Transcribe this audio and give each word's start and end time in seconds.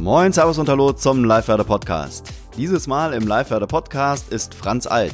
Moin, 0.00 0.32
Servus 0.32 0.56
und 0.56 0.66
Hallo 0.70 0.94
zum 0.94 1.24
Live-Werder 1.26 1.64
Podcast. 1.64 2.32
Dieses 2.56 2.86
Mal 2.86 3.12
im 3.12 3.26
Live-Werder 3.26 3.66
Podcast 3.66 4.32
ist 4.32 4.54
Franz 4.54 4.86
Alt. 4.86 5.12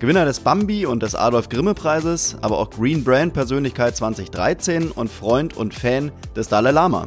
Gewinner 0.00 0.24
des 0.24 0.40
Bambi 0.40 0.84
und 0.84 1.04
des 1.04 1.14
Adolf 1.14 1.48
Grimme 1.48 1.74
Preises, 1.74 2.36
aber 2.40 2.58
auch 2.58 2.70
Green 2.70 3.04
Brand 3.04 3.34
Persönlichkeit 3.34 3.96
2013 3.96 4.90
und 4.90 5.12
Freund 5.12 5.56
und 5.56 5.74
Fan 5.74 6.10
des 6.34 6.48
Dalai 6.48 6.72
Lama. 6.72 7.06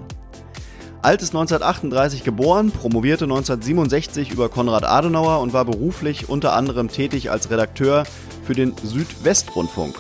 Alt 1.02 1.22
ist 1.22 1.32
1938 1.32 2.24
geboren, 2.24 2.72
promovierte 2.72 3.26
1967 3.26 4.32
über 4.32 4.48
Konrad 4.48 4.86
Adenauer 4.86 5.42
und 5.42 5.52
war 5.52 5.66
beruflich 5.66 6.30
unter 6.30 6.54
anderem 6.54 6.88
tätig 6.88 7.30
als 7.30 7.50
Redakteur 7.52 8.06
für 8.46 8.54
den 8.54 8.74
Südwestrundfunk. 8.82 9.96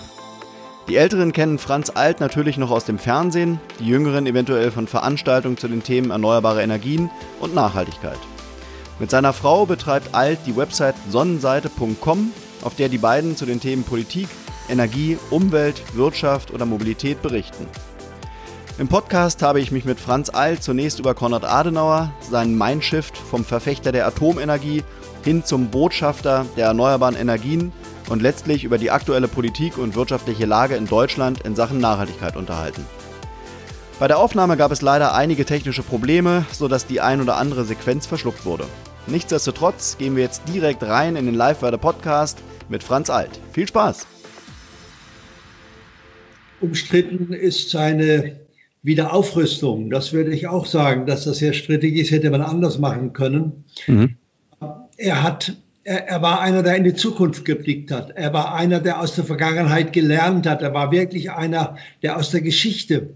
Die 0.90 0.98
Älteren 0.98 1.32
kennen 1.32 1.60
Franz 1.60 1.92
Alt 1.96 2.20
natürlich 2.20 2.58
noch 2.58 2.70
aus 2.70 2.84
dem 2.84 3.00
Fernsehen, 3.00 3.62
die 3.80 3.88
Jüngeren 3.88 4.28
eventuell 4.28 4.70
von 4.70 4.86
Veranstaltungen 4.86 5.56
zu 5.56 5.70
den 5.70 5.82
Themen 5.82 6.12
erneuerbare 6.12 6.62
Energien 6.62 7.10
und 7.40 7.56
Nachhaltigkeit. 7.56 8.20
Mit 9.00 9.10
seiner 9.10 9.32
Frau 9.32 9.66
betreibt 9.66 10.14
Alt 10.14 10.40
die 10.46 10.58
Website 10.58 10.96
sonnenseite.com, 11.10 12.34
auf 12.64 12.76
der 12.76 12.90
die 12.90 12.98
beiden 12.98 13.38
zu 13.38 13.46
den 13.46 13.62
Themen 13.62 13.84
Politik, 13.84 14.28
Energie, 14.68 15.18
Umwelt, 15.30 15.82
Wirtschaft 15.96 16.52
oder 16.52 16.66
Mobilität 16.66 17.22
berichten. 17.22 17.66
Im 18.78 18.90
Podcast 18.90 19.42
habe 19.42 19.62
ich 19.62 19.72
mich 19.72 19.86
mit 19.86 20.02
Franz 20.02 20.30
Alt 20.30 20.64
zunächst 20.64 21.00
über 21.00 21.14
Konrad 21.14 21.46
Adenauer, 21.46 22.12
seinen 22.30 22.58
Mindshift 22.58 23.18
vom 23.18 23.46
Verfechter 23.46 23.94
der 23.94 24.06
Atomenergie 24.06 24.84
hin 25.24 25.46
zum 25.46 25.70
Botschafter 25.70 26.46
der 26.58 26.68
erneuerbaren 26.68 27.16
Energien 27.16 27.72
und 28.10 28.22
letztlich 28.22 28.64
über 28.64 28.78
die 28.78 28.92
aktuelle 28.92 29.28
Politik 29.28 29.78
und 29.78 29.96
wirtschaftliche 29.96 30.46
Lage 30.46 30.76
in 30.76 30.88
Deutschland 30.88 31.42
in 31.42 31.56
Sachen 31.56 31.80
Nachhaltigkeit 31.80 32.36
unterhalten. 32.36 32.86
Bei 34.00 34.08
der 34.08 34.18
Aufnahme 34.18 34.58
gab 34.58 34.72
es 34.72 34.82
leider 34.82 35.14
einige 35.14 35.46
technische 35.46 35.84
Probleme, 35.84 36.46
sodass 36.52 36.88
die 36.88 37.00
ein 37.00 37.22
oder 37.22 37.38
andere 37.38 37.64
Sequenz 37.64 38.06
verschluckt 38.06 38.46
wurde. 38.46 38.66
Nichtsdestotrotz 39.08 39.98
gehen 39.98 40.16
wir 40.16 40.24
jetzt 40.24 40.44
direkt 40.48 40.84
rein 40.84 41.16
in 41.16 41.26
den 41.26 41.36
Live-Werder-Podcast 41.36 42.40
mit 42.70 42.84
Franz 42.84 43.10
Alt. 43.10 43.40
Viel 43.52 43.68
Spaß! 43.68 44.08
Umstritten 46.62 47.34
ist 47.34 47.70
seine 47.70 48.40
Wiederaufrüstung. 48.84 49.90
Das 49.90 50.14
würde 50.14 50.34
ich 50.34 50.48
auch 50.48 50.66
sagen, 50.66 51.06
dass 51.06 51.26
das 51.26 51.38
sehr 51.38 51.54
strittig 51.54 51.96
ist, 51.98 52.12
hätte 52.12 52.30
man 52.30 52.42
anders 52.42 52.80
machen 52.80 53.14
können. 53.14 53.66
Mhm. 53.88 54.16
Er 54.98 55.24
hat 55.24 55.58
er, 55.84 56.08
er, 56.08 56.22
war 56.22 56.42
einer, 56.42 56.64
der 56.64 56.76
in 56.76 56.84
die 56.84 56.94
Zukunft 56.94 57.46
geblickt 57.46 57.92
hat. 57.92 58.12
Er 58.12 58.34
war 58.34 58.56
einer, 58.56 58.80
der 58.80 59.00
aus 59.00 59.16
der 59.16 59.26
Vergangenheit 59.26 59.94
gelernt 59.94 60.48
hat. 60.48 60.62
Er 60.62 60.74
war 60.74 60.92
wirklich 60.92 61.32
einer, 61.32 61.78
der 62.02 62.18
aus 62.18 62.32
der 62.32 62.42
Geschichte 62.42 63.10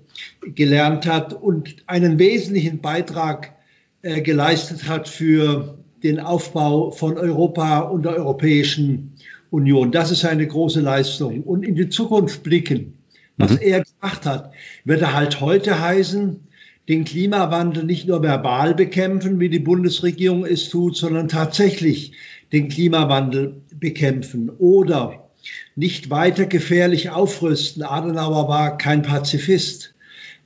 gelernt 0.56 1.06
hat 1.06 1.34
und 1.34 1.76
einen 1.88 2.20
wesentlichen 2.20 2.80
Beitrag 2.80 3.54
äh, 4.02 4.22
geleistet 4.22 4.88
hat 4.88 5.08
für 5.08 5.78
den 6.04 6.20
Aufbau 6.20 6.92
von 6.92 7.18
Europa 7.18 7.80
und 7.80 8.04
der 8.04 8.16
Europäischen 8.16 9.14
Union. 9.50 9.92
Das 9.92 10.12
ist 10.12 10.26
eine 10.26 10.46
große 10.46 10.81
Leistung. 10.81 11.44
Und 11.44 11.64
in 11.64 11.76
die 11.76 11.90
Zukunft 11.90 12.44
blicken, 12.44 12.94
was 13.38 13.52
mhm. 13.52 13.59
er 13.62 13.84
gemacht 13.84 14.26
hat, 14.26 14.52
wird 14.84 15.02
er 15.02 15.14
halt 15.14 15.42
heute 15.42 15.80
heißen, 15.80 16.47
den 16.88 17.04
Klimawandel 17.04 17.84
nicht 17.84 18.08
nur 18.08 18.22
verbal 18.24 18.74
bekämpfen, 18.74 19.40
wie 19.40 19.50
die 19.50 19.60
Bundesregierung 19.60 20.46
es 20.46 20.70
tut, 20.70 20.96
sondern 20.96 21.28
tatsächlich 21.28 22.14
den 22.54 22.70
Klimawandel 22.70 23.62
bekämpfen 23.76 24.50
oder 24.58 25.30
nicht 25.76 26.10
weiter 26.10 26.46
gefährlich 26.46 27.10
aufrüsten. 27.10 27.84
Adenauer 27.84 28.48
war 28.48 28.78
kein 28.78 29.02
Pazifist, 29.02 29.94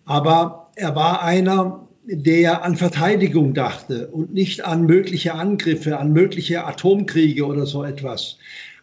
aber 0.05 0.71
er 0.75 0.95
war 0.95 1.23
einer, 1.23 1.87
der 2.05 2.63
an 2.63 2.75
Verteidigung 2.75 3.53
dachte 3.53 4.07
und 4.07 4.33
nicht 4.33 4.65
an 4.65 4.85
mögliche 4.85 5.35
Angriffe, 5.35 5.99
an 5.99 6.11
mögliche 6.11 6.65
Atomkriege 6.65 7.45
oder 7.45 7.65
so 7.65 7.83
etwas. 7.83 8.37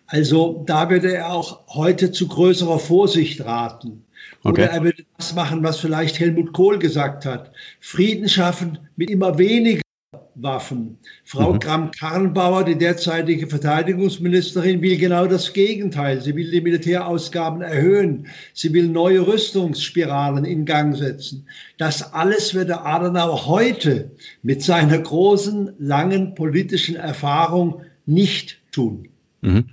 Also 0.07 0.63
da 0.67 0.89
würde 0.89 1.13
er 1.13 1.33
auch 1.33 1.67
heute 1.69 2.13
zu 2.13 2.29
größerer 2.29 2.79
Vorsicht 2.79 3.45
raten. 3.45 4.05
Okay. 4.45 4.63
Oder 4.63 4.71
er 4.71 4.85
würde 4.85 5.05
das 5.17 5.35
machen, 5.35 5.63
was 5.63 5.81
vielleicht 5.81 6.19
Helmut 6.21 6.53
Kohl 6.53 6.79
gesagt 6.79 7.27
hat. 7.27 7.53
Frieden 7.81 8.29
schaffen 8.29 8.79
mit 8.97 9.11
immer 9.11 9.37
weniger 9.39 9.83
Waffen. 10.43 10.99
Frau 11.25 11.55
mhm. 11.55 11.59
Kramp-Karrenbauer, 11.59 12.65
die 12.65 12.79
derzeitige 12.79 13.47
Verteidigungsministerin, 13.47 14.81
will 14.81 14.97
genau 14.97 15.27
das 15.27 15.53
Gegenteil. 15.53 16.21
Sie 16.21 16.35
will 16.35 16.51
die 16.51 16.61
Militärausgaben 16.61 17.61
erhöhen. 17.61 18.29
Sie 18.55 18.73
will 18.73 18.89
neue 18.89 19.27
Rüstungsspiralen 19.27 20.45
in 20.45 20.65
Gang 20.65 20.97
setzen. 20.97 21.47
Das 21.77 22.13
alles 22.13 22.55
würde 22.55 22.83
Adenauer 22.83 23.47
heute 23.47 24.13
mit 24.43 24.63
seiner 24.63 24.99
großen, 24.99 25.73
langen 25.79 26.35
politischen 26.35 26.97
Erfahrung 26.97 27.83
nicht 28.07 28.59
tun. 28.71 29.09
Mhm. 29.41 29.69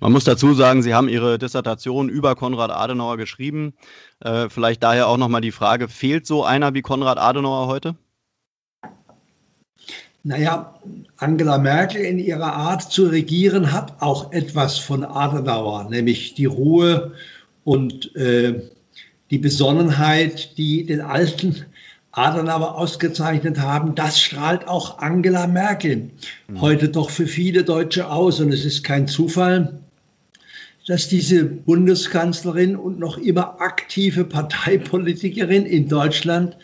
Man 0.00 0.12
muss 0.12 0.24
dazu 0.24 0.54
sagen, 0.54 0.82
Sie 0.82 0.94
haben 0.94 1.10
Ihre 1.10 1.38
Dissertation 1.38 2.08
über 2.08 2.34
Konrad 2.34 2.70
Adenauer 2.70 3.18
geschrieben. 3.18 3.74
Äh, 4.20 4.48
vielleicht 4.48 4.82
daher 4.82 5.08
auch 5.08 5.18
nochmal 5.18 5.42
die 5.42 5.52
Frage, 5.52 5.88
fehlt 5.88 6.26
so 6.26 6.42
einer 6.42 6.72
wie 6.72 6.80
Konrad 6.80 7.18
Adenauer 7.18 7.66
heute? 7.66 7.96
Naja, 10.22 10.74
Angela 11.18 11.58
Merkel 11.58 12.02
in 12.02 12.18
ihrer 12.18 12.52
Art 12.52 12.82
zu 12.82 13.06
regieren 13.06 13.72
hat 13.72 14.00
auch 14.00 14.32
etwas 14.32 14.78
von 14.78 15.04
Adenauer, 15.04 15.88
nämlich 15.88 16.34
die 16.34 16.44
Ruhe 16.44 17.12
und 17.64 18.14
äh, 18.16 18.60
die 19.30 19.38
Besonnenheit, 19.38 20.58
die 20.58 20.84
den 20.84 21.00
alten 21.00 21.64
Adenauer 22.12 22.76
ausgezeichnet 22.76 23.60
haben. 23.60 23.94
Das 23.94 24.20
strahlt 24.20 24.66
auch 24.66 24.98
Angela 24.98 25.46
Merkel 25.46 26.10
mhm. 26.48 26.60
heute 26.60 26.88
doch 26.88 27.10
für 27.10 27.26
viele 27.26 27.64
Deutsche 27.64 28.10
aus. 28.10 28.40
Und 28.40 28.52
es 28.52 28.64
ist 28.64 28.82
kein 28.82 29.06
Zufall, 29.06 29.79
dass 30.86 31.08
diese 31.08 31.44
Bundeskanzlerin 31.44 32.76
und 32.76 32.98
noch 32.98 33.18
immer 33.18 33.60
aktive 33.60 34.24
Parteipolitikerin 34.24 35.66
in 35.66 35.88
Deutschland 35.88 36.56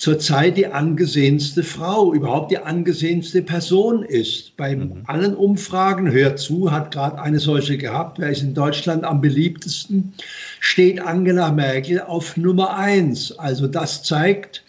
zurzeit 0.00 0.56
die 0.56 0.66
angesehenste 0.66 1.62
Frau, 1.62 2.14
überhaupt 2.14 2.50
die 2.50 2.58
angesehenste 2.58 3.42
Person 3.42 4.02
ist. 4.02 4.56
Bei 4.56 4.74
mhm. 4.74 5.02
allen 5.04 5.34
Umfragen, 5.34 6.10
hört 6.10 6.38
zu, 6.38 6.72
hat 6.72 6.90
gerade 6.90 7.20
eine 7.20 7.38
solche 7.38 7.76
gehabt, 7.76 8.18
wer 8.18 8.30
ist 8.30 8.42
in 8.42 8.54
Deutschland 8.54 9.04
am 9.04 9.20
beliebtesten, 9.20 10.14
steht 10.58 11.02
Angela 11.02 11.52
Merkel 11.52 12.00
auf 12.00 12.38
Nummer 12.38 12.78
eins. 12.78 13.38
Also 13.38 13.66
das 13.66 14.02
zeigt, 14.02 14.64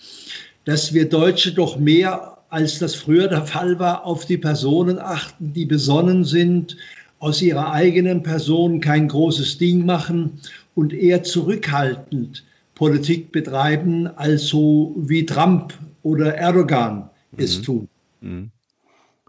dass 0.65 0.93
wir 0.93 1.07
Deutsche 1.07 1.53
doch 1.53 1.79
mehr, 1.79 2.37
als 2.49 2.79
das 2.79 2.95
früher 2.95 3.29
der 3.29 3.45
Fall 3.45 3.79
war, 3.79 4.05
auf 4.05 4.25
die 4.25 4.37
Personen 4.37 4.99
achten, 4.99 5.53
die 5.53 5.65
besonnen 5.65 6.25
sind, 6.25 6.75
aus 7.21 7.41
ihrer 7.41 7.71
eigenen 7.71 8.23
Person 8.23 8.81
kein 8.81 9.07
großes 9.07 9.59
Ding 9.59 9.85
machen 9.85 10.39
und 10.73 10.91
eher 10.91 11.23
zurückhaltend 11.23 12.43
Politik 12.73 13.31
betreiben, 13.31 14.07
als 14.07 14.47
so 14.47 14.95
wie 14.97 15.23
Trump 15.25 15.77
oder 16.01 16.33
Erdogan 16.35 17.09
mhm. 17.31 17.43
es 17.43 17.61
tun. 17.61 17.87
Mhm. 18.21 18.49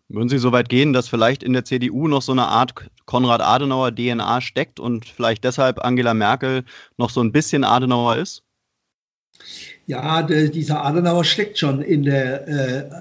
Würden 0.08 0.28
Sie 0.30 0.38
so 0.38 0.52
weit 0.52 0.70
gehen, 0.70 0.94
dass 0.94 1.08
vielleicht 1.08 1.42
in 1.42 1.52
der 1.52 1.64
CDU 1.64 2.08
noch 2.08 2.22
so 2.22 2.32
eine 2.32 2.46
Art 2.46 2.74
Konrad 3.04 3.42
Adenauer 3.42 3.94
DNA 3.94 4.40
steckt 4.40 4.80
und 4.80 5.06
vielleicht 5.06 5.44
deshalb 5.44 5.84
Angela 5.84 6.14
Merkel 6.14 6.64
noch 6.96 7.10
so 7.10 7.22
ein 7.22 7.32
bisschen 7.32 7.62
Adenauer 7.62 8.16
ist? 8.16 8.42
Ja, 9.86 10.22
der, 10.22 10.48
dieser 10.48 10.84
Adenauer 10.84 11.24
steckt 11.24 11.58
schon 11.58 11.82
in 11.82 12.04
der 12.04 12.46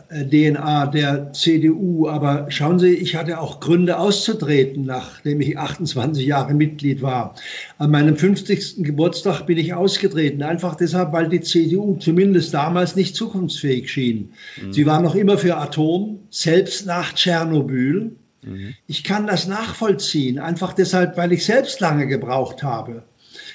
äh, 0.10 0.26
DNA 0.26 0.88
der 0.88 1.32
CDU. 1.32 2.08
Aber 2.08 2.48
schauen 2.50 2.80
Sie, 2.80 2.96
ich 2.96 3.16
hatte 3.16 3.40
auch 3.40 3.60
Gründe 3.60 4.00
auszutreten, 4.00 4.86
nachdem 4.86 5.42
ich 5.42 5.58
28 5.58 6.26
Jahre 6.26 6.56
Mitglied 6.56 7.04
war. 7.04 7.36
An 7.78 7.92
meinem 7.92 8.18
50. 8.18 8.84
Geburtstag 8.84 9.46
bin 9.46 9.60
ich 9.60 9.76
ausgetreten, 9.76 10.42
einfach 10.42 10.76
deshalb, 10.76 11.14
weil 11.14 11.30
die 11.30 11.42
CDU 11.42 11.98
zumindest 11.98 12.54
damals 12.54 12.96
nicht 12.96 13.16
zukunftsfähig 13.16 13.92
schien. 13.92 14.34
Mhm. 14.62 14.74
Sie 14.74 14.86
war 14.88 15.02
noch 15.02 15.14
immer 15.14 15.38
für 15.38 15.58
Atom, 15.58 16.20
selbst 16.32 16.88
nach 16.88 17.14
Tschernobyl. 17.14 18.16
Mhm. 18.42 18.74
Ich 18.88 19.04
kann 19.04 19.28
das 19.28 19.48
nachvollziehen, 19.48 20.40
einfach 20.40 20.74
deshalb, 20.74 21.16
weil 21.16 21.32
ich 21.32 21.46
selbst 21.46 21.80
lange 21.80 22.08
gebraucht 22.08 22.64
habe 22.64 23.04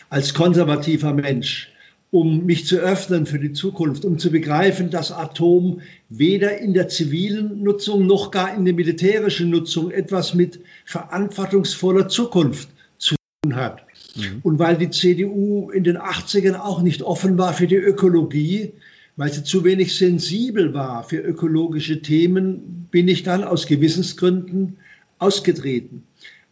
als 0.08 0.32
konservativer 0.32 1.12
Mensch 1.12 1.72
um 2.10 2.46
mich 2.46 2.66
zu 2.66 2.76
öffnen 2.76 3.26
für 3.26 3.38
die 3.38 3.52
Zukunft, 3.52 4.04
um 4.04 4.18
zu 4.18 4.30
begreifen, 4.30 4.90
dass 4.90 5.12
Atom 5.12 5.80
weder 6.08 6.58
in 6.58 6.72
der 6.72 6.88
zivilen 6.88 7.62
Nutzung 7.62 8.06
noch 8.06 8.30
gar 8.30 8.54
in 8.54 8.64
der 8.64 8.74
militärischen 8.74 9.50
Nutzung 9.50 9.90
etwas 9.90 10.34
mit 10.34 10.60
verantwortungsvoller 10.84 12.08
Zukunft 12.08 12.68
zu 12.98 13.16
tun 13.42 13.56
hat. 13.56 13.82
Mhm. 14.14 14.40
Und 14.42 14.58
weil 14.58 14.76
die 14.76 14.90
CDU 14.90 15.70
in 15.70 15.84
den 15.84 15.98
80ern 15.98 16.54
auch 16.54 16.80
nicht 16.80 17.02
offen 17.02 17.38
war 17.38 17.52
für 17.52 17.66
die 17.66 17.76
Ökologie, 17.76 18.72
weil 19.16 19.32
sie 19.32 19.42
zu 19.42 19.64
wenig 19.64 19.96
sensibel 19.96 20.74
war 20.74 21.02
für 21.02 21.18
ökologische 21.18 22.02
Themen, 22.02 22.86
bin 22.90 23.08
ich 23.08 23.22
dann 23.22 23.42
aus 23.42 23.66
Gewissensgründen 23.66 24.76
ausgetreten. 25.18 26.04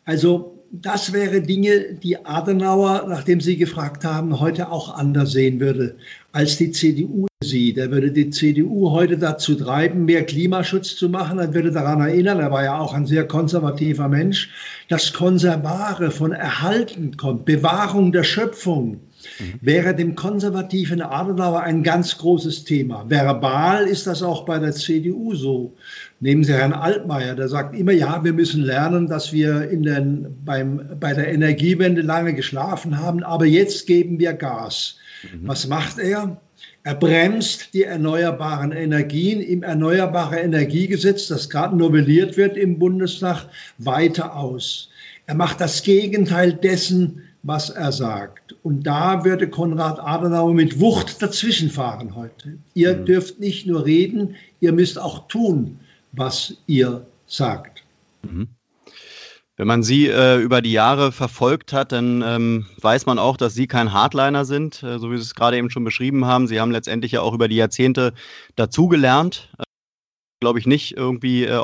Also 0.04 0.53
das 0.82 1.12
wäre 1.12 1.40
Dinge, 1.40 1.94
die 2.02 2.24
Adenauer, 2.24 3.06
nachdem 3.08 3.40
Sie 3.40 3.56
gefragt 3.56 4.04
haben, 4.04 4.40
heute 4.40 4.70
auch 4.70 4.94
anders 4.94 5.32
sehen 5.32 5.60
würde 5.60 5.96
als 6.32 6.56
die 6.56 6.72
CDU 6.72 7.26
sieht. 7.44 7.78
Er 7.78 7.92
würde 7.92 8.10
die 8.10 8.30
CDU 8.30 8.90
heute 8.90 9.16
dazu 9.16 9.54
treiben, 9.54 10.04
mehr 10.04 10.24
Klimaschutz 10.24 10.96
zu 10.96 11.08
machen. 11.08 11.38
Er 11.38 11.54
würde 11.54 11.70
daran 11.70 12.00
erinnern, 12.00 12.40
er 12.40 12.50
war 12.50 12.64
ja 12.64 12.78
auch 12.78 12.92
ein 12.92 13.06
sehr 13.06 13.26
konservativer 13.28 14.08
Mensch, 14.08 14.50
dass 14.88 15.12
Konservare 15.12 16.10
von 16.10 16.32
Erhalten 16.32 17.16
kommt, 17.16 17.44
Bewahrung 17.44 18.10
der 18.10 18.24
Schöpfung. 18.24 19.00
Mhm. 19.38 19.58
wäre 19.60 19.94
dem 19.94 20.14
konservativen 20.14 21.00
Adenauer 21.02 21.62
ein 21.62 21.82
ganz 21.82 22.18
großes 22.18 22.64
Thema. 22.64 23.04
Verbal 23.08 23.86
ist 23.86 24.06
das 24.06 24.22
auch 24.22 24.44
bei 24.44 24.58
der 24.58 24.72
CDU 24.72 25.34
so. 25.34 25.74
Nehmen 26.20 26.44
Sie 26.44 26.52
Herrn 26.52 26.72
Altmaier, 26.72 27.34
der 27.34 27.48
sagt 27.48 27.76
immer, 27.76 27.92
ja, 27.92 28.22
wir 28.24 28.32
müssen 28.32 28.62
lernen, 28.62 29.08
dass 29.08 29.32
wir 29.32 29.68
in 29.68 29.82
den, 29.82 30.26
beim, 30.44 30.80
bei 31.00 31.12
der 31.12 31.32
Energiewende 31.32 32.02
lange 32.02 32.34
geschlafen 32.34 32.98
haben, 32.98 33.22
aber 33.22 33.46
jetzt 33.46 33.86
geben 33.86 34.18
wir 34.18 34.32
Gas. 34.32 34.96
Mhm. 35.22 35.48
Was 35.48 35.66
macht 35.66 35.98
er? 35.98 36.40
Er 36.86 36.94
bremst 36.94 37.72
die 37.72 37.84
erneuerbaren 37.84 38.70
Energien 38.70 39.40
im 39.40 39.62
Erneuerbare 39.62 40.36
Energiegesetz, 40.40 41.28
das 41.28 41.48
gerade 41.48 41.74
novelliert 41.74 42.36
wird 42.36 42.58
im 42.58 42.78
Bundestag, 42.78 43.46
weiter 43.78 44.36
aus. 44.36 44.90
Er 45.26 45.34
macht 45.34 45.62
das 45.62 45.82
Gegenteil 45.82 46.52
dessen, 46.52 47.22
was 47.44 47.70
er 47.70 47.92
sagt. 47.92 48.56
Und 48.62 48.82
da 48.84 49.24
würde 49.24 49.48
Konrad 49.48 50.00
Adenauer 50.00 50.54
mit 50.54 50.80
Wucht 50.80 51.22
dazwischenfahren 51.22 52.16
heute. 52.16 52.58
Ihr 52.72 52.96
mhm. 52.96 53.04
dürft 53.04 53.38
nicht 53.38 53.66
nur 53.66 53.84
reden, 53.84 54.34
ihr 54.60 54.72
müsst 54.72 54.98
auch 54.98 55.28
tun, 55.28 55.78
was 56.12 56.56
ihr 56.66 57.06
sagt. 57.26 57.84
Mhm. 58.22 58.48
Wenn 59.56 59.68
man 59.68 59.84
Sie 59.84 60.08
äh, 60.08 60.40
über 60.40 60.62
die 60.62 60.72
Jahre 60.72 61.12
verfolgt 61.12 61.72
hat, 61.72 61.92
dann 61.92 62.22
ähm, 62.22 62.66
weiß 62.80 63.06
man 63.06 63.20
auch, 63.20 63.36
dass 63.36 63.54
Sie 63.54 63.68
kein 63.68 63.92
Hardliner 63.92 64.44
sind, 64.44 64.82
äh, 64.82 64.98
so 64.98 65.12
wie 65.12 65.16
Sie 65.16 65.22
es 65.22 65.36
gerade 65.36 65.56
eben 65.56 65.70
schon 65.70 65.84
beschrieben 65.84 66.24
haben. 66.24 66.48
Sie 66.48 66.60
haben 66.60 66.72
letztendlich 66.72 67.12
ja 67.12 67.20
auch 67.20 67.34
über 67.34 67.46
die 67.46 67.56
Jahrzehnte 67.56 68.14
dazugelernt. 68.56 69.52
Äh, 69.58 69.62
Glaube 70.40 70.58
ich 70.58 70.66
nicht 70.66 70.96
irgendwie 70.96 71.44
äh, 71.44 71.62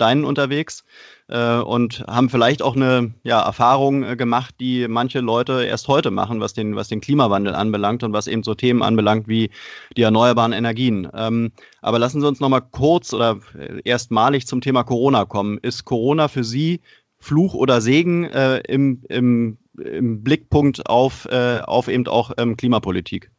Steinen 0.00 0.24
unterwegs 0.24 0.82
äh, 1.28 1.58
und 1.58 2.02
haben 2.08 2.30
vielleicht 2.30 2.62
auch 2.62 2.74
eine 2.74 3.12
ja, 3.22 3.42
Erfahrung 3.42 4.02
äh, 4.02 4.16
gemacht, 4.16 4.54
die 4.58 4.88
manche 4.88 5.20
Leute 5.20 5.64
erst 5.64 5.88
heute 5.88 6.10
machen, 6.10 6.40
was 6.40 6.54
den, 6.54 6.74
was 6.74 6.88
den 6.88 7.02
Klimawandel 7.02 7.54
anbelangt 7.54 8.02
und 8.02 8.14
was 8.14 8.26
eben 8.26 8.42
so 8.42 8.54
Themen 8.54 8.82
anbelangt 8.82 9.28
wie 9.28 9.50
die 9.98 10.02
erneuerbaren 10.02 10.54
Energien. 10.54 11.06
Ähm, 11.14 11.52
aber 11.82 11.98
lassen 11.98 12.22
Sie 12.22 12.26
uns 12.26 12.40
noch 12.40 12.48
mal 12.48 12.62
kurz 12.62 13.12
oder 13.12 13.40
äh, 13.58 13.82
erstmalig 13.84 14.46
zum 14.46 14.62
Thema 14.62 14.84
Corona 14.84 15.26
kommen. 15.26 15.58
Ist 15.58 15.84
Corona 15.84 16.28
für 16.28 16.44
Sie 16.44 16.80
Fluch 17.18 17.52
oder 17.52 17.82
Segen 17.82 18.24
äh, 18.24 18.60
im, 18.60 19.02
im, 19.10 19.58
im, 19.78 20.22
Blickpunkt 20.22 20.88
auf, 20.88 21.26
äh, 21.26 21.60
auf 21.60 21.88
eben 21.88 22.06
auch 22.06 22.30
ähm, 22.38 22.56
Klimapolitik? 22.56 23.30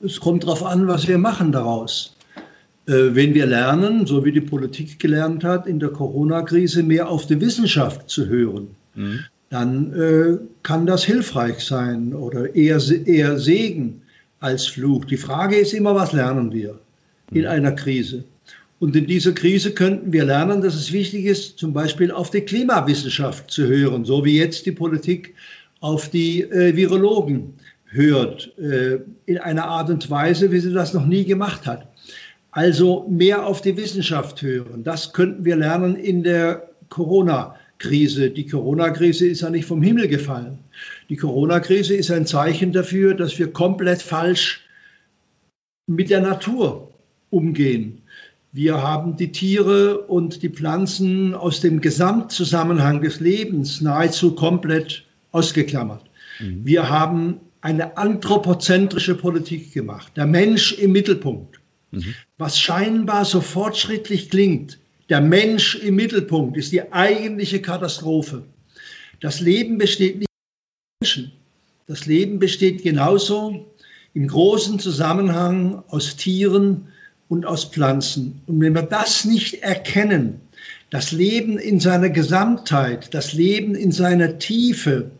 Es 0.00 0.20
kommt 0.20 0.44
darauf 0.44 0.62
an, 0.62 0.86
was 0.86 1.08
wir 1.08 1.16
machen 1.16 1.50
daraus. 1.50 2.13
Äh, 2.86 3.14
wenn 3.14 3.32
wir 3.34 3.46
lernen, 3.46 4.06
so 4.06 4.24
wie 4.24 4.32
die 4.32 4.40
Politik 4.40 4.98
gelernt 4.98 5.42
hat, 5.42 5.66
in 5.66 5.78
der 5.80 5.88
Corona-Krise 5.88 6.82
mehr 6.82 7.08
auf 7.08 7.26
die 7.26 7.40
Wissenschaft 7.40 8.10
zu 8.10 8.26
hören, 8.26 8.68
mhm. 8.94 9.20
dann 9.48 9.92
äh, 9.94 10.38
kann 10.62 10.86
das 10.86 11.04
hilfreich 11.04 11.60
sein 11.60 12.12
oder 12.14 12.54
eher, 12.54 12.80
eher 13.06 13.38
Segen 13.38 14.02
als 14.40 14.66
Fluch. 14.66 15.06
Die 15.06 15.16
Frage 15.16 15.56
ist 15.56 15.72
immer, 15.72 15.94
was 15.94 16.12
lernen 16.12 16.52
wir 16.52 16.78
in 17.32 17.42
mhm. 17.42 17.48
einer 17.48 17.72
Krise? 17.72 18.24
Und 18.80 18.94
in 18.96 19.06
dieser 19.06 19.32
Krise 19.32 19.70
könnten 19.70 20.12
wir 20.12 20.26
lernen, 20.26 20.60
dass 20.60 20.74
es 20.74 20.92
wichtig 20.92 21.24
ist, 21.24 21.58
zum 21.58 21.72
Beispiel 21.72 22.10
auf 22.10 22.30
die 22.30 22.42
Klimawissenschaft 22.42 23.50
zu 23.50 23.66
hören, 23.66 24.04
so 24.04 24.26
wie 24.26 24.36
jetzt 24.36 24.66
die 24.66 24.72
Politik 24.72 25.34
auf 25.80 26.10
die 26.10 26.42
äh, 26.42 26.76
Virologen 26.76 27.54
hört, 27.86 28.52
äh, 28.58 28.98
in 29.24 29.38
einer 29.38 29.64
Art 29.64 29.88
und 29.88 30.10
Weise, 30.10 30.50
wie 30.50 30.58
sie 30.58 30.72
das 30.72 30.92
noch 30.92 31.06
nie 31.06 31.24
gemacht 31.24 31.66
hat. 31.66 31.88
Also 32.54 33.04
mehr 33.10 33.44
auf 33.46 33.62
die 33.62 33.76
Wissenschaft 33.76 34.40
hören. 34.40 34.84
Das 34.84 35.12
könnten 35.12 35.44
wir 35.44 35.56
lernen 35.56 35.96
in 35.96 36.22
der 36.22 36.70
Corona-Krise. 36.88 38.30
Die 38.30 38.46
Corona-Krise 38.46 39.26
ist 39.26 39.40
ja 39.40 39.50
nicht 39.50 39.64
vom 39.64 39.82
Himmel 39.82 40.06
gefallen. 40.06 40.60
Die 41.08 41.16
Corona-Krise 41.16 41.96
ist 41.96 42.12
ein 42.12 42.26
Zeichen 42.26 42.70
dafür, 42.72 43.14
dass 43.14 43.40
wir 43.40 43.52
komplett 43.52 44.02
falsch 44.02 44.60
mit 45.88 46.10
der 46.10 46.20
Natur 46.20 46.92
umgehen. 47.30 48.02
Wir 48.52 48.80
haben 48.80 49.16
die 49.16 49.32
Tiere 49.32 50.02
und 50.02 50.44
die 50.44 50.48
Pflanzen 50.48 51.34
aus 51.34 51.58
dem 51.58 51.80
Gesamtzusammenhang 51.80 53.02
des 53.02 53.18
Lebens 53.18 53.80
nahezu 53.80 54.36
komplett 54.36 55.04
ausgeklammert. 55.32 56.04
Mhm. 56.38 56.64
Wir 56.64 56.88
haben 56.88 57.40
eine 57.62 57.96
anthropozentrische 57.96 59.16
Politik 59.16 59.74
gemacht. 59.74 60.12
Der 60.14 60.26
Mensch 60.26 60.74
im 60.74 60.92
Mittelpunkt. 60.92 61.58
Mhm. 61.90 62.14
Was 62.36 62.58
scheinbar 62.58 63.24
so 63.24 63.40
fortschrittlich 63.40 64.28
klingt, 64.28 64.78
der 65.08 65.20
Mensch 65.20 65.76
im 65.76 65.94
Mittelpunkt, 65.94 66.56
ist 66.56 66.72
die 66.72 66.92
eigentliche 66.92 67.62
Katastrophe. 67.62 68.42
Das 69.20 69.40
Leben 69.40 69.78
besteht 69.78 70.18
nicht 70.18 70.28
aus 70.28 70.98
Menschen. 71.00 71.32
Das 71.86 72.06
Leben 72.06 72.40
besteht 72.40 72.82
genauso 72.82 73.72
im 74.14 74.26
großen 74.26 74.80
Zusammenhang 74.80 75.84
aus 75.88 76.16
Tieren 76.16 76.88
und 77.28 77.46
aus 77.46 77.66
Pflanzen. 77.66 78.40
Und 78.46 78.60
wenn 78.60 78.74
wir 78.74 78.82
das 78.82 79.24
nicht 79.24 79.62
erkennen, 79.62 80.40
das 80.90 81.12
Leben 81.12 81.58
in 81.58 81.78
seiner 81.78 82.10
Gesamtheit, 82.10 83.14
das 83.14 83.32
Leben 83.32 83.74
in 83.76 83.92
seiner 83.92 84.38
Tiefe, 84.38 85.10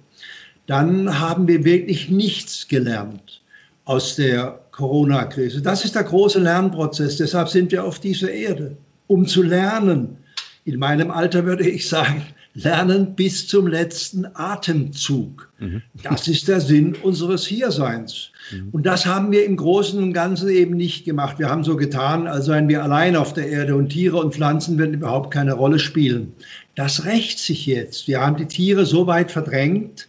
dann 0.66 1.20
haben 1.20 1.46
wir 1.46 1.64
wirklich 1.64 2.08
nichts 2.08 2.66
gelernt 2.66 3.42
aus 3.84 4.16
der 4.16 4.63
Corona-Krise. 4.74 5.62
Das 5.62 5.84
ist 5.84 5.94
der 5.94 6.02
große 6.02 6.40
Lernprozess. 6.40 7.16
Deshalb 7.16 7.48
sind 7.48 7.70
wir 7.70 7.84
auf 7.84 8.00
dieser 8.00 8.30
Erde, 8.30 8.76
um 9.06 9.26
zu 9.26 9.42
lernen. 9.42 10.16
In 10.64 10.78
meinem 10.78 11.10
Alter 11.10 11.44
würde 11.44 11.68
ich 11.68 11.88
sagen, 11.88 12.22
lernen 12.54 13.14
bis 13.14 13.46
zum 13.46 13.66
letzten 13.66 14.26
Atemzug. 14.34 15.48
Mhm. 15.58 15.82
Das 16.02 16.26
ist 16.26 16.48
der 16.48 16.60
Sinn 16.60 16.96
unseres 17.02 17.46
Hierseins. 17.46 18.30
Mhm. 18.50 18.68
Und 18.72 18.86
das 18.86 19.06
haben 19.06 19.30
wir 19.30 19.44
im 19.44 19.56
Großen 19.56 20.02
und 20.02 20.12
Ganzen 20.12 20.48
eben 20.48 20.76
nicht 20.76 21.04
gemacht. 21.04 21.38
Wir 21.38 21.50
haben 21.50 21.62
so 21.62 21.76
getan, 21.76 22.26
als 22.26 22.46
seien 22.46 22.68
wir 22.68 22.82
allein 22.82 23.14
auf 23.14 23.32
der 23.32 23.48
Erde 23.48 23.76
und 23.76 23.90
Tiere 23.90 24.16
und 24.16 24.34
Pflanzen 24.34 24.78
werden 24.78 24.94
überhaupt 24.94 25.32
keine 25.32 25.54
Rolle 25.54 25.78
spielen. 25.78 26.32
Das 26.74 27.04
rächt 27.04 27.38
sich 27.38 27.66
jetzt. 27.66 28.08
Wir 28.08 28.20
haben 28.20 28.36
die 28.36 28.46
Tiere 28.46 28.86
so 28.86 29.06
weit 29.06 29.30
verdrängt, 29.30 30.08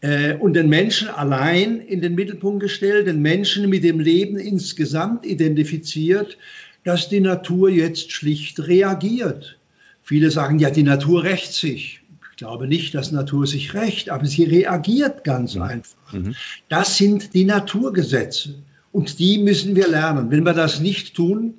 äh, 0.00 0.34
und 0.34 0.54
den 0.54 0.68
Menschen 0.68 1.08
allein 1.08 1.80
in 1.80 2.00
den 2.00 2.14
Mittelpunkt 2.14 2.60
gestellt, 2.60 3.06
den 3.06 3.20
Menschen 3.20 3.68
mit 3.68 3.84
dem 3.84 4.00
Leben 4.00 4.38
insgesamt 4.38 5.26
identifiziert, 5.26 6.38
dass 6.84 7.08
die 7.08 7.20
Natur 7.20 7.68
jetzt 7.70 8.12
schlicht 8.12 8.66
reagiert. 8.66 9.58
Viele 10.02 10.30
sagen, 10.30 10.58
ja, 10.58 10.70
die 10.70 10.84
Natur 10.84 11.24
rächt 11.24 11.52
sich. 11.52 12.00
Ich 12.30 12.36
glaube 12.36 12.68
nicht, 12.68 12.94
dass 12.94 13.10
Natur 13.10 13.46
sich 13.46 13.74
rächt, 13.74 14.10
aber 14.10 14.24
sie 14.26 14.44
reagiert 14.44 15.24
ganz 15.24 15.56
mhm. 15.56 15.62
einfach. 15.62 16.12
Mhm. 16.12 16.34
Das 16.68 16.96
sind 16.96 17.34
die 17.34 17.44
Naturgesetze 17.44 18.54
und 18.92 19.18
die 19.18 19.38
müssen 19.38 19.74
wir 19.74 19.88
lernen. 19.88 20.30
Wenn 20.30 20.44
wir 20.44 20.54
das 20.54 20.80
nicht 20.80 21.14
tun, 21.14 21.54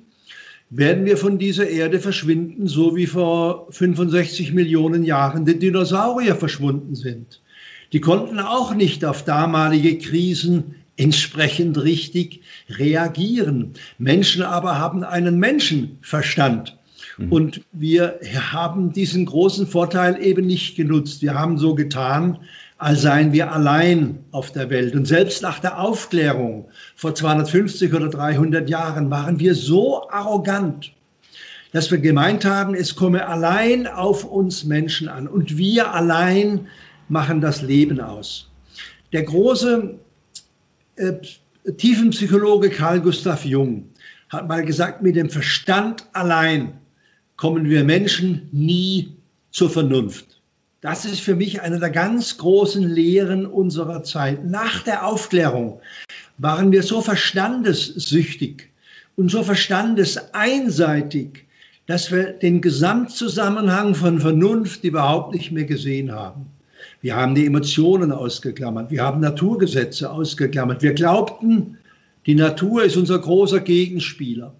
werden 0.70 1.04
wir 1.04 1.16
von 1.16 1.38
dieser 1.38 1.68
Erde 1.68 2.00
verschwinden, 2.00 2.66
so 2.66 2.96
wie 2.96 3.06
vor 3.06 3.66
65 3.70 4.52
Millionen 4.52 5.04
Jahren 5.04 5.44
die 5.44 5.58
Dinosaurier 5.58 6.36
verschwunden 6.36 6.94
sind. 6.94 7.40
Die 7.92 8.00
konnten 8.00 8.38
auch 8.38 8.74
nicht 8.74 9.04
auf 9.04 9.24
damalige 9.24 9.98
Krisen 9.98 10.76
entsprechend 10.96 11.82
richtig 11.82 12.42
reagieren. 12.68 13.72
Menschen 13.98 14.42
aber 14.42 14.78
haben 14.78 15.02
einen 15.02 15.38
Menschenverstand. 15.38 16.76
Mhm. 17.16 17.32
Und 17.32 17.60
wir 17.72 18.20
haben 18.52 18.92
diesen 18.92 19.26
großen 19.26 19.66
Vorteil 19.66 20.22
eben 20.22 20.46
nicht 20.46 20.76
genutzt. 20.76 21.22
Wir 21.22 21.34
haben 21.34 21.58
so 21.58 21.74
getan, 21.74 22.38
als 22.78 23.02
seien 23.02 23.32
wir 23.32 23.52
allein 23.52 24.20
auf 24.30 24.52
der 24.52 24.70
Welt. 24.70 24.94
Und 24.94 25.06
selbst 25.06 25.42
nach 25.42 25.58
der 25.58 25.80
Aufklärung 25.80 26.68
vor 26.96 27.14
250 27.14 27.92
oder 27.92 28.08
300 28.08 28.68
Jahren 28.70 29.10
waren 29.10 29.38
wir 29.38 29.54
so 29.54 30.08
arrogant, 30.10 30.92
dass 31.72 31.90
wir 31.90 31.98
gemeint 31.98 32.44
haben, 32.44 32.74
es 32.74 32.96
komme 32.96 33.26
allein 33.26 33.86
auf 33.86 34.24
uns 34.24 34.64
Menschen 34.64 35.08
an 35.08 35.28
und 35.28 35.56
wir 35.56 35.94
allein 35.94 36.68
machen 37.10 37.40
das 37.40 37.62
Leben 37.62 38.00
aus. 38.00 38.48
Der 39.12 39.24
große 39.24 39.94
äh, 40.96 41.12
Tiefenpsychologe 41.76 42.70
Carl 42.70 43.00
Gustav 43.00 43.44
Jung 43.44 43.88
hat 44.28 44.48
mal 44.48 44.64
gesagt, 44.64 45.02
mit 45.02 45.16
dem 45.16 45.28
Verstand 45.28 46.06
allein 46.12 46.72
kommen 47.36 47.68
wir 47.68 47.84
Menschen 47.84 48.48
nie 48.52 49.12
zur 49.50 49.70
Vernunft. 49.70 50.40
Das 50.80 51.04
ist 51.04 51.20
für 51.20 51.34
mich 51.34 51.60
eine 51.60 51.78
der 51.78 51.90
ganz 51.90 52.38
großen 52.38 52.88
Lehren 52.88 53.44
unserer 53.44 54.02
Zeit. 54.02 54.46
Nach 54.46 54.82
der 54.82 55.06
Aufklärung 55.06 55.80
waren 56.38 56.72
wir 56.72 56.82
so 56.82 57.02
verstandessüchtig 57.02 58.70
und 59.16 59.30
so 59.30 59.42
verstandeseinseitig, 59.42 61.44
dass 61.86 62.12
wir 62.12 62.32
den 62.32 62.60
Gesamtzusammenhang 62.60 63.94
von 63.94 64.20
Vernunft 64.20 64.84
überhaupt 64.84 65.34
nicht 65.34 65.50
mehr 65.50 65.64
gesehen 65.64 66.12
haben. 66.12 66.46
Wir 67.02 67.16
haben 67.16 67.34
die 67.34 67.46
Emotionen 67.46 68.12
ausgeklammert. 68.12 68.90
Wir 68.90 69.02
haben 69.02 69.20
Naturgesetze 69.20 70.10
ausgeklammert. 70.10 70.82
Wir 70.82 70.92
glaubten, 70.92 71.78
die 72.26 72.34
Natur 72.34 72.84
ist 72.84 72.96
unser 72.96 73.18
großer 73.18 73.60
Gegenspieler. 73.60 74.54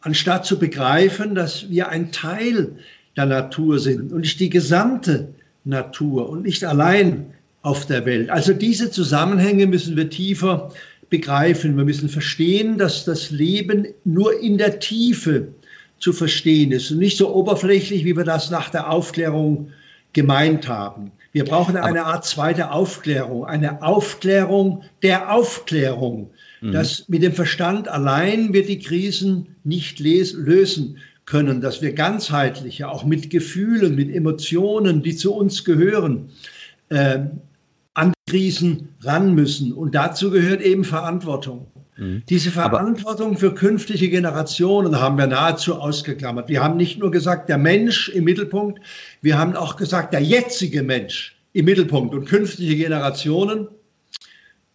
Anstatt 0.00 0.44
zu 0.44 0.58
begreifen, 0.58 1.34
dass 1.34 1.70
wir 1.70 1.88
ein 1.88 2.12
Teil 2.12 2.72
der 3.16 3.26
Natur 3.26 3.78
sind 3.78 4.12
und 4.12 4.20
nicht 4.20 4.40
die 4.40 4.50
gesamte 4.50 5.28
Natur 5.64 6.28
und 6.28 6.42
nicht 6.42 6.64
allein 6.64 7.26
auf 7.62 7.86
der 7.86 8.04
Welt. 8.06 8.30
Also 8.30 8.52
diese 8.52 8.90
Zusammenhänge 8.90 9.66
müssen 9.66 9.96
wir 9.96 10.08
tiefer 10.08 10.72
begreifen. 11.08 11.76
Wir 11.76 11.84
müssen 11.84 12.08
verstehen, 12.08 12.78
dass 12.78 13.04
das 13.04 13.30
Leben 13.30 13.86
nur 14.04 14.40
in 14.40 14.58
der 14.58 14.78
Tiefe 14.78 15.48
zu 15.98 16.12
verstehen 16.12 16.72
ist 16.72 16.90
und 16.90 16.98
nicht 16.98 17.18
so 17.18 17.34
oberflächlich, 17.34 18.04
wie 18.04 18.16
wir 18.16 18.24
das 18.24 18.50
nach 18.50 18.70
der 18.70 18.90
Aufklärung 18.90 19.70
gemeint 20.12 20.68
haben. 20.68 21.12
Wir 21.32 21.44
brauchen 21.44 21.76
eine 21.76 22.04
Art 22.06 22.24
zweite 22.24 22.72
Aufklärung, 22.72 23.44
eine 23.44 23.82
Aufklärung 23.82 24.82
der 25.02 25.32
Aufklärung. 25.32 26.30
Mhm. 26.60 26.72
Das 26.72 27.08
mit 27.08 27.22
dem 27.22 27.32
Verstand 27.32 27.88
allein 27.88 28.52
wird 28.52 28.68
die 28.68 28.80
Krisen 28.80 29.56
nicht 29.62 30.00
lösen 30.00 30.98
können, 31.26 31.60
dass 31.60 31.80
wir 31.82 31.92
ganzheitliche, 31.92 32.88
auch 32.88 33.04
mit 33.04 33.30
Gefühlen, 33.30 33.94
mit 33.94 34.12
Emotionen, 34.12 35.02
die 35.02 35.14
zu 35.14 35.32
uns 35.32 35.64
gehören, 35.64 36.30
äh, 36.88 37.20
an 37.94 38.12
Krisen 38.28 38.88
ran 39.02 39.34
müssen. 39.34 39.72
Und 39.72 39.94
dazu 39.94 40.30
gehört 40.30 40.60
eben 40.60 40.82
Verantwortung. 40.82 41.68
Mhm. 42.00 42.22
Diese 42.28 42.50
Verantwortung 42.50 43.36
für 43.36 43.54
künftige 43.54 44.08
Generationen 44.08 44.98
haben 44.98 45.18
wir 45.18 45.26
nahezu 45.26 45.74
ausgeklammert. 45.74 46.48
Wir 46.48 46.62
haben 46.62 46.76
nicht 46.76 46.98
nur 46.98 47.10
gesagt, 47.10 47.48
der 47.48 47.58
Mensch 47.58 48.08
im 48.08 48.24
Mittelpunkt, 48.24 48.80
wir 49.20 49.38
haben 49.38 49.54
auch 49.54 49.76
gesagt, 49.76 50.14
der 50.14 50.20
jetzige 50.20 50.82
Mensch 50.82 51.36
im 51.52 51.66
Mittelpunkt 51.66 52.14
und 52.14 52.24
künftige 52.24 52.74
Generationen 52.74 53.68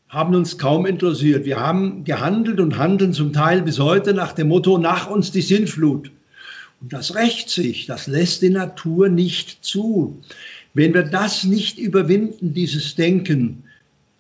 haben 0.08 0.36
uns 0.36 0.58
kaum 0.58 0.86
interessiert. 0.86 1.46
Wir 1.46 1.60
haben 1.60 2.04
gehandelt 2.04 2.60
und 2.60 2.78
handeln 2.78 3.12
zum 3.12 3.34
Teil 3.34 3.64
bis 3.64 3.80
heute 3.80 4.14
nach 4.14 4.34
dem 4.34 4.48
Motto, 4.50 4.78
nach 4.78 5.10
uns 5.10 5.32
die 5.32 5.42
Sintflut. 5.42 6.12
Und 6.80 6.94
das 6.94 7.16
rächt 7.16 7.50
sich, 7.50 7.88
das 7.88 8.06
lässt 8.06 8.44
die 8.44 8.50
Natur 8.50 9.10
nicht 9.10 9.66
zu. 9.66 10.22
Wenn 10.76 10.94
wir 10.94 11.04
das 11.04 11.44
nicht 11.44 11.80
überwinden, 11.80 12.54
dieses 12.54 12.96
Denken, 12.96 13.64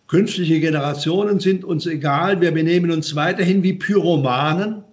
künftige 0.07 0.59
Generationen 0.59 1.39
sind 1.39 1.63
uns 1.63 1.85
egal, 1.85 2.41
wir 2.41 2.51
benehmen 2.51 2.91
uns 2.91 3.15
weiterhin 3.15 3.63
wie 3.63 3.73
Pyromanen 3.73 4.83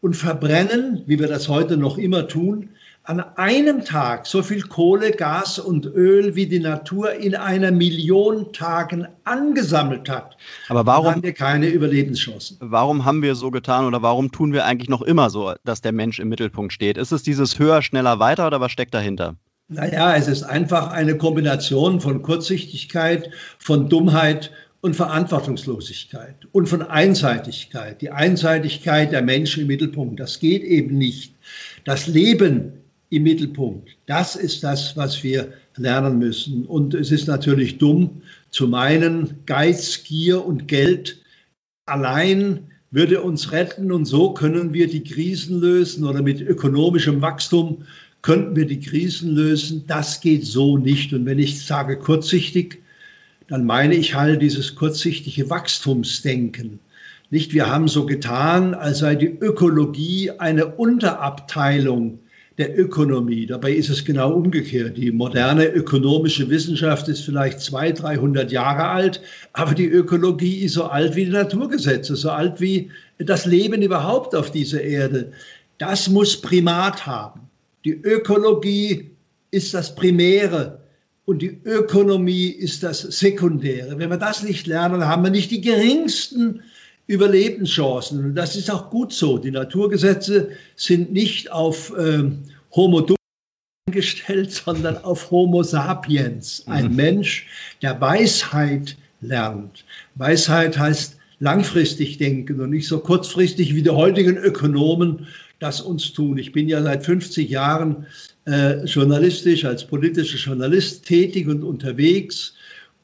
und 0.00 0.16
verbrennen, 0.16 1.02
wie 1.06 1.18
wir 1.18 1.28
das 1.28 1.48
heute 1.48 1.76
noch 1.76 1.98
immer 1.98 2.28
tun, 2.28 2.68
an 3.04 3.20
einem 3.36 3.84
Tag 3.84 4.26
so 4.26 4.42
viel 4.42 4.62
Kohle, 4.62 5.10
Gas 5.10 5.58
und 5.58 5.86
Öl, 5.86 6.36
wie 6.36 6.46
die 6.46 6.60
Natur 6.60 7.12
in 7.14 7.34
einer 7.34 7.72
Million 7.72 8.52
Tagen 8.52 9.08
angesammelt 9.24 10.08
hat. 10.08 10.36
Aber 10.68 10.86
warum 10.86 11.10
haben 11.10 11.22
wir 11.22 11.32
keine 11.32 11.66
Überlebenschancen? 11.66 12.58
Warum 12.60 13.04
haben 13.04 13.22
wir 13.22 13.34
so 13.34 13.50
getan 13.50 13.86
oder 13.86 14.02
warum 14.02 14.30
tun 14.30 14.52
wir 14.52 14.64
eigentlich 14.66 14.88
noch 14.88 15.02
immer 15.02 15.30
so, 15.30 15.52
dass 15.64 15.80
der 15.80 15.92
Mensch 15.92 16.20
im 16.20 16.28
Mittelpunkt 16.28 16.72
steht? 16.72 16.96
Ist 16.96 17.10
es 17.10 17.24
dieses 17.24 17.58
höher, 17.58 17.82
schneller, 17.82 18.20
weiter 18.20 18.46
oder 18.46 18.60
was 18.60 18.70
steckt 18.70 18.94
dahinter? 18.94 19.34
Naja, 19.74 20.16
es 20.16 20.28
ist 20.28 20.42
einfach 20.42 20.92
eine 20.92 21.16
Kombination 21.16 22.00
von 22.00 22.22
Kurzsichtigkeit, 22.22 23.30
von 23.58 23.88
Dummheit 23.88 24.50
und 24.82 24.96
Verantwortungslosigkeit 24.96 26.36
und 26.52 26.68
von 26.68 26.82
Einseitigkeit. 26.82 28.02
Die 28.02 28.10
Einseitigkeit 28.10 29.12
der 29.12 29.22
Menschen 29.22 29.62
im 29.62 29.68
Mittelpunkt, 29.68 30.20
das 30.20 30.40
geht 30.40 30.62
eben 30.62 30.98
nicht. 30.98 31.34
Das 31.84 32.06
Leben 32.06 32.72
im 33.08 33.22
Mittelpunkt, 33.22 33.96
das 34.06 34.36
ist 34.36 34.62
das, 34.62 34.94
was 34.96 35.22
wir 35.22 35.52
lernen 35.76 36.18
müssen. 36.18 36.66
Und 36.66 36.92
es 36.92 37.10
ist 37.10 37.26
natürlich 37.26 37.78
dumm 37.78 38.22
zu 38.50 38.68
meinen, 38.68 39.38
Geiz, 39.46 40.04
Gier 40.04 40.44
und 40.44 40.68
Geld 40.68 41.18
allein 41.86 42.68
würde 42.90 43.22
uns 43.22 43.52
retten 43.52 43.90
und 43.90 44.04
so 44.04 44.34
können 44.34 44.74
wir 44.74 44.86
die 44.86 45.02
Krisen 45.02 45.60
lösen 45.60 46.04
oder 46.04 46.20
mit 46.20 46.42
ökonomischem 46.42 47.22
Wachstum 47.22 47.84
könnten 48.22 48.56
wir 48.56 48.66
die 48.66 48.80
Krisen 48.80 49.34
lösen. 49.34 49.84
Das 49.86 50.20
geht 50.20 50.46
so 50.46 50.78
nicht. 50.78 51.12
Und 51.12 51.26
wenn 51.26 51.38
ich 51.38 51.64
sage 51.64 51.98
kurzsichtig, 51.98 52.82
dann 53.48 53.66
meine 53.66 53.94
ich 53.94 54.14
halt 54.14 54.40
dieses 54.40 54.76
kurzsichtige 54.76 55.50
Wachstumsdenken. 55.50 56.78
Nicht, 57.30 57.52
wir 57.52 57.70
haben 57.70 57.88
so 57.88 58.06
getan, 58.06 58.74
als 58.74 58.98
sei 58.98 59.14
die 59.14 59.26
Ökologie 59.26 60.30
eine 60.38 60.66
Unterabteilung 60.66 62.18
der 62.58 62.78
Ökonomie. 62.78 63.46
Dabei 63.46 63.72
ist 63.72 63.88
es 63.88 64.04
genau 64.04 64.32
umgekehrt. 64.32 64.96
Die 64.96 65.10
moderne 65.10 65.66
ökonomische 65.66 66.48
Wissenschaft 66.50 67.08
ist 67.08 67.24
vielleicht 67.24 67.60
200, 67.60 68.02
300 68.02 68.52
Jahre 68.52 68.84
alt, 68.88 69.22
aber 69.54 69.74
die 69.74 69.86
Ökologie 69.86 70.58
ist 70.58 70.74
so 70.74 70.84
alt 70.84 71.16
wie 71.16 71.24
die 71.24 71.30
Naturgesetze, 71.30 72.14
so 72.14 72.30
alt 72.30 72.60
wie 72.60 72.90
das 73.18 73.46
Leben 73.46 73.82
überhaupt 73.82 74.34
auf 74.34 74.50
dieser 74.50 74.82
Erde. 74.82 75.32
Das 75.78 76.08
muss 76.08 76.40
Primat 76.40 77.06
haben. 77.06 77.41
Die 77.84 77.92
Ökologie 77.92 79.10
ist 79.50 79.74
das 79.74 79.94
Primäre 79.94 80.80
und 81.24 81.42
die 81.42 81.60
Ökonomie 81.64 82.48
ist 82.48 82.82
das 82.82 83.00
Sekundäre. 83.00 83.98
Wenn 83.98 84.10
wir 84.10 84.16
das 84.16 84.42
nicht 84.42 84.66
lernen, 84.66 85.06
haben 85.06 85.22
wir 85.22 85.30
nicht 85.30 85.50
die 85.50 85.60
geringsten 85.60 86.62
Überlebenschancen. 87.06 88.24
Und 88.24 88.34
das 88.34 88.56
ist 88.56 88.70
auch 88.70 88.90
gut 88.90 89.12
so. 89.12 89.38
Die 89.38 89.50
Naturgesetze 89.50 90.50
sind 90.76 91.12
nicht 91.12 91.50
auf 91.52 91.96
äh, 91.96 92.30
Homo 92.74 93.06
gestellt, 93.90 94.50
sondern 94.64 94.96
auf 94.98 95.30
Homo 95.30 95.62
sapiens, 95.62 96.64
ein 96.66 96.88
mhm. 96.88 96.96
Mensch, 96.96 97.46
der 97.82 98.00
Weisheit 98.00 98.96
lernt. 99.20 99.84
Weisheit 100.14 100.78
heißt 100.78 101.16
langfristig 101.38 102.18
denken 102.18 102.60
und 102.60 102.70
nicht 102.70 102.86
so 102.86 103.00
kurzfristig 103.00 103.74
wie 103.74 103.82
die 103.82 103.90
heutigen 103.90 104.36
Ökonomen 104.36 105.26
das 105.62 105.80
uns 105.80 106.12
tun. 106.12 106.38
Ich 106.38 106.52
bin 106.52 106.68
ja 106.68 106.82
seit 106.82 107.04
50 107.04 107.48
Jahren 107.48 108.06
äh, 108.46 108.84
journalistisch, 108.84 109.64
als 109.64 109.86
politischer 109.86 110.38
Journalist 110.38 111.06
tätig 111.06 111.48
und 111.48 111.62
unterwegs. 111.62 112.54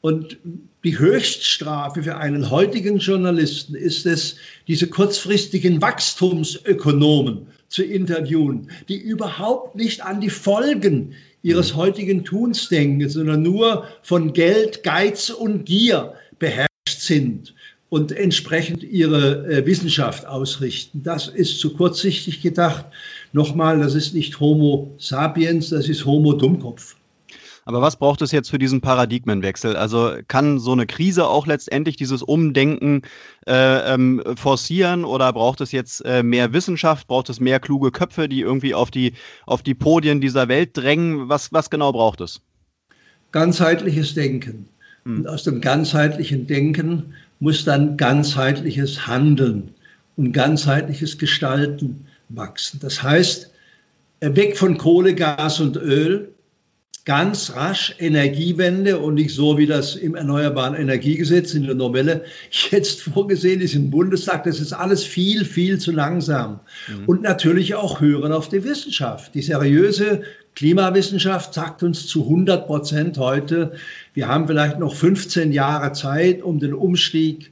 Und 0.01 0.37
die 0.83 0.97
Höchststrafe 0.97 2.03
für 2.03 2.17
einen 2.17 2.49
heutigen 2.49 2.99
Journalisten 2.99 3.75
ist 3.75 4.05
es, 4.05 4.35
diese 4.67 4.87
kurzfristigen 4.87 5.81
Wachstumsökonomen 5.81 7.47
zu 7.67 7.83
interviewen, 7.83 8.69
die 8.87 8.97
überhaupt 8.97 9.75
nicht 9.75 10.03
an 10.03 10.21
die 10.21 10.29
Folgen 10.29 11.13
ihres 11.41 11.73
mhm. 11.73 11.77
heutigen 11.77 12.23
Tuns 12.25 12.69
denken, 12.69 13.07
sondern 13.09 13.41
nur 13.41 13.85
von 14.01 14.33
Geld, 14.33 14.83
Geiz 14.83 15.29
und 15.29 15.65
Gier 15.65 16.13
beherrscht 16.39 16.69
sind 16.87 17.53
und 17.89 18.11
entsprechend 18.11 18.83
ihre 18.83 19.47
äh, 19.47 19.65
Wissenschaft 19.65 20.25
ausrichten. 20.25 21.01
Das 21.03 21.27
ist 21.27 21.59
zu 21.59 21.73
kurzsichtig 21.73 22.41
gedacht. 22.41 22.85
Nochmal, 23.33 23.79
das 23.79 23.95
ist 23.95 24.13
nicht 24.13 24.39
Homo 24.39 24.93
sapiens, 24.97 25.69
das 25.69 25.89
ist 25.89 26.05
Homo 26.05 26.33
Dummkopf. 26.33 26.95
Aber 27.65 27.81
was 27.81 27.97
braucht 27.97 28.23
es 28.23 28.31
jetzt 28.31 28.49
für 28.49 28.57
diesen 28.57 28.81
Paradigmenwechsel? 28.81 29.75
Also 29.75 30.13
kann 30.27 30.57
so 30.57 30.71
eine 30.71 30.87
Krise 30.87 31.27
auch 31.27 31.45
letztendlich 31.45 31.97
dieses 31.97 32.23
Umdenken 32.23 33.03
äh, 33.45 33.93
ähm, 33.93 34.23
forcieren 34.35 35.05
oder 35.05 35.31
braucht 35.33 35.61
es 35.61 35.71
jetzt 35.71 36.03
äh, 36.03 36.23
mehr 36.23 36.51
Wissenschaft? 36.51 37.07
Braucht 37.07 37.29
es 37.29 37.39
mehr 37.39 37.59
kluge 37.59 37.91
Köpfe, 37.91 38.27
die 38.27 38.41
irgendwie 38.41 38.73
auf 38.73 38.89
die, 38.89 39.13
auf 39.45 39.61
die 39.61 39.75
Podien 39.75 40.19
dieser 40.19 40.47
Welt 40.47 40.75
drängen? 40.75 41.29
Was, 41.29 41.53
was 41.53 41.69
genau 41.69 41.91
braucht 41.91 42.21
es? 42.21 42.41
Ganzheitliches 43.31 44.15
Denken. 44.15 44.67
Hm. 45.03 45.19
Und 45.19 45.27
aus 45.27 45.43
dem 45.43 45.61
ganzheitlichen 45.61 46.47
Denken 46.47 47.13
muss 47.39 47.63
dann 47.63 47.97
ganzheitliches 47.97 49.07
Handeln 49.07 49.73
und 50.17 50.33
ganzheitliches 50.33 51.17
Gestalten 51.17 52.05
wachsen. 52.29 52.79
Das 52.81 53.01
heißt, 53.01 53.51
weg 54.21 54.57
von 54.57 54.77
Kohle, 54.77 55.15
Gas 55.15 55.59
und 55.59 55.77
Öl, 55.77 56.33
ganz 57.09 57.55
rasch 57.55 57.95
Energiewende 57.97 58.99
und 58.99 59.15
nicht 59.15 59.33
so, 59.33 59.57
wie 59.57 59.65
das 59.65 59.95
im 59.95 60.13
Erneuerbaren 60.13 60.75
Energiegesetz 60.75 61.55
in 61.55 61.63
der 61.63 61.73
Novelle 61.73 62.23
jetzt 62.69 63.01
vorgesehen 63.13 63.61
ist 63.61 63.73
im 63.73 63.89
Bundestag. 63.89 64.43
Das 64.43 64.59
ist 64.59 64.73
alles 64.73 65.03
viel, 65.03 65.43
viel 65.43 65.79
zu 65.79 65.91
langsam. 65.91 66.59
Mhm. 66.87 67.05
Und 67.07 67.23
natürlich 67.23 67.73
auch 67.73 67.99
hören 67.99 68.31
auf 68.31 68.47
die 68.49 68.63
Wissenschaft. 68.63 69.33
Die 69.33 69.41
seriöse 69.41 70.21
Klimawissenschaft 70.55 71.55
sagt 71.55 71.81
uns 71.81 72.05
zu 72.05 72.25
100 72.25 72.67
Prozent 72.67 73.17
heute, 73.17 73.71
wir 74.13 74.27
haben 74.27 74.45
vielleicht 74.45 74.77
noch 74.77 74.93
15 74.93 75.51
Jahre 75.51 75.93
Zeit, 75.93 76.43
um 76.43 76.59
den 76.59 76.75
Umstieg 76.75 77.51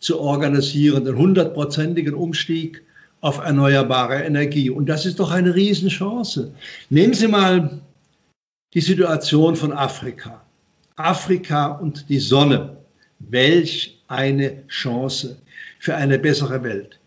zu 0.00 0.20
organisieren, 0.20 1.06
den 1.06 1.16
hundertprozentigen 1.16 2.12
Umstieg 2.12 2.82
auf 3.22 3.38
erneuerbare 3.38 4.22
Energie. 4.24 4.68
Und 4.68 4.86
das 4.86 5.06
ist 5.06 5.18
doch 5.18 5.30
eine 5.30 5.54
Riesenchance. 5.54 6.52
Nehmen 6.90 7.14
Sie 7.14 7.26
mal 7.26 7.80
die 8.74 8.80
Situation 8.80 9.56
von 9.56 9.72
Afrika. 9.72 10.42
Afrika 10.96 11.66
und 11.68 12.08
die 12.08 12.18
Sonne. 12.18 12.76
Welch 13.18 14.02
eine 14.08 14.66
Chance 14.68 15.38
für 15.78 15.94
eine 15.94 16.18
bessere 16.18 16.62
Welt. 16.62 16.98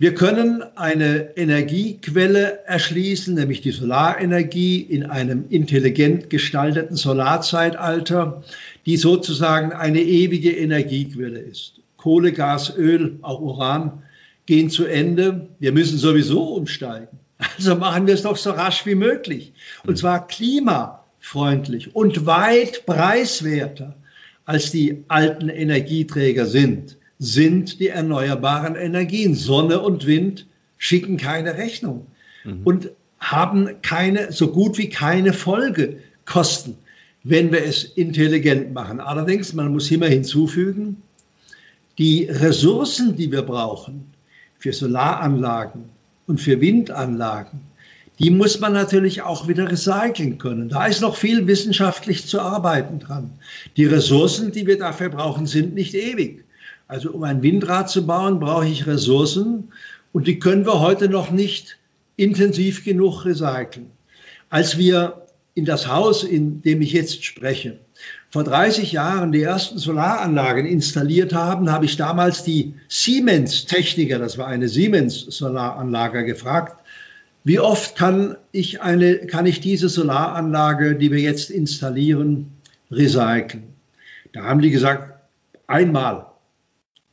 Wir 0.00 0.14
können 0.14 0.62
eine 0.76 1.36
Energiequelle 1.36 2.64
erschließen, 2.66 3.34
nämlich 3.34 3.62
die 3.62 3.72
Solarenergie 3.72 4.80
in 4.80 5.04
einem 5.06 5.44
intelligent 5.48 6.30
gestalteten 6.30 6.94
Solarzeitalter, 6.94 8.44
die 8.86 8.96
sozusagen 8.96 9.72
eine 9.72 10.00
ewige 10.00 10.52
Energiequelle 10.52 11.40
ist. 11.40 11.80
Kohle, 11.96 12.32
Gas, 12.32 12.76
Öl, 12.76 13.18
auch 13.22 13.40
Uran 13.40 14.04
gehen 14.46 14.70
zu 14.70 14.86
Ende. 14.86 15.48
Wir 15.58 15.72
müssen 15.72 15.98
sowieso 15.98 16.44
umsteigen. 16.44 17.18
Also 17.56 17.74
machen 17.74 18.06
wir 18.06 18.14
es 18.14 18.22
doch 18.22 18.36
so 18.36 18.50
rasch 18.50 18.86
wie 18.86 18.94
möglich. 18.94 19.52
Und 19.84 19.98
zwar 19.98 20.26
klimafreundlich 21.20 21.94
und 21.94 22.26
weit 22.26 22.86
preiswerter 22.86 23.94
als 24.44 24.70
die 24.70 25.04
alten 25.08 25.48
Energieträger 25.48 26.46
sind 26.46 26.96
sind 27.20 27.80
die 27.80 27.88
erneuerbaren 27.88 28.76
Energien. 28.76 29.34
Sonne 29.34 29.80
und 29.80 30.06
Wind 30.06 30.46
schicken 30.78 31.16
keine 31.16 31.56
Rechnung 31.56 32.06
mhm. 32.44 32.60
und 32.62 32.90
haben 33.18 33.70
keine, 33.82 34.30
so 34.30 34.52
gut 34.52 34.78
wie 34.78 34.88
keine 34.88 35.32
Folgekosten, 35.32 36.76
wenn 37.24 37.50
wir 37.50 37.64
es 37.64 37.82
intelligent 37.82 38.72
machen. 38.72 39.00
Allerdings, 39.00 39.52
man 39.52 39.72
muss 39.72 39.90
immer 39.90 40.06
hinzufügen, 40.06 41.02
die 41.98 42.26
Ressourcen, 42.30 43.16
die 43.16 43.32
wir 43.32 43.42
brauchen 43.42 44.04
für 44.60 44.72
Solaranlagen 44.72 45.86
und 46.28 46.40
für 46.40 46.60
Windanlagen, 46.60 47.60
die 48.18 48.30
muss 48.30 48.58
man 48.58 48.72
natürlich 48.72 49.22
auch 49.22 49.46
wieder 49.46 49.70
recyceln 49.70 50.38
können. 50.38 50.68
Da 50.68 50.86
ist 50.86 51.00
noch 51.00 51.16
viel 51.16 51.46
wissenschaftlich 51.46 52.26
zu 52.26 52.40
arbeiten 52.40 52.98
dran. 52.98 53.30
Die 53.76 53.84
Ressourcen, 53.84 54.50
die 54.50 54.66
wir 54.66 54.78
dafür 54.78 55.08
brauchen, 55.08 55.46
sind 55.46 55.74
nicht 55.74 55.94
ewig. 55.94 56.44
Also 56.88 57.12
um 57.12 57.22
ein 57.22 57.42
Windrad 57.42 57.90
zu 57.90 58.06
bauen, 58.06 58.40
brauche 58.40 58.66
ich 58.66 58.86
Ressourcen 58.86 59.68
und 60.12 60.26
die 60.26 60.38
können 60.38 60.66
wir 60.66 60.80
heute 60.80 61.08
noch 61.08 61.30
nicht 61.30 61.78
intensiv 62.16 62.84
genug 62.84 63.24
recyceln. 63.24 63.90
Als 64.50 64.78
wir 64.78 65.26
in 65.54 65.64
das 65.64 65.86
Haus, 65.86 66.24
in 66.24 66.62
dem 66.62 66.80
ich 66.82 66.92
jetzt 66.92 67.24
spreche, 67.24 67.78
vor 68.30 68.44
30 68.44 68.92
Jahren 68.92 69.32
die 69.32 69.42
ersten 69.42 69.78
Solaranlagen 69.78 70.66
installiert 70.66 71.32
haben, 71.32 71.70
habe 71.70 71.84
ich 71.84 71.96
damals 71.96 72.42
die 72.42 72.74
Siemens-Techniker, 72.88 74.18
das 74.18 74.36
war 74.38 74.46
eine 74.46 74.68
Siemens-Solaranlage, 74.68 76.24
gefragt, 76.24 76.76
wie 77.48 77.58
oft 77.58 77.96
kann 77.96 78.36
ich, 78.52 78.82
eine, 78.82 79.20
kann 79.26 79.46
ich 79.46 79.60
diese 79.60 79.88
Solaranlage, 79.88 80.96
die 80.96 81.10
wir 81.10 81.18
jetzt 81.18 81.50
installieren, 81.50 82.52
recyceln? 82.90 83.64
Da 84.34 84.42
haben 84.42 84.60
die 84.60 84.70
gesagt, 84.70 85.18
einmal 85.66 86.26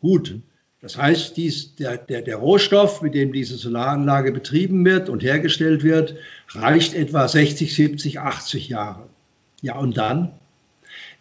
gut. 0.01 0.35
Das 0.81 0.97
heißt, 0.97 1.37
dies, 1.37 1.75
der, 1.75 1.95
der, 1.95 2.21
der 2.21 2.35
Rohstoff, 2.35 3.01
mit 3.01 3.15
dem 3.15 3.31
diese 3.31 3.55
Solaranlage 3.55 4.33
betrieben 4.33 4.83
wird 4.83 5.07
und 5.07 5.23
hergestellt 5.23 5.83
wird, 5.83 6.15
reicht 6.49 6.93
etwa 6.95 7.29
60, 7.29 7.73
70, 7.73 8.19
80 8.19 8.67
Jahre. 8.67 9.07
Ja, 9.61 9.77
und 9.77 9.95
dann? 9.95 10.33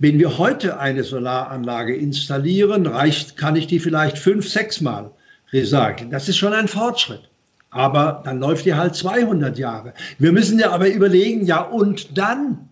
Wenn 0.00 0.18
wir 0.18 0.38
heute 0.38 0.80
eine 0.80 1.04
Solaranlage 1.04 1.94
installieren, 1.94 2.84
reicht, 2.88 3.36
kann 3.36 3.54
ich 3.54 3.68
die 3.68 3.78
vielleicht 3.78 4.18
fünf, 4.18 4.48
sechs 4.48 4.80
Mal 4.80 5.12
recyceln. 5.52 6.10
Das 6.10 6.28
ist 6.28 6.36
schon 6.36 6.52
ein 6.52 6.66
Fortschritt. 6.66 7.30
Aber 7.74 8.22
dann 8.24 8.38
läuft 8.38 8.66
die 8.66 8.74
halt 8.74 8.94
200 8.94 9.58
Jahre. 9.58 9.94
Wir 10.20 10.30
müssen 10.30 10.60
ja 10.60 10.70
aber 10.70 10.88
überlegen, 10.88 11.44
ja, 11.44 11.60
und 11.60 12.16
dann? 12.16 12.68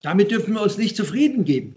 Damit 0.00 0.30
dürfen 0.30 0.54
wir 0.54 0.62
uns 0.62 0.78
nicht 0.78 0.96
zufrieden 0.96 1.44
geben. 1.44 1.74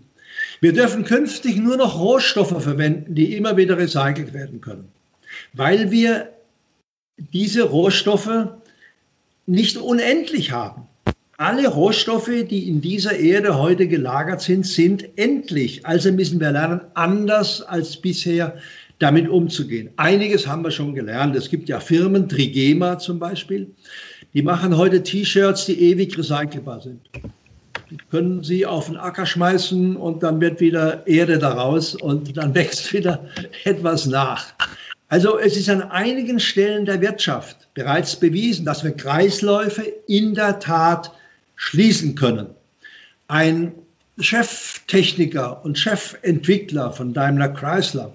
Wir 0.62 0.74
dürfen 0.74 1.04
künftig 1.04 1.58
nur 1.58 1.76
noch 1.76 2.00
Rohstoffe 2.00 2.62
verwenden, 2.62 3.16
die 3.16 3.36
immer 3.36 3.58
wieder 3.58 3.80
recycelt 3.80 4.32
werden 4.32 4.62
können, 4.62 4.90
weil 5.54 5.90
wir 5.90 6.30
diese 7.34 7.64
Rohstoffe 7.64 8.50
nicht 9.48 9.78
unendlich 9.78 10.52
haben. 10.52 10.84
Alle 11.38 11.68
Rohstoffe, 11.70 12.30
die 12.48 12.70
in 12.70 12.82
dieser 12.82 13.18
Erde 13.18 13.58
heute 13.58 13.88
gelagert 13.88 14.42
sind, 14.42 14.68
sind 14.68 15.18
endlich. 15.18 15.84
Also 15.84 16.12
müssen 16.12 16.40
wir 16.40 16.52
lernen, 16.52 16.82
anders 16.94 17.64
als 17.64 17.98
bisher 17.98 18.58
damit 19.00 19.30
umzugehen. 19.30 19.90
Einiges 19.98 20.48
haben 20.48 20.64
wir 20.64 20.72
schon 20.72 20.96
gelernt. 20.96 21.36
Es 21.36 21.50
gibt 21.50 21.70
ja 21.70 21.80
Firmen, 21.80 22.28
Trigema 22.28 22.98
zum 22.98 23.20
Beispiel, 23.20 23.68
die 24.34 24.42
machen 24.42 24.76
heute 24.76 25.04
T-Shirts, 25.04 25.66
die 25.66 25.82
ewig 25.82 26.18
recycelbar 26.18 26.82
sind. 26.82 27.02
Die 27.90 27.98
können 28.12 28.44
Sie 28.44 28.66
auf 28.66 28.88
den 28.88 28.98
Acker 28.98 29.26
schmeißen 29.26 29.96
und 29.96 30.22
dann 30.22 30.42
wird 30.42 30.60
wieder 30.60 31.08
Erde 31.08 31.38
daraus 31.38 31.96
und 31.96 32.36
dann 32.36 32.54
wächst 32.56 32.92
wieder 32.92 33.26
etwas 33.64 34.06
nach. 34.06 34.54
Also 35.10 35.40
es 35.40 35.56
ist 35.56 35.70
an 35.70 35.84
einigen 35.84 36.40
Stellen 36.40 36.86
der 36.86 37.00
Wirtschaft 37.00 37.74
bereits 37.74 38.16
bewiesen, 38.16 38.66
dass 38.66 38.84
wir 38.84 38.92
Kreisläufe 38.92 39.84
in 40.08 40.34
der 40.34 40.60
Tat 40.60 41.14
schließen 41.56 42.16
können. 42.16 42.48
Ein 43.30 43.72
Cheftechniker 44.20 45.64
und 45.64 45.78
Chefentwickler 45.78 46.92
von 46.92 47.14
Daimler 47.14 47.50
Chrysler 47.50 48.12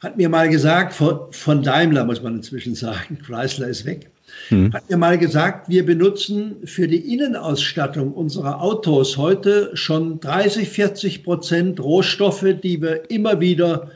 hat 0.00 0.16
mir 0.16 0.28
mal 0.28 0.48
gesagt, 0.48 0.94
von 0.94 1.62
Daimler 1.62 2.04
muss 2.04 2.22
man 2.22 2.36
inzwischen 2.36 2.74
sagen, 2.74 3.18
Chrysler 3.26 3.68
ist 3.68 3.84
weg, 3.84 4.10
hm. 4.48 4.72
hat 4.72 4.88
mir 4.88 4.96
mal 4.96 5.18
gesagt, 5.18 5.68
wir 5.68 5.84
benutzen 5.84 6.56
für 6.64 6.86
die 6.86 7.14
Innenausstattung 7.14 8.12
unserer 8.12 8.60
Autos 8.62 9.16
heute 9.16 9.70
schon 9.74 10.20
30, 10.20 10.68
40 10.68 11.24
Prozent 11.24 11.80
Rohstoffe, 11.80 12.46
die 12.62 12.80
wir 12.80 13.10
immer 13.10 13.40
wieder 13.40 13.90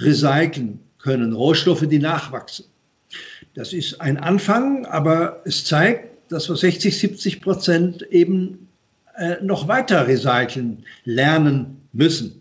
recyceln 0.00 0.80
können, 0.98 1.32
Rohstoffe, 1.34 1.86
die 1.86 1.98
nachwachsen. 1.98 2.66
Das 3.54 3.72
ist 3.72 4.00
ein 4.00 4.16
Anfang, 4.16 4.86
aber 4.86 5.42
es 5.44 5.64
zeigt, 5.64 6.32
dass 6.32 6.48
wir 6.48 6.56
60, 6.56 6.98
70 6.98 7.40
Prozent 7.40 8.02
eben 8.10 8.68
äh, 9.16 9.36
noch 9.42 9.68
weiter 9.68 10.08
recyceln 10.08 10.84
lernen 11.04 11.82
müssen. 11.92 12.40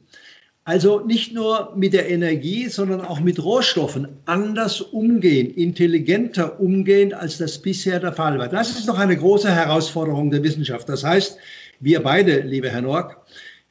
Also 0.65 1.01
nicht 1.01 1.33
nur 1.33 1.73
mit 1.75 1.91
der 1.91 2.09
Energie, 2.09 2.69
sondern 2.69 3.01
auch 3.01 3.19
mit 3.19 3.43
Rohstoffen 3.43 4.07
anders 4.25 4.79
umgehen, 4.79 5.53
intelligenter 5.53 6.59
umgehen, 6.59 7.13
als 7.13 7.37
das 7.37 7.61
bisher 7.61 7.99
der 7.99 8.13
Fall 8.13 8.39
war. 8.39 8.47
Das 8.47 8.69
ist 8.69 8.87
noch 8.87 8.97
eine 8.97 9.17
große 9.17 9.53
Herausforderung 9.53 10.31
der 10.31 10.41
Wissenschaft. 10.41 10.87
Das 10.87 11.03
heißt, 11.03 11.37
wir 11.81 12.01
beide, 12.01 12.39
lieber 12.41 12.69
Herr 12.69 12.81
Nork, 12.81 13.17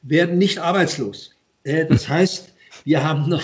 werden 0.03 0.37
nicht 0.37 0.59
arbeitslos. 0.59 1.31
Äh, 1.63 1.87
das 1.87 2.07
heißt, 2.07 2.53
wir 2.83 3.03
haben 3.03 3.27
noch 3.27 3.43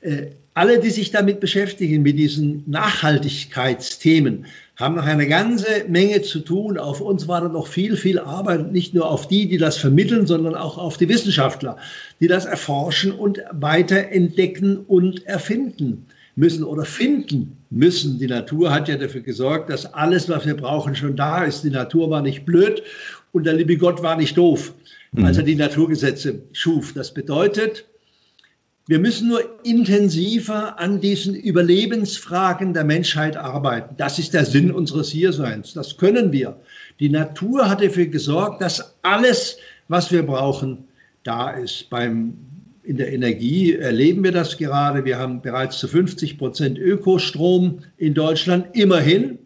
äh, 0.00 0.28
alle, 0.54 0.80
die 0.80 0.90
sich 0.90 1.10
damit 1.10 1.40
beschäftigen, 1.40 2.02
mit 2.02 2.18
diesen 2.18 2.64
Nachhaltigkeitsthemen, 2.66 4.46
haben 4.78 4.94
noch 4.94 5.06
eine 5.06 5.26
ganze 5.26 5.84
Menge 5.88 6.22
zu 6.22 6.38
tun. 6.38 6.78
Auf 6.78 7.00
uns 7.00 7.26
war 7.26 7.40
da 7.40 7.48
noch 7.48 7.66
viel, 7.66 7.96
viel 7.96 8.20
Arbeit, 8.20 8.70
nicht 8.72 8.94
nur 8.94 9.10
auf 9.10 9.26
die, 9.26 9.48
die 9.48 9.58
das 9.58 9.76
vermitteln, 9.76 10.26
sondern 10.26 10.54
auch 10.54 10.78
auf 10.78 10.96
die 10.96 11.08
Wissenschaftler, 11.08 11.76
die 12.20 12.28
das 12.28 12.44
erforschen 12.44 13.10
und 13.10 13.42
weiter 13.50 14.10
entdecken 14.10 14.78
und 14.86 15.26
erfinden 15.26 16.06
müssen 16.36 16.62
oder 16.62 16.84
finden 16.84 17.56
müssen. 17.70 18.20
Die 18.20 18.28
Natur 18.28 18.72
hat 18.72 18.88
ja 18.88 18.96
dafür 18.96 19.22
gesorgt, 19.22 19.68
dass 19.68 19.92
alles, 19.94 20.28
was 20.28 20.46
wir 20.46 20.56
brauchen, 20.56 20.94
schon 20.94 21.16
da 21.16 21.42
ist. 21.42 21.64
Die 21.64 21.70
Natur 21.70 22.08
war 22.10 22.22
nicht 22.22 22.46
blöd 22.46 22.84
und 23.32 23.44
der 23.44 23.54
liebe 23.54 23.76
Gott 23.76 24.04
war 24.04 24.16
nicht 24.16 24.36
doof, 24.36 24.72
als 25.20 25.38
er 25.38 25.42
mhm. 25.42 25.46
die 25.48 25.56
Naturgesetze 25.56 26.42
schuf. 26.52 26.94
Das 26.94 27.12
bedeutet, 27.12 27.84
wir 28.88 28.98
müssen 28.98 29.28
nur 29.28 29.42
intensiver 29.64 30.80
an 30.80 30.98
diesen 30.98 31.34
Überlebensfragen 31.34 32.72
der 32.72 32.84
Menschheit 32.84 33.36
arbeiten. 33.36 33.94
Das 33.98 34.18
ist 34.18 34.32
der 34.32 34.46
Sinn 34.46 34.70
unseres 34.70 35.10
Hierseins. 35.10 35.74
Das 35.74 35.98
können 35.98 36.32
wir. 36.32 36.58
Die 36.98 37.10
Natur 37.10 37.68
hat 37.68 37.82
dafür 37.82 38.06
gesorgt, 38.06 38.62
dass 38.62 38.96
alles, 39.02 39.58
was 39.88 40.10
wir 40.10 40.24
brauchen, 40.24 40.84
da 41.22 41.50
ist. 41.50 41.90
Beim, 41.90 42.32
in 42.82 42.96
der 42.96 43.12
Energie 43.12 43.74
erleben 43.74 44.24
wir 44.24 44.32
das 44.32 44.56
gerade. 44.56 45.04
Wir 45.04 45.18
haben 45.18 45.42
bereits 45.42 45.78
zu 45.78 45.86
50 45.86 46.38
Prozent 46.38 46.78
Ökostrom 46.78 47.80
in 47.98 48.14
Deutschland, 48.14 48.68
immerhin. 48.72 49.38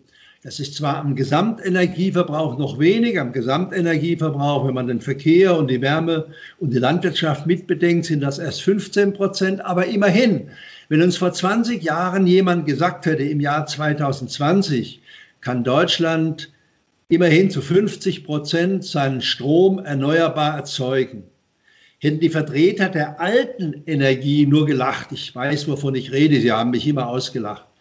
Das 0.44 0.59
ist 0.59 0.74
zwar 0.74 0.96
am 0.96 1.14
Gesamtenergieverbrauch 1.14 2.59
noch 2.59 2.81
wenig, 2.81 3.20
am 3.20 3.31
Gesamtenergieverbrauch, 3.31 4.66
wenn 4.66 4.74
man 4.74 4.88
den 4.88 5.00
Verkehr 5.00 5.57
und 5.57 5.70
die 5.70 5.81
Wärme 5.81 6.26
und 6.59 6.74
die 6.74 6.81
Landwirtschaft 6.81 7.46
mitbedenkt, 7.46 8.07
sind 8.07 8.22
das 8.22 8.40
erst 8.40 8.62
15 8.62 9.12
Prozent, 9.12 9.64
aber 9.64 9.87
immerhin, 9.87 10.48
wenn 10.88 11.00
uns 11.00 11.16
vor 11.16 11.33
20 11.33 11.81
Jahren 11.81 12.26
jemand 12.26 12.66
gesagt 12.66 13.07
hätte, 13.07 13.22
im 13.22 13.38
Jahr 13.38 13.66
2020 13.66 15.00
kann 15.40 15.62
Deutschland 15.62 16.50
immerhin 17.09 17.48
zu 17.48 17.62
50 17.62 18.24
Prozent 18.24 18.85
seinen 18.85 19.20
Strom 19.20 19.78
erneuerbar 19.78 20.57
erzeugen, 20.57 21.22
hätten 22.00 22.18
die 22.18 22.31
Vertreter 22.31 22.88
der 22.88 23.20
alten 23.20 23.85
Energie 23.87 24.46
nur 24.46 24.66
gelacht. 24.66 25.12
Ich 25.12 25.33
weiß, 25.33 25.68
wovon 25.68 25.94
ich 25.94 26.11
rede, 26.11 26.40
sie 26.40 26.50
haben 26.50 26.70
mich 26.70 26.88
immer 26.88 27.07
ausgelacht 27.07 27.71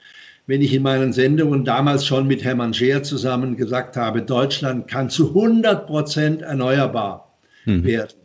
wenn 0.52 0.62
ich 0.62 0.74
in 0.74 0.84
meinen 0.84 1.14
Sendungen 1.14 1.64
damals 1.64 2.06
schon 2.06 2.28
mit 2.28 2.44
Hermann 2.44 2.74
Scheer 2.74 3.04
zusammen 3.04 3.56
gesagt 3.56 3.96
habe, 3.96 4.22
Deutschland 4.22 4.86
kann 4.90 5.10
zu 5.10 5.30
100 5.30 5.88
Prozent 5.88 6.42
erneuerbar 6.42 7.32
mhm. 7.64 7.86
werden. 7.86 8.18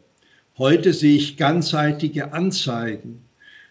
Heute 0.58 0.92
sehe 0.92 1.14
ich 1.14 1.36
ganzseitige 1.36 2.32
Anzeigen 2.32 3.20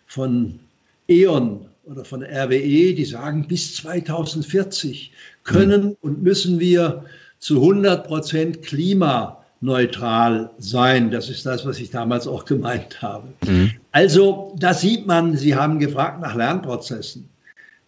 von 0.06 0.62
E.ON 1.10 1.66
oder 1.84 2.06
von 2.06 2.24
RWE, 2.24 2.94
die 2.94 3.04
sagen, 3.04 3.46
bis 3.46 3.76
2040 3.76 5.12
können 5.44 5.98
und 6.00 6.24
müssen 6.24 6.58
wir 6.58 7.04
zu 7.40 7.56
100 7.56 8.08
Prozent 8.08 8.62
klimaneutral 8.62 10.50
sein. 10.60 11.12
Das 11.12 11.30
ist 11.30 11.46
das, 11.46 11.66
was 11.66 11.78
ich 11.82 11.90
damals 11.90 12.26
auch 12.26 12.46
gemeint 12.46 13.02
habe. 13.02 13.28
Mhm. 13.46 13.74
Also 13.92 14.56
da 14.58 14.74
sieht 14.74 15.06
man, 15.06 15.36
Sie 15.36 15.56
haben 15.56 15.78
gefragt 15.78 16.22
nach 16.22 16.36
Lernprozessen. 16.36 17.35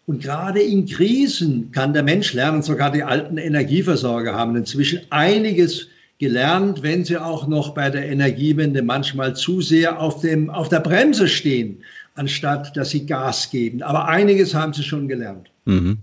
Und 0.08 0.24
gerade 0.24 0.62
in 0.62 0.86
Krisen 0.86 1.70
kann 1.74 1.92
der 1.92 2.02
Mensch 2.02 2.32
lernen, 2.32 2.62
sogar 2.62 2.92
die 2.94 3.04
alten 3.04 3.38
Energieversorger 3.38 4.34
haben 4.34 4.56
inzwischen 4.56 5.02
einiges 5.10 5.90
gelernt, 6.18 6.82
wenn 6.82 7.04
sie 7.04 7.18
auch 7.18 7.46
noch 7.48 7.74
bei 7.74 7.90
der 7.90 8.08
Energiewende 8.08 8.82
manchmal 8.82 9.36
zu 9.36 9.60
sehr 9.60 10.00
auf, 10.00 10.22
dem, 10.22 10.50
auf 10.50 10.70
der 10.70 10.80
Bremse 10.80 11.28
stehen, 11.28 11.84
anstatt 12.16 12.78
dass 12.78 12.92
sie 12.92 13.06
Gas 13.06 13.52
geben. 13.52 13.84
Aber 13.84 14.08
einiges 14.08 14.56
haben 14.56 14.72
sie 14.72 14.84
schon 14.84 15.10
gelernt. 15.10 15.52
Mhm. 15.66 15.98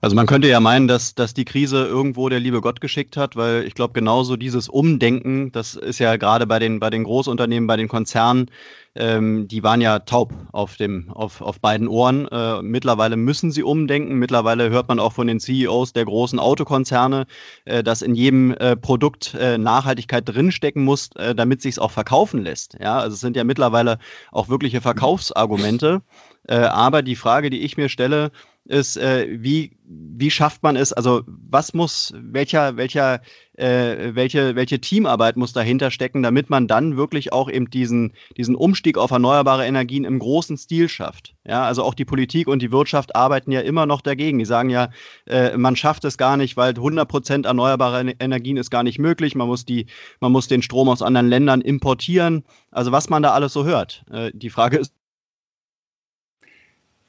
Also 0.00 0.14
man 0.14 0.26
könnte 0.26 0.46
ja 0.46 0.60
meinen, 0.60 0.86
dass, 0.86 1.16
dass 1.16 1.34
die 1.34 1.44
Krise 1.44 1.84
irgendwo 1.84 2.28
der 2.28 2.38
liebe 2.38 2.60
Gott 2.60 2.80
geschickt 2.80 3.16
hat, 3.16 3.34
weil 3.34 3.64
ich 3.64 3.74
glaube, 3.74 3.94
genauso 3.94 4.36
dieses 4.36 4.68
Umdenken, 4.68 5.50
das 5.50 5.74
ist 5.74 5.98
ja 5.98 6.14
gerade 6.16 6.46
bei 6.46 6.60
den, 6.60 6.78
bei 6.78 6.88
den 6.88 7.02
Großunternehmen, 7.02 7.66
bei 7.66 7.76
den 7.76 7.88
Konzernen, 7.88 8.48
ähm, 8.94 9.48
die 9.48 9.64
waren 9.64 9.80
ja 9.80 9.98
taub 9.98 10.32
auf, 10.52 10.76
dem, 10.76 11.10
auf, 11.10 11.40
auf 11.40 11.60
beiden 11.60 11.88
Ohren. 11.88 12.28
Äh, 12.28 12.62
mittlerweile 12.62 13.16
müssen 13.16 13.50
sie 13.50 13.64
umdenken. 13.64 14.14
Mittlerweile 14.14 14.70
hört 14.70 14.86
man 14.86 15.00
auch 15.00 15.12
von 15.12 15.26
den 15.26 15.40
CEOs 15.40 15.94
der 15.94 16.04
großen 16.04 16.38
Autokonzerne, 16.38 17.26
äh, 17.64 17.82
dass 17.82 18.00
in 18.00 18.14
jedem 18.14 18.52
äh, 18.52 18.76
Produkt 18.76 19.34
äh, 19.34 19.58
Nachhaltigkeit 19.58 20.28
drinstecken 20.28 20.84
muss, 20.84 21.10
äh, 21.16 21.34
damit 21.34 21.60
sich 21.60 21.74
es 21.74 21.78
auch 21.80 21.90
verkaufen 21.90 22.42
lässt. 22.42 22.76
Ja, 22.80 22.98
also 22.98 23.14
es 23.14 23.20
sind 23.20 23.36
ja 23.36 23.42
mittlerweile 23.42 23.98
auch 24.30 24.48
wirkliche 24.48 24.80
Verkaufsargumente. 24.80 26.02
Äh, 26.48 26.56
aber 26.56 27.02
die 27.02 27.16
Frage, 27.16 27.50
die 27.50 27.60
ich 27.60 27.76
mir 27.76 27.88
stelle, 27.88 28.30
ist, 28.68 28.98
äh, 28.98 29.26
wie, 29.30 29.76
wie 29.84 30.30
schafft 30.30 30.62
man 30.62 30.76
es, 30.76 30.92
also 30.92 31.22
was 31.26 31.72
muss, 31.72 32.12
welcher, 32.16 32.76
welcher, 32.76 33.22
äh, 33.54 34.14
welche, 34.14 34.56
welche 34.56 34.78
Teamarbeit 34.78 35.38
muss 35.38 35.54
dahinter 35.54 35.90
stecken, 35.90 36.22
damit 36.22 36.50
man 36.50 36.68
dann 36.68 36.96
wirklich 36.98 37.32
auch 37.32 37.50
eben 37.50 37.70
diesen, 37.70 38.12
diesen 38.36 38.54
Umstieg 38.54 38.98
auf 38.98 39.10
erneuerbare 39.10 39.66
Energien 39.66 40.04
im 40.04 40.18
großen 40.18 40.58
Stil 40.58 40.90
schafft. 40.90 41.34
Ja, 41.46 41.64
also 41.64 41.82
auch 41.82 41.94
die 41.94 42.04
Politik 42.04 42.46
und 42.46 42.60
die 42.60 42.70
Wirtschaft 42.70 43.16
arbeiten 43.16 43.52
ja 43.52 43.60
immer 43.60 43.86
noch 43.86 44.02
dagegen. 44.02 44.38
Die 44.38 44.44
sagen 44.44 44.68
ja, 44.68 44.90
äh, 45.26 45.56
man 45.56 45.74
schafft 45.74 46.04
es 46.04 46.18
gar 46.18 46.36
nicht, 46.36 46.58
weil 46.58 46.70
100 46.70 47.08
Prozent 47.08 47.46
erneuerbare 47.46 48.12
Energien 48.20 48.58
ist 48.58 48.70
gar 48.70 48.82
nicht 48.82 48.98
möglich. 48.98 49.34
Man 49.34 49.48
muss 49.48 49.64
die, 49.64 49.86
man 50.20 50.30
muss 50.30 50.46
den 50.46 50.60
Strom 50.60 50.90
aus 50.90 51.00
anderen 51.00 51.28
Ländern 51.28 51.62
importieren. 51.62 52.44
Also 52.70 52.92
was 52.92 53.08
man 53.08 53.22
da 53.22 53.30
alles 53.32 53.54
so 53.54 53.64
hört. 53.64 54.04
Äh, 54.10 54.30
die 54.34 54.50
Frage 54.50 54.76
ist, 54.76 54.92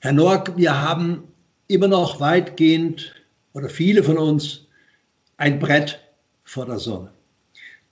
Herr 0.02 0.14
Norg, 0.14 0.56
wir 0.56 0.82
haben 0.82 1.24
immer 1.70 1.88
noch 1.88 2.20
weitgehend 2.20 3.14
oder 3.54 3.70
viele 3.70 4.04
von 4.04 4.18
uns 4.18 4.66
ein 5.38 5.60
Brett 5.60 6.00
vor 6.44 6.66
der 6.66 6.80
Sonne. 6.80 7.12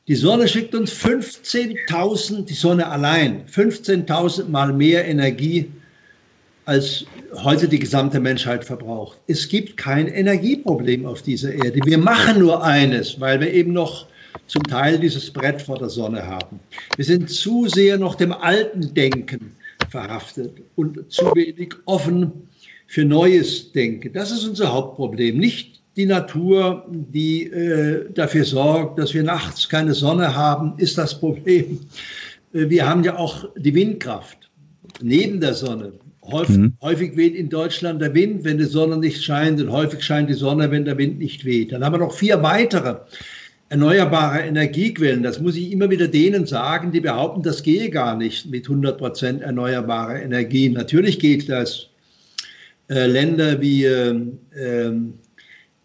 Die 0.08 0.16
Sonne 0.16 0.48
schickt 0.48 0.74
uns 0.74 0.92
15.000, 0.94 2.46
die 2.46 2.54
Sonne 2.54 2.88
allein, 2.88 3.46
15.000 3.46 4.50
mal 4.50 4.74
mehr 4.74 5.06
Energie, 5.06 5.72
als 6.66 7.06
heute 7.34 7.68
die 7.68 7.80
gesamte 7.80 8.20
Menschheit 8.20 8.66
verbraucht. 8.66 9.20
Es 9.28 9.48
gibt 9.48 9.78
kein 9.78 10.08
Energieproblem 10.08 11.06
auf 11.06 11.22
dieser 11.22 11.54
Erde. 11.54 11.80
Wir 11.86 11.98
machen 11.98 12.40
nur 12.40 12.64
eines, 12.64 13.20
weil 13.22 13.40
wir 13.40 13.54
eben 13.54 13.74
noch 13.74 14.08
zum 14.48 14.64
Teil 14.64 14.98
dieses 14.98 15.32
Brett 15.32 15.62
vor 15.62 15.78
der 15.78 15.90
Sonne 15.90 16.26
haben. 16.26 16.60
Wir 16.96 17.06
sind 17.06 17.30
zu 17.30 17.68
sehr 17.68 17.98
noch 17.98 18.16
dem 18.16 18.34
alten 18.34 18.94
Denken 18.94 19.56
verhaftet 19.90 20.54
und 20.76 21.12
zu 21.12 21.26
wenig 21.36 21.74
offen 21.86 22.47
für 22.88 23.06
Neues 23.06 23.72
denke. 23.74 24.10
Das 24.10 24.32
ist 24.32 24.48
unser 24.48 24.74
Hauptproblem. 24.74 25.38
Nicht 25.38 25.82
die 25.98 26.06
Natur, 26.06 26.86
die 26.90 27.44
äh, 27.44 28.12
dafür 28.14 28.46
sorgt, 28.46 28.98
dass 28.98 29.14
wir 29.14 29.24
nachts 29.24 29.68
keine 29.68 29.94
Sonne 29.94 30.36
haben, 30.36 30.74
ist 30.78 30.98
das 30.98 31.20
Problem. 31.20 31.80
Äh, 32.54 32.70
wir 32.70 32.88
haben 32.88 33.04
ja 33.04 33.18
auch 33.18 33.46
die 33.58 33.76
Windkraft 33.76 34.50
neben 35.02 35.42
der 35.42 35.54
Sonne. 35.54 35.94
Häufig, 36.24 36.58
mhm. 36.58 36.74
häufig, 36.82 37.16
weht 37.16 37.36
in 37.36 37.50
Deutschland 37.50 38.02
der 38.02 38.14
Wind, 38.14 38.44
wenn 38.44 38.58
die 38.58 38.66
Sonne 38.66 38.98
nicht 38.98 39.24
scheint, 39.24 39.62
und 39.62 39.72
häufig 39.72 40.04
scheint 40.04 40.30
die 40.30 40.34
Sonne, 40.34 40.70
wenn 40.72 40.86
der 40.86 40.98
Wind 40.98 41.20
nicht 41.20 41.46
weht. 41.46 41.72
Dann 41.72 41.84
haben 41.84 41.94
wir 41.94 42.00
noch 42.00 42.14
vier 42.14 42.44
weitere 42.44 42.98
erneuerbare 43.70 44.40
Energiequellen. 44.40 45.24
Das 45.24 45.40
muss 45.40 45.56
ich 45.56 45.72
immer 45.72 45.90
wieder 45.90 46.08
denen 46.08 46.46
sagen, 46.46 46.92
die 46.92 47.02
behaupten, 47.02 47.44
das 47.44 47.64
gehe 47.64 47.90
gar 47.90 48.16
nicht 48.16 48.50
mit 48.50 48.66
100 48.66 48.98
Prozent 48.98 49.42
erneuerbare 49.42 50.20
Energien. 50.20 50.74
Natürlich 50.74 51.20
geht 51.20 51.50
das 51.50 51.90
Länder 52.88 53.62
wie 53.62 53.86
ähm, 53.86 54.40
ähm, 54.58 55.14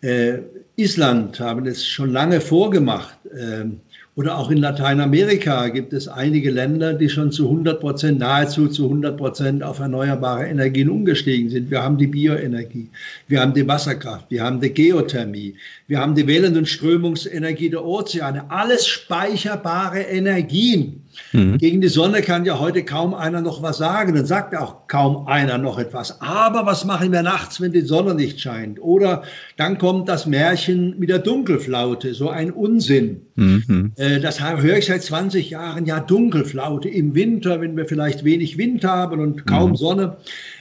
äh, 0.02 0.38
Island 0.76 1.38
haben 1.40 1.66
es 1.66 1.86
schon 1.86 2.10
lange 2.10 2.40
vorgemacht. 2.40 3.18
Ähm, 3.38 3.80
oder 4.14 4.36
auch 4.36 4.50
in 4.50 4.58
Lateinamerika 4.58 5.68
gibt 5.68 5.94
es 5.94 6.06
einige 6.06 6.50
Länder, 6.50 6.92
die 6.92 7.08
schon 7.08 7.32
zu 7.32 7.44
100 7.44 7.80
Prozent, 7.80 8.18
nahezu 8.18 8.68
zu 8.68 8.84
100 8.84 9.16
Prozent 9.16 9.62
auf 9.62 9.78
erneuerbare 9.78 10.46
Energien 10.46 10.90
umgestiegen 10.90 11.48
sind. 11.48 11.70
Wir 11.70 11.82
haben 11.82 11.96
die 11.96 12.08
Bioenergie, 12.08 12.90
wir 13.28 13.40
haben 13.40 13.54
die 13.54 13.66
Wasserkraft, 13.66 14.26
wir 14.30 14.42
haben 14.42 14.60
die 14.60 14.68
Geothermie, 14.68 15.54
wir 15.86 15.98
haben 15.98 16.14
die 16.14 16.26
Wellen- 16.26 16.58
und 16.58 16.68
Strömungsenergie 16.68 17.70
der 17.70 17.84
Ozeane. 17.84 18.50
Alles 18.50 18.86
speicherbare 18.86 20.00
Energien. 20.00 21.01
Mhm. 21.32 21.58
Gegen 21.58 21.80
die 21.80 21.88
Sonne 21.88 22.22
kann 22.22 22.44
ja 22.44 22.58
heute 22.58 22.84
kaum 22.84 23.14
einer 23.14 23.40
noch 23.40 23.62
was 23.62 23.78
sagen. 23.78 24.14
Dann 24.14 24.26
sagt 24.26 24.56
auch 24.56 24.86
kaum 24.88 25.26
einer 25.26 25.58
noch 25.58 25.78
etwas. 25.78 26.20
Aber 26.20 26.66
was 26.66 26.84
machen 26.84 27.12
wir 27.12 27.22
nachts, 27.22 27.60
wenn 27.60 27.72
die 27.72 27.82
Sonne 27.82 28.14
nicht 28.14 28.40
scheint? 28.40 28.80
Oder 28.80 29.22
dann 29.56 29.78
kommt 29.78 30.08
das 30.08 30.26
Märchen 30.26 30.98
mit 30.98 31.08
der 31.08 31.18
Dunkelflaute, 31.18 32.14
so 32.14 32.30
ein 32.30 32.50
Unsinn. 32.50 33.22
Mhm. 33.34 33.92
Äh, 33.96 34.20
das 34.20 34.40
höre 34.42 34.76
ich 34.76 34.86
seit 34.86 35.02
20 35.02 35.50
Jahren. 35.50 35.86
Ja, 35.86 36.00
Dunkelflaute 36.00 36.88
im 36.88 37.14
Winter, 37.14 37.60
wenn 37.60 37.76
wir 37.76 37.86
vielleicht 37.86 38.24
wenig 38.24 38.58
Wind 38.58 38.84
haben 38.84 39.20
und 39.20 39.46
kaum 39.46 39.70
mhm. 39.70 39.76
Sonne. 39.76 40.16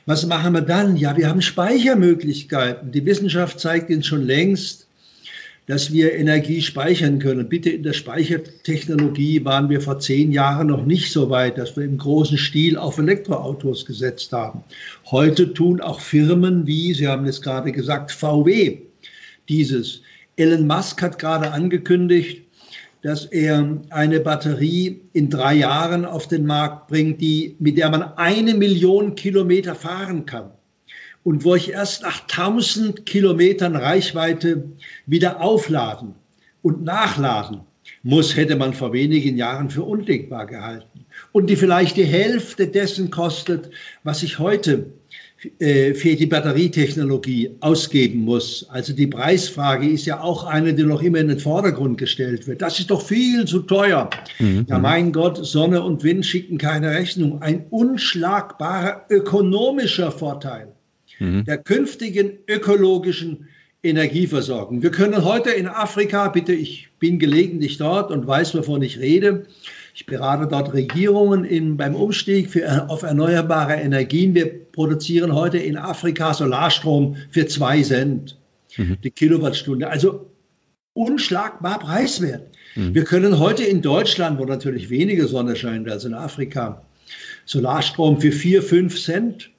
Was 0.05 0.25
machen 0.25 0.53
wir 0.53 0.61
dann? 0.61 0.95
Ja, 0.97 1.15
wir 1.17 1.29
haben 1.29 1.41
Speichermöglichkeiten. 1.41 2.91
Die 2.91 3.05
Wissenschaft 3.05 3.59
zeigt 3.59 3.89
uns 3.89 4.07
schon 4.07 4.23
längst, 4.23 4.87
dass 5.71 5.93
wir 5.93 6.11
Energie 6.15 6.61
speichern 6.61 7.19
können. 7.19 7.47
Bitte 7.47 7.69
in 7.69 7.83
der 7.83 7.93
Speichertechnologie 7.93 9.45
waren 9.45 9.69
wir 9.69 9.79
vor 9.79 9.99
zehn 9.99 10.33
Jahren 10.33 10.67
noch 10.67 10.85
nicht 10.85 11.13
so 11.13 11.29
weit, 11.29 11.57
dass 11.57 11.77
wir 11.77 11.85
im 11.85 11.97
großen 11.97 12.37
Stil 12.37 12.75
auf 12.75 12.97
Elektroautos 12.97 13.85
gesetzt 13.85 14.33
haben. 14.33 14.65
Heute 15.11 15.53
tun 15.53 15.79
auch 15.79 16.01
Firmen 16.01 16.67
wie, 16.67 16.93
Sie 16.93 17.07
haben 17.07 17.25
es 17.25 17.41
gerade 17.41 17.71
gesagt, 17.71 18.11
VW 18.11 18.79
dieses. 19.47 20.01
Elon 20.35 20.67
Musk 20.67 21.01
hat 21.01 21.17
gerade 21.17 21.51
angekündigt, 21.51 22.41
dass 23.01 23.23
er 23.27 23.79
eine 23.91 24.19
Batterie 24.19 24.99
in 25.13 25.29
drei 25.29 25.53
Jahren 25.53 26.03
auf 26.03 26.27
den 26.27 26.45
Markt 26.45 26.89
bringt, 26.89 27.21
die, 27.21 27.55
mit 27.59 27.77
der 27.77 27.89
man 27.89 28.03
eine 28.17 28.55
Million 28.55 29.15
Kilometer 29.15 29.75
fahren 29.75 30.25
kann 30.25 30.51
und 31.23 31.43
wo 31.43 31.55
ich 31.55 31.71
erst 31.71 32.03
nach 32.03 32.21
1000 32.21 33.05
Kilometern 33.05 33.75
Reichweite 33.75 34.63
wieder 35.05 35.41
aufladen 35.41 36.15
und 36.61 36.83
nachladen 36.83 37.61
muss, 38.03 38.35
hätte 38.35 38.55
man 38.55 38.73
vor 38.73 38.93
wenigen 38.93 39.37
Jahren 39.37 39.69
für 39.69 39.83
undenkbar 39.83 40.47
gehalten. 40.47 41.05
Und 41.31 41.49
die 41.49 41.55
vielleicht 41.55 41.97
die 41.97 42.05
Hälfte 42.05 42.67
dessen 42.67 43.11
kostet, 43.11 43.69
was 44.03 44.23
ich 44.23 44.39
heute 44.39 44.87
äh, 45.59 45.93
für 45.93 46.15
die 46.15 46.25
Batterietechnologie 46.25 47.51
ausgeben 47.59 48.21
muss. 48.21 48.65
Also 48.69 48.93
die 48.93 49.07
Preisfrage 49.07 49.87
ist 49.87 50.05
ja 50.05 50.21
auch 50.21 50.45
eine, 50.45 50.73
die 50.73 50.83
noch 50.83 51.01
immer 51.01 51.19
in 51.19 51.27
den 51.27 51.39
Vordergrund 51.39 51.99
gestellt 51.99 52.47
wird. 52.47 52.61
Das 52.61 52.79
ist 52.79 52.89
doch 52.89 53.01
viel 53.01 53.45
zu 53.45 53.59
teuer. 53.59 54.09
Mhm. 54.39 54.65
Ja, 54.67 54.79
mein 54.79 55.11
Gott, 55.11 55.45
Sonne 55.45 55.83
und 55.83 56.03
Wind 56.03 56.25
schicken 56.25 56.57
keine 56.57 56.91
Rechnung. 56.91 57.41
Ein 57.41 57.65
unschlagbarer 57.69 59.05
ökonomischer 59.09 60.11
Vorteil 60.11 60.73
mhm. 61.21 61.45
der 61.45 61.57
künftigen 61.59 62.39
ökologischen 62.47 63.47
Energieversorgung. 63.83 64.81
Wir 64.81 64.91
können 64.91 65.23
heute 65.23 65.51
in 65.51 65.67
Afrika, 65.67 66.27
bitte, 66.27 66.53
ich 66.53 66.89
bin 66.99 67.19
gelegentlich 67.19 67.77
dort 67.77 68.11
und 68.11 68.27
weiß, 68.27 68.55
wovon 68.55 68.81
ich 68.81 68.99
rede. 68.99 69.45
Ich 69.93 70.05
berate 70.05 70.47
dort 70.47 70.73
Regierungen 70.73 71.45
in, 71.45 71.77
beim 71.77 71.95
Umstieg 71.95 72.49
für, 72.49 72.89
auf 72.89 73.03
erneuerbare 73.03 73.73
Energien. 73.73 74.35
Wir 74.35 74.65
produzieren 74.71 75.33
heute 75.33 75.57
in 75.57 75.77
Afrika 75.77 76.33
Solarstrom 76.33 77.15
für 77.29 77.47
zwei 77.47 77.81
Cent 77.81 78.37
mhm. 78.77 78.97
die 79.03 79.11
Kilowattstunde. 79.11 79.87
Also 79.87 80.29
unschlagbar 80.93 81.79
preiswert. 81.79 82.47
Mhm. 82.75 82.93
Wir 82.93 83.03
können 83.03 83.39
heute 83.39 83.63
in 83.63 83.81
Deutschland, 83.81 84.39
wo 84.39 84.45
natürlich 84.45 84.89
weniger 84.89 85.27
Sonne 85.27 85.55
scheint 85.55 85.89
als 85.89 86.05
in 86.05 86.13
Afrika, 86.13 86.83
Solarstrom 87.45 88.21
für 88.21 88.31
vier, 88.31 88.61
fünf 88.61 89.01
Cent 89.01 89.49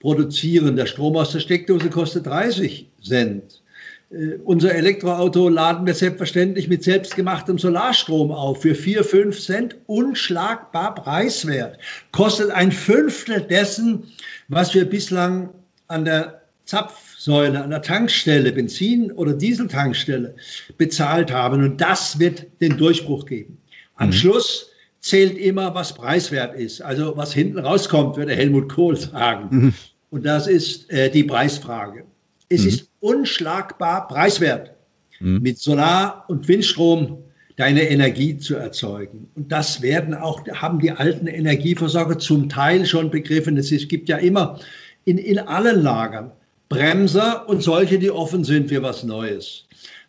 produzieren. 0.00 0.76
Der 0.76 0.86
Strom 0.86 1.16
aus 1.16 1.32
der 1.32 1.40
Steckdose 1.40 1.90
kostet 1.90 2.26
30 2.26 2.88
Cent. 3.02 3.62
Äh, 4.10 4.36
unser 4.44 4.74
Elektroauto 4.74 5.48
laden 5.48 5.86
wir 5.86 5.94
selbstverständlich 5.94 6.68
mit 6.68 6.84
selbstgemachtem 6.84 7.58
Solarstrom 7.58 8.30
auf 8.30 8.62
für 8.62 8.74
4, 8.74 9.04
5 9.04 9.40
Cent, 9.40 9.76
unschlagbar 9.86 10.94
preiswert. 10.94 11.78
Kostet 12.12 12.50
ein 12.50 12.72
Fünftel 12.72 13.40
dessen, 13.40 14.04
was 14.48 14.74
wir 14.74 14.84
bislang 14.84 15.50
an 15.88 16.04
der 16.04 16.42
Zapfsäule, 16.64 17.62
an 17.62 17.70
der 17.70 17.82
Tankstelle, 17.82 18.52
Benzin- 18.52 19.12
oder 19.12 19.32
Dieseltankstelle 19.32 20.34
bezahlt 20.76 21.30
haben. 21.32 21.62
Und 21.62 21.80
das 21.80 22.18
wird 22.18 22.46
den 22.60 22.76
Durchbruch 22.76 23.24
geben. 23.26 23.58
Am 23.96 24.08
mhm. 24.08 24.12
Schluss 24.12 24.70
zählt 25.06 25.38
immer, 25.38 25.74
was 25.74 25.94
preiswert 25.94 26.56
ist. 26.56 26.82
Also 26.82 27.16
was 27.16 27.32
hinten 27.32 27.60
rauskommt, 27.60 28.16
würde 28.16 28.34
Helmut 28.34 28.68
Kohl 28.68 28.96
sagen. 28.96 29.48
Mhm. 29.50 29.74
Und 30.10 30.26
das 30.26 30.48
ist 30.48 30.90
äh, 30.90 31.10
die 31.10 31.22
Preisfrage. 31.22 32.04
Es 32.48 32.62
mhm. 32.62 32.68
ist 32.68 32.88
unschlagbar 32.98 34.08
preiswert, 34.08 34.72
mhm. 35.20 35.42
mit 35.42 35.58
Solar- 35.58 36.24
und 36.28 36.48
Windstrom 36.48 37.18
deine 37.54 37.88
Energie 37.88 38.36
zu 38.36 38.56
erzeugen. 38.56 39.28
Und 39.36 39.52
das 39.52 39.80
werden 39.80 40.12
auch, 40.12 40.44
haben 40.48 40.80
die 40.80 40.90
alten 40.90 41.28
Energieversorger 41.28 42.18
zum 42.18 42.48
Teil 42.48 42.84
schon 42.84 43.10
begriffen. 43.10 43.56
Es 43.56 43.70
gibt 43.88 44.08
ja 44.08 44.16
immer 44.16 44.58
in, 45.04 45.18
in 45.18 45.38
allen 45.38 45.82
Lagern 45.82 46.32
Bremser 46.68 47.48
und 47.48 47.62
solche, 47.62 48.00
die 48.00 48.10
offen 48.10 48.42
sind 48.42 48.70
für 48.70 48.82
was 48.82 49.04
Neues. 49.04 49.66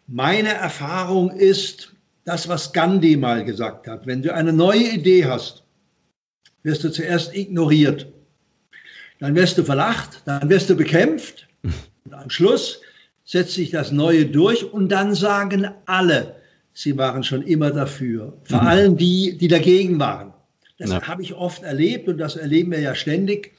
Meine 0.08 0.50
Erfahrung 0.50 1.30
ist, 1.30 1.94
das, 2.28 2.50
was 2.50 2.74
Gandhi 2.74 3.16
mal 3.16 3.46
gesagt 3.46 3.88
hat, 3.88 4.06
wenn 4.06 4.22
du 4.22 4.34
eine 4.34 4.52
neue 4.52 4.84
Idee 4.84 5.26
hast, 5.26 5.64
wirst 6.62 6.84
du 6.84 6.92
zuerst 6.92 7.34
ignoriert, 7.34 8.06
dann 9.20 9.34
wirst 9.34 9.58
du 9.58 9.64
verlacht, 9.64 10.24
dann 10.26 10.50
wirst 10.50 10.70
du 10.70 10.76
bekämpft 10.76 11.48
und 11.64 12.14
am 12.14 12.30
Schluss 12.30 12.82
setzt 13.24 13.54
sich 13.54 13.72
das 13.72 13.94
Neue 13.94 14.26
durch 14.26 14.66
und 14.74 14.90
dann 14.90 15.16
sagen 15.16 15.70
alle, 15.86 16.36
sie 16.74 16.98
waren 16.98 17.24
schon 17.24 17.44
immer 17.44 17.72
dafür. 17.72 18.34
Vor 18.44 18.62
mhm. 18.62 18.68
allem 18.68 18.98
die, 18.98 19.38
die 19.38 19.48
dagegen 19.48 19.98
waren. 19.98 20.34
Das 20.78 20.92
ja. 20.92 21.02
habe 21.04 21.22
ich 21.22 21.34
oft 21.34 21.64
erlebt 21.64 22.10
und 22.10 22.18
das 22.18 22.36
erleben 22.36 22.72
wir 22.72 22.82
ja 22.82 22.94
ständig. 22.94 23.54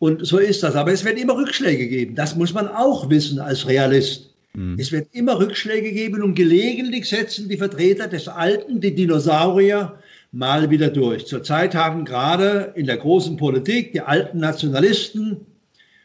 Und 0.00 0.26
so 0.26 0.38
ist 0.38 0.64
das. 0.64 0.74
Aber 0.74 0.92
es 0.92 1.04
wird 1.04 1.18
immer 1.18 1.36
Rückschläge 1.36 1.86
geben. 1.86 2.16
Das 2.16 2.34
muss 2.34 2.52
man 2.52 2.66
auch 2.66 3.08
wissen 3.08 3.38
als 3.38 3.68
Realist. 3.68 4.29
Mhm. 4.54 4.76
Es 4.78 4.92
wird 4.92 5.08
immer 5.12 5.38
Rückschläge 5.38 5.92
geben 5.92 6.22
und 6.22 6.34
gelegentlich 6.34 7.08
setzen 7.08 7.48
die 7.48 7.56
Vertreter 7.56 8.08
des 8.08 8.28
Alten, 8.28 8.80
die 8.80 8.94
Dinosaurier, 8.94 9.98
mal 10.32 10.70
wieder 10.70 10.90
durch. 10.90 11.26
Zurzeit 11.26 11.74
haben 11.74 12.04
gerade 12.04 12.72
in 12.76 12.86
der 12.86 12.98
großen 12.98 13.36
Politik 13.36 13.92
die 13.92 14.00
alten 14.00 14.38
Nationalisten 14.38 15.38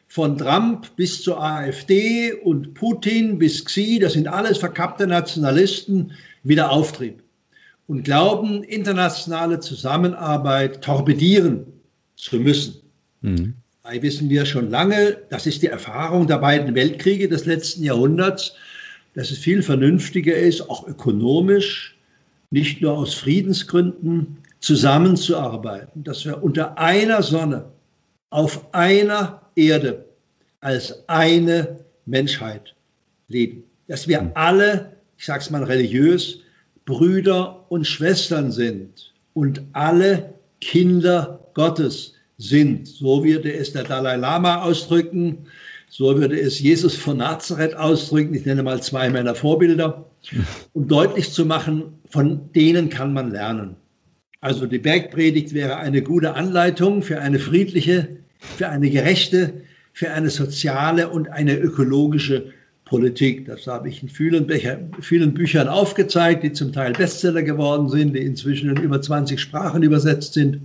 von 0.08 0.38
Trump 0.38 0.96
bis 0.96 1.22
zur 1.22 1.44
AfD 1.44 2.34
und 2.34 2.74
Putin 2.74 3.38
bis 3.38 3.66
Xi, 3.66 4.00
das 4.00 4.14
sind 4.14 4.28
alles 4.28 4.58
verkappte 4.58 5.08
Nationalisten, 5.08 6.12
wieder 6.44 6.72
Auftrieb 6.72 7.22
und 7.88 8.04
glauben, 8.04 8.64
internationale 8.64 9.60
Zusammenarbeit 9.60 10.84
torpedieren 10.84 11.66
zu 12.16 12.40
müssen. 12.40 12.82
Mhm. 13.22 13.56
Dabei 13.86 14.02
wissen 14.02 14.32
wir 14.32 14.48
schon 14.48 14.72
lange, 14.72 15.16
das 15.30 15.46
ist 15.46 15.62
die 15.62 15.68
Erfahrung 15.68 16.26
der 16.26 16.40
beiden 16.40 16.74
Weltkriege 16.74 17.30
des 17.30 17.46
letzten 17.46 17.84
Jahrhunderts, 17.84 18.56
dass 19.14 19.30
es 19.30 19.38
viel 19.38 19.62
vernünftiger 19.62 20.36
ist, 20.36 20.68
auch 20.72 20.88
ökonomisch, 20.88 21.96
nicht 22.50 22.82
nur 22.82 22.98
aus 22.98 23.14
Friedensgründen, 23.14 24.38
zusammenzuarbeiten, 24.60 26.04
dass 26.04 26.26
wir 26.26 26.42
unter 26.42 26.80
einer 26.80 27.22
Sonne, 27.22 27.66
auf 28.32 28.74
einer 28.74 29.44
Erde, 29.56 30.04
als 30.62 31.08
eine 31.08 31.78
Menschheit 32.08 32.74
leben. 33.28 33.66
Dass 33.88 34.08
wir 34.08 34.32
alle, 34.36 34.94
ich 35.16 35.26
sage 35.26 35.42
es 35.42 35.52
mal 35.52 35.64
religiös, 35.64 36.40
Brüder 36.86 37.64
und 37.70 37.86
Schwestern 37.86 38.52
sind 38.52 39.14
und 39.36 39.62
alle 39.74 40.34
Kinder 40.60 41.40
Gottes 41.54 42.15
sind. 42.38 42.88
So 42.88 43.24
würde 43.24 43.54
es 43.54 43.74
der 43.74 43.84
Dalai 43.84 44.16
Lama 44.16 44.62
ausdrücken, 44.62 45.46
so 45.90 46.18
würde 46.18 46.40
es 46.40 46.60
Jesus 46.60 46.96
von 46.96 47.18
Nazareth 47.18 47.76
ausdrücken. 47.76 48.34
Ich 48.34 48.46
nenne 48.46 48.64
mal 48.64 48.82
zwei 48.82 49.10
meiner 49.10 49.36
Vorbilder, 49.36 50.06
um 50.74 50.88
deutlich 50.88 51.32
zu 51.32 51.46
machen, 51.46 51.94
von 52.10 52.52
denen 52.54 52.90
kann 52.90 53.14
man 53.14 53.32
lernen. 53.32 53.76
Also 54.42 54.66
die 54.66 54.80
Bergpredigt 54.80 55.54
wäre 55.54 55.78
eine 55.78 56.02
gute 56.02 56.36
Anleitung 56.36 57.02
für 57.02 57.20
eine 57.20 57.40
friedliche, 57.40 58.08
für 58.58 58.70
eine 58.70 58.90
gerechte, 58.90 59.54
für 59.94 60.12
eine 60.12 60.30
soziale 60.30 61.10
und 61.10 61.30
eine 61.30 61.58
ökologische 61.58 62.52
Politik. 62.86 63.46
Das 63.48 63.66
habe 63.66 63.90
ich 63.90 64.04
in 64.04 64.10
vielen, 64.10 64.48
vielen 65.02 65.34
Büchern 65.34 65.68
aufgezeigt, 65.68 66.44
die 66.44 66.54
zum 66.54 66.72
Teil 66.72 66.94
Bestseller 66.94 67.42
geworden 67.42 67.90
sind, 67.90 68.14
die 68.14 68.20
inzwischen 68.20 68.70
in 68.70 68.84
über 68.84 69.02
20 69.02 69.40
Sprachen 69.40 69.82
übersetzt 69.82 70.34
sind. 70.34 70.60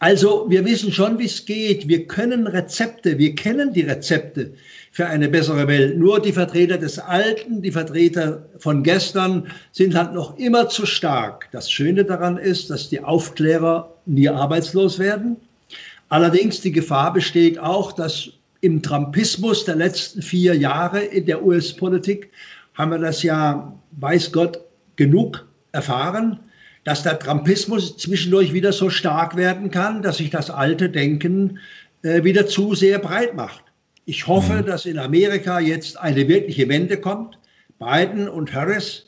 Also 0.00 0.46
wir 0.48 0.64
wissen 0.64 0.92
schon, 0.92 1.18
wie 1.18 1.24
es 1.24 1.44
geht. 1.44 1.88
Wir 1.88 2.06
können 2.06 2.46
Rezepte, 2.46 3.18
wir 3.18 3.34
kennen 3.34 3.72
die 3.72 3.82
Rezepte 3.82 4.52
für 4.92 5.06
eine 5.06 5.28
bessere 5.28 5.66
Welt. 5.66 5.98
Nur 5.98 6.20
die 6.20 6.32
Vertreter 6.32 6.78
des 6.78 6.98
Alten, 6.98 7.62
die 7.62 7.72
Vertreter 7.72 8.46
von 8.58 8.84
gestern 8.84 9.48
sind 9.72 9.96
halt 9.96 10.14
noch 10.14 10.38
immer 10.38 10.68
zu 10.68 10.86
stark. 10.86 11.48
Das 11.50 11.70
Schöne 11.70 12.04
daran 12.04 12.38
ist, 12.38 12.70
dass 12.70 12.88
die 12.88 13.00
Aufklärer 13.00 13.92
nie 14.06 14.28
arbeitslos 14.28 15.00
werden. 15.00 15.36
Allerdings 16.08 16.60
die 16.60 16.72
Gefahr 16.72 17.12
besteht 17.12 17.58
auch, 17.58 17.92
dass 17.92 18.30
im 18.60 18.82
Trumpismus 18.82 19.64
der 19.64 19.76
letzten 19.76 20.22
vier 20.22 20.54
Jahre 20.54 21.00
in 21.00 21.26
der 21.26 21.44
US-Politik 21.44 22.30
haben 22.74 22.92
wir 22.92 22.98
das 22.98 23.22
ja, 23.24 23.72
weiß 23.92 24.32
Gott, 24.32 24.60
genug 24.96 25.46
erfahren 25.72 26.40
dass 26.84 27.02
der 27.02 27.18
Trumpismus 27.18 27.96
zwischendurch 27.96 28.52
wieder 28.52 28.72
so 28.72 28.90
stark 28.90 29.36
werden 29.36 29.70
kann, 29.70 30.02
dass 30.02 30.18
sich 30.18 30.30
das 30.30 30.50
alte 30.50 30.88
Denken 30.88 31.58
äh, 32.02 32.24
wieder 32.24 32.46
zu 32.46 32.74
sehr 32.74 32.98
breit 32.98 33.34
macht. 33.34 33.64
Ich 34.04 34.26
hoffe, 34.26 34.62
mhm. 34.62 34.66
dass 34.66 34.86
in 34.86 34.98
Amerika 34.98 35.60
jetzt 35.60 35.98
eine 35.98 36.28
wirkliche 36.28 36.68
Wende 36.68 36.96
kommt. 36.96 37.38
Biden 37.78 38.28
und 38.28 38.54
Harris, 38.54 39.06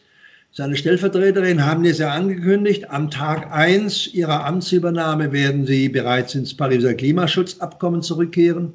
seine 0.52 0.76
Stellvertreterin, 0.76 1.64
haben 1.64 1.84
es 1.84 1.98
ja 1.98 2.10
angekündigt, 2.10 2.90
am 2.90 3.10
Tag 3.10 3.50
1 3.52 4.12
ihrer 4.14 4.44
Amtsübernahme 4.44 5.32
werden 5.32 5.64
sie 5.64 5.88
bereits 5.88 6.34
ins 6.34 6.54
Pariser 6.54 6.94
Klimaschutzabkommen 6.94 8.02
zurückkehren. 8.02 8.74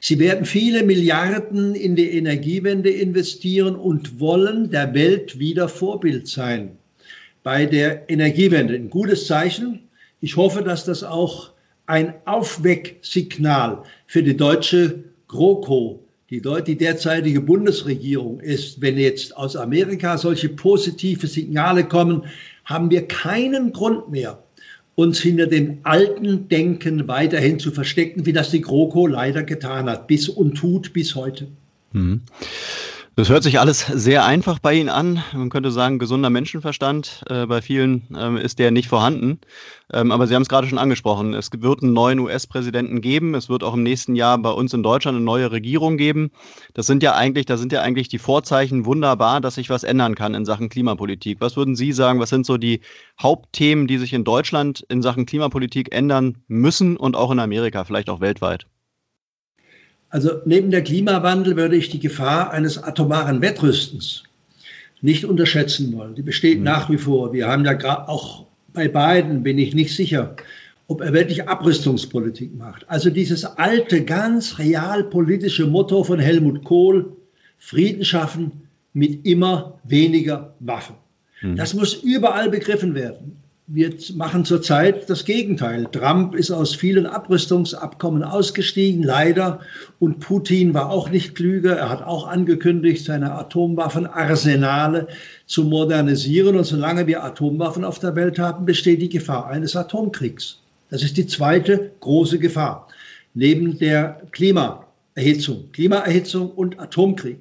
Sie 0.00 0.18
werden 0.18 0.44
viele 0.44 0.82
Milliarden 0.82 1.74
in 1.74 1.96
die 1.96 2.16
Energiewende 2.16 2.90
investieren 2.90 3.74
und 3.74 4.20
wollen 4.20 4.70
der 4.70 4.92
Welt 4.94 5.38
wieder 5.38 5.68
Vorbild 5.68 6.28
sein 6.28 6.76
bei 7.44 7.66
der 7.66 8.10
Energiewende. 8.10 8.74
Ein 8.74 8.90
gutes 8.90 9.28
Zeichen. 9.28 9.88
Ich 10.20 10.36
hoffe, 10.36 10.62
dass 10.62 10.84
das 10.84 11.04
auch 11.04 11.52
ein 11.86 12.14
Aufwecksignal 12.24 13.84
für 14.06 14.22
die 14.22 14.36
deutsche 14.36 15.04
GroKo, 15.28 16.02
die, 16.30 16.42
die 16.66 16.76
derzeitige 16.76 17.42
Bundesregierung 17.42 18.40
ist. 18.40 18.80
Wenn 18.80 18.98
jetzt 18.98 19.36
aus 19.36 19.54
Amerika 19.54 20.16
solche 20.16 20.48
positive 20.48 21.26
Signale 21.26 21.84
kommen, 21.84 22.24
haben 22.64 22.90
wir 22.90 23.06
keinen 23.06 23.72
Grund 23.72 24.10
mehr, 24.10 24.42
uns 24.94 25.20
hinter 25.20 25.46
dem 25.46 25.78
alten 25.82 26.48
Denken 26.48 27.06
weiterhin 27.08 27.58
zu 27.58 27.72
verstecken, 27.72 28.24
wie 28.24 28.32
das 28.32 28.50
die 28.50 28.62
GroKo 28.62 29.06
leider 29.06 29.42
getan 29.42 29.90
hat, 29.90 30.06
bis 30.06 30.30
und 30.30 30.54
tut 30.54 30.94
bis 30.94 31.14
heute. 31.14 31.48
Mhm. 31.92 32.22
Das 33.16 33.28
hört 33.28 33.44
sich 33.44 33.60
alles 33.60 33.86
sehr 33.86 34.24
einfach 34.24 34.58
bei 34.58 34.74
Ihnen 34.74 34.88
an. 34.88 35.22
Man 35.32 35.48
könnte 35.48 35.70
sagen, 35.70 36.00
gesunder 36.00 36.30
Menschenverstand. 36.30 37.22
Äh, 37.28 37.46
bei 37.46 37.62
vielen 37.62 38.08
ähm, 38.18 38.36
ist 38.36 38.58
der 38.58 38.72
nicht 38.72 38.88
vorhanden. 38.88 39.38
Ähm, 39.92 40.10
aber 40.10 40.26
Sie 40.26 40.34
haben 40.34 40.42
es 40.42 40.48
gerade 40.48 40.66
schon 40.66 40.78
angesprochen. 40.78 41.32
Es 41.32 41.50
wird 41.56 41.84
einen 41.84 41.92
neuen 41.92 42.18
US-Präsidenten 42.18 43.00
geben. 43.00 43.36
Es 43.36 43.48
wird 43.48 43.62
auch 43.62 43.74
im 43.74 43.84
nächsten 43.84 44.16
Jahr 44.16 44.36
bei 44.38 44.50
uns 44.50 44.74
in 44.74 44.82
Deutschland 44.82 45.14
eine 45.14 45.24
neue 45.24 45.52
Regierung 45.52 45.96
geben. 45.96 46.32
Das 46.72 46.86
sind 46.86 47.04
ja 47.04 47.14
eigentlich, 47.14 47.46
da 47.46 47.56
sind 47.56 47.70
ja 47.70 47.82
eigentlich 47.82 48.08
die 48.08 48.18
Vorzeichen 48.18 48.84
wunderbar, 48.84 49.40
dass 49.40 49.54
sich 49.54 49.70
was 49.70 49.84
ändern 49.84 50.16
kann 50.16 50.34
in 50.34 50.44
Sachen 50.44 50.68
Klimapolitik. 50.68 51.40
Was 51.40 51.56
würden 51.56 51.76
Sie 51.76 51.92
sagen? 51.92 52.18
Was 52.18 52.30
sind 52.30 52.44
so 52.44 52.56
die 52.56 52.80
Hauptthemen, 53.22 53.86
die 53.86 53.98
sich 53.98 54.12
in 54.12 54.24
Deutschland 54.24 54.84
in 54.88 55.02
Sachen 55.02 55.24
Klimapolitik 55.24 55.94
ändern 55.94 56.38
müssen 56.48 56.96
und 56.96 57.14
auch 57.14 57.30
in 57.30 57.38
Amerika, 57.38 57.84
vielleicht 57.84 58.10
auch 58.10 58.20
weltweit? 58.20 58.66
Also 60.14 60.40
neben 60.44 60.70
der 60.70 60.84
Klimawandel 60.84 61.56
würde 61.56 61.74
ich 61.74 61.90
die 61.90 61.98
Gefahr 61.98 62.52
eines 62.52 62.80
atomaren 62.80 63.42
Wettrüstens 63.42 64.22
nicht 65.00 65.24
unterschätzen 65.24 65.92
wollen. 65.92 66.14
Die 66.14 66.22
besteht 66.22 66.58
mhm. 66.58 66.64
nach 66.66 66.88
wie 66.88 66.98
vor. 66.98 67.32
Wir 67.32 67.48
haben 67.48 67.64
ja 67.64 67.72
gerade 67.72 68.08
auch 68.08 68.46
bei 68.72 68.86
beiden, 68.86 69.42
bin 69.42 69.58
ich 69.58 69.74
nicht 69.74 69.92
sicher, 69.92 70.36
ob 70.86 71.00
er 71.00 71.12
wirklich 71.12 71.48
Abrüstungspolitik 71.48 72.56
macht. 72.56 72.88
Also 72.88 73.10
dieses 73.10 73.44
alte, 73.44 74.04
ganz 74.04 74.60
realpolitische 74.60 75.66
Motto 75.66 76.04
von 76.04 76.20
Helmut 76.20 76.62
Kohl, 76.62 77.16
Frieden 77.58 78.04
schaffen 78.04 78.68
mit 78.92 79.26
immer 79.26 79.80
weniger 79.82 80.54
Waffen. 80.60 80.94
Mhm. 81.42 81.56
Das 81.56 81.74
muss 81.74 81.92
überall 81.92 82.50
begriffen 82.50 82.94
werden. 82.94 83.42
Wir 83.66 83.94
machen 84.14 84.44
zurzeit 84.44 85.08
das 85.08 85.24
Gegenteil. 85.24 85.86
Trump 85.90 86.34
ist 86.34 86.50
aus 86.50 86.74
vielen 86.74 87.06
Abrüstungsabkommen 87.06 88.22
ausgestiegen, 88.22 89.02
leider. 89.02 89.60
Und 89.98 90.20
Putin 90.20 90.74
war 90.74 90.90
auch 90.90 91.08
nicht 91.08 91.34
klüger. 91.34 91.74
Er 91.76 91.88
hat 91.88 92.02
auch 92.02 92.26
angekündigt, 92.26 93.06
seine 93.06 93.32
Atomwaffenarsenale 93.32 95.08
zu 95.46 95.64
modernisieren. 95.64 96.56
Und 96.56 96.64
solange 96.64 97.06
wir 97.06 97.24
Atomwaffen 97.24 97.84
auf 97.84 97.98
der 97.98 98.14
Welt 98.16 98.38
haben, 98.38 98.66
besteht 98.66 99.00
die 99.00 99.08
Gefahr 99.08 99.46
eines 99.46 99.74
Atomkriegs. 99.74 100.60
Das 100.90 101.02
ist 101.02 101.16
die 101.16 101.26
zweite 101.26 101.92
große 102.00 102.38
Gefahr. 102.38 102.88
Neben 103.32 103.78
der 103.78 104.20
Klimaerhitzung, 104.32 105.72
Klimaerhitzung 105.72 106.50
und 106.50 106.78
Atomkrieg. 106.78 107.38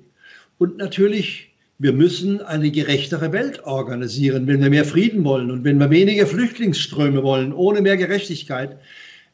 Und 0.58 0.78
natürlich 0.78 1.53
wir 1.84 1.91
müssen 1.91 2.39
eine 2.39 2.72
gerechtere 2.72 3.34
Welt 3.34 3.65
organisieren, 3.65 4.48
wenn 4.48 4.62
wir 4.62 4.69
mehr 4.69 4.86
Frieden 4.86 5.26
wollen 5.26 5.52
und 5.52 5.65
wenn 5.65 5.80
wir 5.80 5.89
weniger 5.89 6.26
Flüchtlingsströme 6.26 7.24
wollen. 7.24 7.52
Ohne 7.52 7.82
mehr 7.82 7.98
Gerechtigkeit 7.98 8.78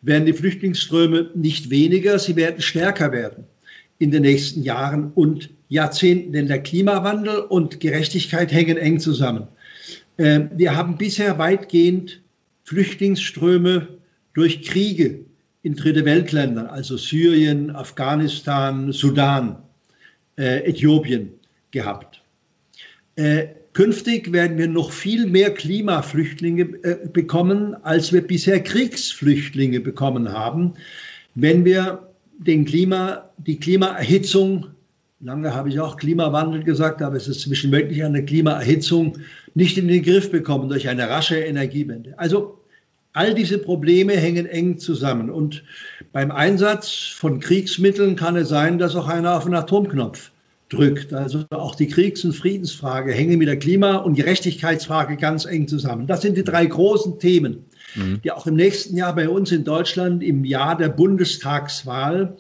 werden 0.02 0.26
die 0.26 0.34
Flüchtlingsströme 0.34 1.30
nicht 1.36 1.70
weniger, 1.70 2.18
sie 2.18 2.36
werden 2.36 2.60
stärker 2.60 3.12
werden 3.12 3.44
in 4.00 4.10
den 4.10 4.24
nächsten 4.24 4.64
Jahren 4.64 5.12
und 5.14 5.52
Jahrzehnten. 5.68 6.34
Denn 6.34 6.48
der 6.48 6.64
Klimawandel 6.64 7.38
und 7.38 7.80
Gerechtigkeit 7.80 8.52
hängen 8.52 8.78
eng 8.78 9.00
zusammen. 9.00 9.48
Ähm, 10.18 10.50
wir 10.56 10.76
haben 10.76 10.98
bisher 10.98 11.38
weitgehend 11.38 12.20
Flüchtlingsströme 12.64 13.90
durch 14.34 14.64
Kriege 14.64 15.20
in 15.62 15.76
Dritte 15.76 16.04
Weltländern, 16.04 16.66
also 16.66 16.98
Syrien, 16.98 17.70
Afghanistan, 17.76 18.92
Sudan, 18.92 19.58
äh, 20.36 20.68
Äthiopien 20.68 21.34
gehabt. 21.70 22.19
Äh, 23.20 23.50
künftig 23.74 24.32
werden 24.32 24.58
wir 24.58 24.70
noch 24.70 24.94
viel 24.94 25.26
mehr 25.26 25.54
Klimaflüchtlinge 25.54 26.62
äh, 26.84 27.10
bekommen, 27.12 27.76
als 27.84 28.14
wir 28.14 28.26
bisher 28.26 28.64
Kriegsflüchtlinge 28.64 29.82
bekommen 29.82 30.32
haben, 30.32 30.76
wenn 31.36 31.66
wir 31.66 32.08
den 32.38 32.64
Klima, 32.64 33.30
die 33.38 33.60
Klimaerhitzung, 33.60 34.68
lange 35.20 35.54
habe 35.54 35.68
ich 35.68 35.82
auch 35.82 35.98
Klimawandel 35.98 36.64
gesagt, 36.64 37.02
aber 37.02 37.18
es 37.18 37.28
ist 37.28 37.42
zwischen 37.42 37.74
wirklich 37.74 38.02
eine 38.06 38.24
Klimaerhitzung, 38.24 39.18
nicht 39.54 39.78
in 39.78 39.90
den 39.90 40.02
Griff 40.02 40.32
bekommen 40.32 40.70
durch 40.70 40.88
eine 40.88 41.10
rasche 41.10 41.40
Energiewende. 41.40 42.18
Also 42.18 42.58
all 43.12 43.34
diese 43.34 43.58
Probleme 43.58 44.14
hängen 44.14 44.46
eng 44.46 44.78
zusammen. 44.78 45.30
Und 45.30 45.66
beim 46.14 46.32
Einsatz 46.32 46.94
von 47.18 47.42
Kriegsmitteln 47.42 48.16
kann 48.16 48.38
es 48.38 48.48
sein, 48.48 48.78
dass 48.78 48.96
auch 48.96 49.10
einer 49.10 49.36
auf 49.36 49.44
den 49.44 49.56
Atomknopf 49.56 50.32
drückt. 50.70 51.14
Also 51.14 51.46
auch 51.50 51.76
die 51.76 51.88
Kriegs- 51.88 52.24
und 52.24 52.34
Friedensfrage 52.34 53.12
hängen 53.12 53.40
mit 53.40 53.48
der 53.48 53.58
Klima- 53.58 53.98
und 53.98 54.16
Gerechtigkeitsfrage 54.16 55.18
ganz 55.18 55.46
eng 55.46 55.68
zusammen. 55.68 56.08
Das 56.08 56.22
sind 56.22 56.38
die 56.38 56.44
drei 56.44 56.66
großen 56.66 57.20
Themen, 57.20 57.66
mhm. 57.96 58.22
die 58.24 58.32
auch 58.32 58.48
im 58.48 58.56
nächsten 58.56 58.96
Jahr 58.96 59.14
bei 59.16 59.28
uns 59.28 59.52
in 59.52 59.64
Deutschland 59.64 60.24
im 60.24 60.46
Jahr 60.46 60.78
der 60.78 60.90
Bundestagswahl 60.90 62.38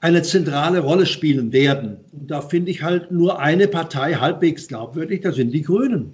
eine 0.00 0.22
zentrale 0.22 0.80
Rolle 0.80 1.06
spielen 1.06 1.52
werden. 1.52 1.96
Und 2.12 2.30
da 2.30 2.40
finde 2.40 2.70
ich 2.70 2.82
halt 2.82 3.10
nur 3.10 3.40
eine 3.40 3.66
Partei 3.68 4.14
halbwegs 4.14 4.68
glaubwürdig, 4.68 5.22
das 5.22 5.36
sind 5.36 5.52
die 5.52 5.62
Grünen. 5.62 6.12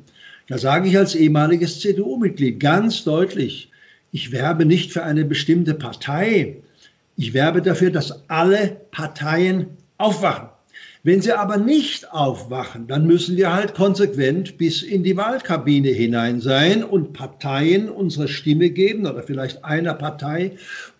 Da 0.49 0.59
sage 0.59 0.89
ich 0.89 0.97
als 0.97 1.15
ehemaliges 1.15 1.81
CDU-Mitglied 1.81 2.61
ganz 2.61 3.05
deutlich, 3.05 3.71
ich 4.13 4.31
werbe 4.31 4.65
nicht 4.65 4.93
für 4.93 5.03
eine 5.03 5.25
bestimmte 5.25 5.75
Partei. 5.75 6.59
Ich 7.17 7.33
werbe 7.33 7.63
dafür, 7.63 7.91
dass 7.91 8.29
alle 8.29 8.77
Parteien 8.91 9.67
aufwachen. 9.99 10.49
Wenn 11.07 11.21
sie 11.21 11.33
aber 11.33 11.59
nicht 11.59 12.15
aufwachen, 12.15 12.87
dann 12.87 13.07
müssen 13.07 13.37
wir 13.37 13.53
halt 13.53 13.75
konsequent 13.75 14.57
bis 14.57 14.83
in 14.83 15.03
die 15.03 15.19
Wahlkabine 15.19 15.91
hinein 15.91 16.41
sein 16.41 16.83
und 16.83 17.13
Parteien 17.13 17.91
unsere 17.91 18.27
Stimme 18.27 18.71
geben 18.71 19.07
oder 19.07 19.23
vielleicht 19.23 19.67
einer 19.67 19.93
Partei 19.93 20.53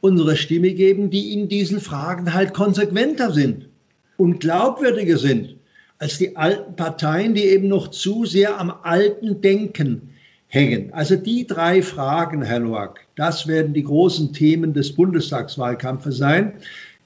unsere 0.03 0.37
Stimme 0.37 0.75
geben, 0.75 1.09
die 1.09 1.33
in 1.33 1.49
diesen 1.49 1.81
Fragen 1.81 2.35
halt 2.35 2.53
konsequenter 2.53 3.33
sind 3.33 3.71
und 4.19 4.41
glaubwürdiger 4.41 5.17
sind 5.17 5.57
als 5.99 6.19
die 6.19 6.37
alten 6.37 6.77
Parteien, 6.77 7.33
die 7.33 7.45
eben 7.45 7.69
noch 7.69 7.89
zu 7.89 8.27
sehr 8.27 8.61
am 8.61 8.75
alten 8.83 9.41
Denken 9.41 10.11
hängen. 10.49 10.93
Also 10.93 11.17
die 11.17 11.47
drei 11.47 11.81
Fragen, 11.81 12.43
Herr 12.43 12.61
Noack, 12.61 13.01
das 13.17 13.47
werden 13.47 13.73
die 13.73 13.85
großen 13.85 14.35
Themen 14.35 14.75
des 14.75 14.93
Bundestagswahlkampfes 14.93 16.19
sein. 16.19 16.53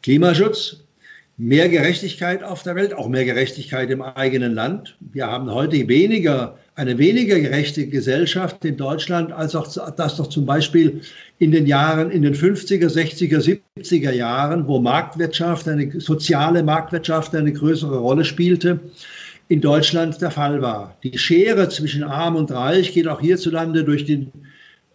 Klimaschutz, 0.03 0.83
mehr 1.40 1.68
Gerechtigkeit 1.68 2.42
auf 2.42 2.64
der 2.64 2.74
Welt, 2.74 2.92
auch 2.92 3.09
mehr 3.09 3.24
Gerechtigkeit 3.24 3.88
im 3.90 4.03
eigenen 4.03 4.55
Land. 4.55 4.96
Wir 4.98 5.29
haben 5.29 5.48
heute 5.48 5.87
weniger, 5.87 6.59
eine 6.74 6.98
weniger 6.98 7.38
gerechte 7.38 7.87
Gesellschaft 7.87 8.64
in 8.64 8.77
Deutschland, 8.77 9.31
als 9.31 9.55
auch 9.55 9.68
das 9.94 10.16
doch 10.16 10.27
zum 10.27 10.46
Beispiel 10.46 11.01
in 11.38 11.53
den 11.53 11.66
Jahren, 11.66 12.11
in 12.11 12.22
den 12.22 12.35
50er, 12.35 12.88
60er, 12.88 13.61
70er 13.79 14.11
Jahren, 14.11 14.66
wo 14.66 14.81
Marktwirtschaft, 14.81 15.68
eine 15.68 16.01
soziale 16.01 16.64
Marktwirtschaft 16.64 17.33
eine 17.37 17.53
größere 17.53 17.98
Rolle 17.98 18.24
spielte, 18.24 18.81
in 19.46 19.61
Deutschland 19.61 20.20
der 20.20 20.33
Fall 20.33 20.61
war. 20.61 20.96
Die 21.05 21.16
Schere 21.16 21.68
zwischen 21.68 22.03
Arm 22.03 22.35
und 22.35 22.51
Reich 22.51 22.92
geht 22.92 23.07
auch 23.07 23.20
hierzulande 23.20 23.85
durch 23.85 24.05
den 24.05 24.33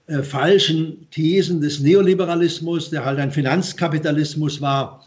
äh, 0.07 0.21
falschen 0.21 1.09
Thesen 1.09 1.61
des 1.61 1.79
Neoliberalismus, 1.79 2.89
der 2.89 3.05
halt 3.05 3.19
ein 3.19 3.31
Finanzkapitalismus 3.31 4.61
war, 4.61 5.05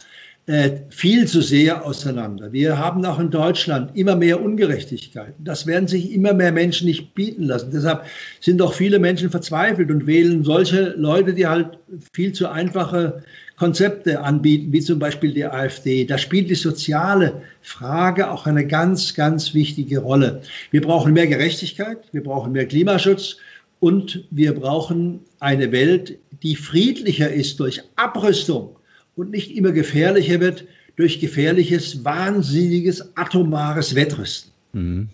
viel 0.90 1.26
zu 1.26 1.40
sehr 1.40 1.84
auseinander. 1.84 2.52
Wir 2.52 2.78
haben 2.78 3.04
auch 3.04 3.18
in 3.18 3.30
Deutschland 3.30 3.96
immer 3.96 4.14
mehr 4.14 4.40
Ungerechtigkeiten. 4.40 5.42
Das 5.42 5.66
werden 5.66 5.88
sich 5.88 6.12
immer 6.12 6.34
mehr 6.34 6.52
Menschen 6.52 6.86
nicht 6.86 7.14
bieten 7.16 7.42
lassen. 7.42 7.72
Deshalb 7.72 8.04
sind 8.40 8.62
auch 8.62 8.72
viele 8.72 9.00
Menschen 9.00 9.28
verzweifelt 9.28 9.90
und 9.90 10.06
wählen 10.06 10.44
solche 10.44 10.94
Leute, 10.96 11.34
die 11.34 11.48
halt 11.48 11.78
viel 12.12 12.32
zu 12.32 12.48
einfache 12.48 13.24
Konzepte 13.56 14.20
anbieten, 14.20 14.72
wie 14.72 14.80
zum 14.80 15.00
Beispiel 15.00 15.32
die 15.34 15.44
AfD. 15.44 16.04
Da 16.04 16.16
spielt 16.16 16.48
die 16.48 16.54
soziale 16.54 17.42
Frage 17.62 18.30
auch 18.30 18.46
eine 18.46 18.66
ganz, 18.66 19.14
ganz 19.14 19.52
wichtige 19.52 19.98
Rolle. 19.98 20.42
Wir 20.70 20.82
brauchen 20.82 21.12
mehr 21.12 21.26
Gerechtigkeit, 21.26 21.98
wir 22.12 22.22
brauchen 22.22 22.52
mehr 22.52 22.66
Klimaschutz 22.66 23.38
und 23.80 24.24
wir 24.30 24.54
brauchen 24.54 25.20
eine 25.40 25.72
Welt, 25.72 26.18
die 26.44 26.54
friedlicher 26.54 27.32
ist 27.32 27.58
durch 27.58 27.82
Abrüstung 27.96 28.75
und 29.16 29.30
nicht 29.30 29.56
immer 29.56 29.72
gefährlicher 29.72 30.40
wird 30.40 30.66
durch 30.94 31.20
gefährliches, 31.20 32.04
wahnsinniges, 32.04 33.16
atomares 33.16 33.94
Wettrüsten. 33.94 34.52
Mhm. 34.72 35.08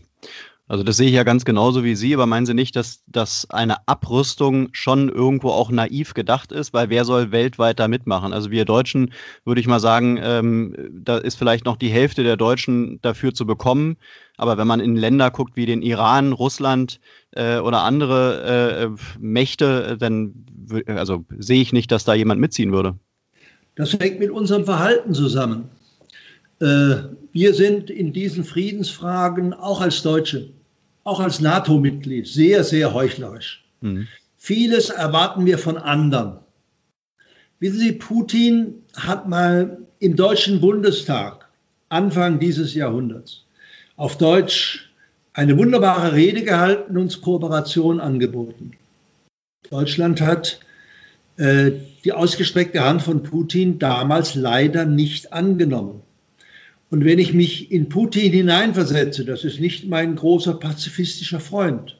Also 0.68 0.84
das 0.84 0.96
sehe 0.96 1.08
ich 1.08 1.14
ja 1.14 1.24
ganz 1.24 1.44
genauso 1.44 1.84
wie 1.84 1.96
Sie, 1.96 2.14
aber 2.14 2.24
meinen 2.24 2.46
Sie 2.46 2.54
nicht, 2.54 2.76
dass, 2.76 3.02
dass 3.06 3.50
eine 3.50 3.86
Abrüstung 3.88 4.68
schon 4.72 5.10
irgendwo 5.10 5.50
auch 5.50 5.70
naiv 5.70 6.14
gedacht 6.14 6.50
ist, 6.50 6.72
weil 6.72 6.88
wer 6.88 7.04
soll 7.04 7.30
weltweit 7.30 7.78
da 7.78 7.88
mitmachen? 7.88 8.32
Also 8.32 8.50
wir 8.50 8.64
Deutschen, 8.64 9.12
würde 9.44 9.60
ich 9.60 9.66
mal 9.66 9.80
sagen, 9.80 10.18
ähm, 10.22 10.74
da 10.92 11.18
ist 11.18 11.34
vielleicht 11.34 11.66
noch 11.66 11.76
die 11.76 11.90
Hälfte 11.90 12.22
der 12.22 12.38
Deutschen 12.38 13.00
dafür 13.02 13.34
zu 13.34 13.44
bekommen. 13.44 13.96
Aber 14.38 14.56
wenn 14.56 14.66
man 14.66 14.80
in 14.80 14.96
Länder 14.96 15.30
guckt 15.30 15.56
wie 15.56 15.66
den 15.66 15.82
Iran, 15.82 16.32
Russland 16.32 17.00
äh, 17.32 17.58
oder 17.58 17.82
andere 17.82 18.94
äh, 18.96 19.18
Mächte, 19.18 19.98
dann 19.98 20.46
also 20.86 21.26
sehe 21.36 21.60
ich 21.60 21.74
nicht, 21.74 21.90
dass 21.92 22.04
da 22.04 22.14
jemand 22.14 22.40
mitziehen 22.40 22.72
würde. 22.72 22.96
Das 23.74 23.92
hängt 23.94 24.18
mit 24.18 24.30
unserem 24.30 24.64
Verhalten 24.64 25.14
zusammen. 25.14 25.70
Äh, 26.60 26.96
wir 27.32 27.54
sind 27.54 27.90
in 27.90 28.12
diesen 28.12 28.44
Friedensfragen 28.44 29.54
auch 29.54 29.80
als 29.80 30.02
Deutsche, 30.02 30.50
auch 31.04 31.20
als 31.20 31.40
NATO-Mitglied 31.40 32.26
sehr, 32.26 32.64
sehr 32.64 32.92
heuchlerisch. 32.92 33.64
Mhm. 33.80 34.06
Vieles 34.36 34.90
erwarten 34.90 35.46
wir 35.46 35.58
von 35.58 35.76
anderen. 35.76 36.38
Wissen 37.60 37.78
Sie, 37.78 37.92
Putin 37.92 38.82
hat 38.96 39.28
mal 39.28 39.78
im 40.00 40.16
Deutschen 40.16 40.60
Bundestag 40.60 41.48
Anfang 41.88 42.38
dieses 42.40 42.74
Jahrhunderts 42.74 43.44
auf 43.96 44.18
Deutsch 44.18 44.90
eine 45.34 45.56
wunderbare 45.56 46.12
Rede 46.12 46.42
gehalten, 46.42 46.96
und 46.96 47.02
uns 47.02 47.20
Kooperation 47.20 48.00
angeboten. 48.00 48.72
Deutschland 49.70 50.20
hat 50.20 50.60
äh, 51.36 51.72
die 52.04 52.12
ausgestreckte 52.12 52.84
Hand 52.84 53.02
von 53.02 53.22
Putin 53.22 53.78
damals 53.78 54.34
leider 54.34 54.84
nicht 54.84 55.32
angenommen. 55.32 56.02
Und 56.90 57.04
wenn 57.04 57.18
ich 57.18 57.32
mich 57.32 57.72
in 57.72 57.88
Putin 57.88 58.32
hineinversetze, 58.32 59.24
das 59.24 59.44
ist 59.44 59.60
nicht 59.60 59.88
mein 59.88 60.14
großer 60.14 60.54
pazifistischer 60.54 61.40
Freund, 61.40 61.98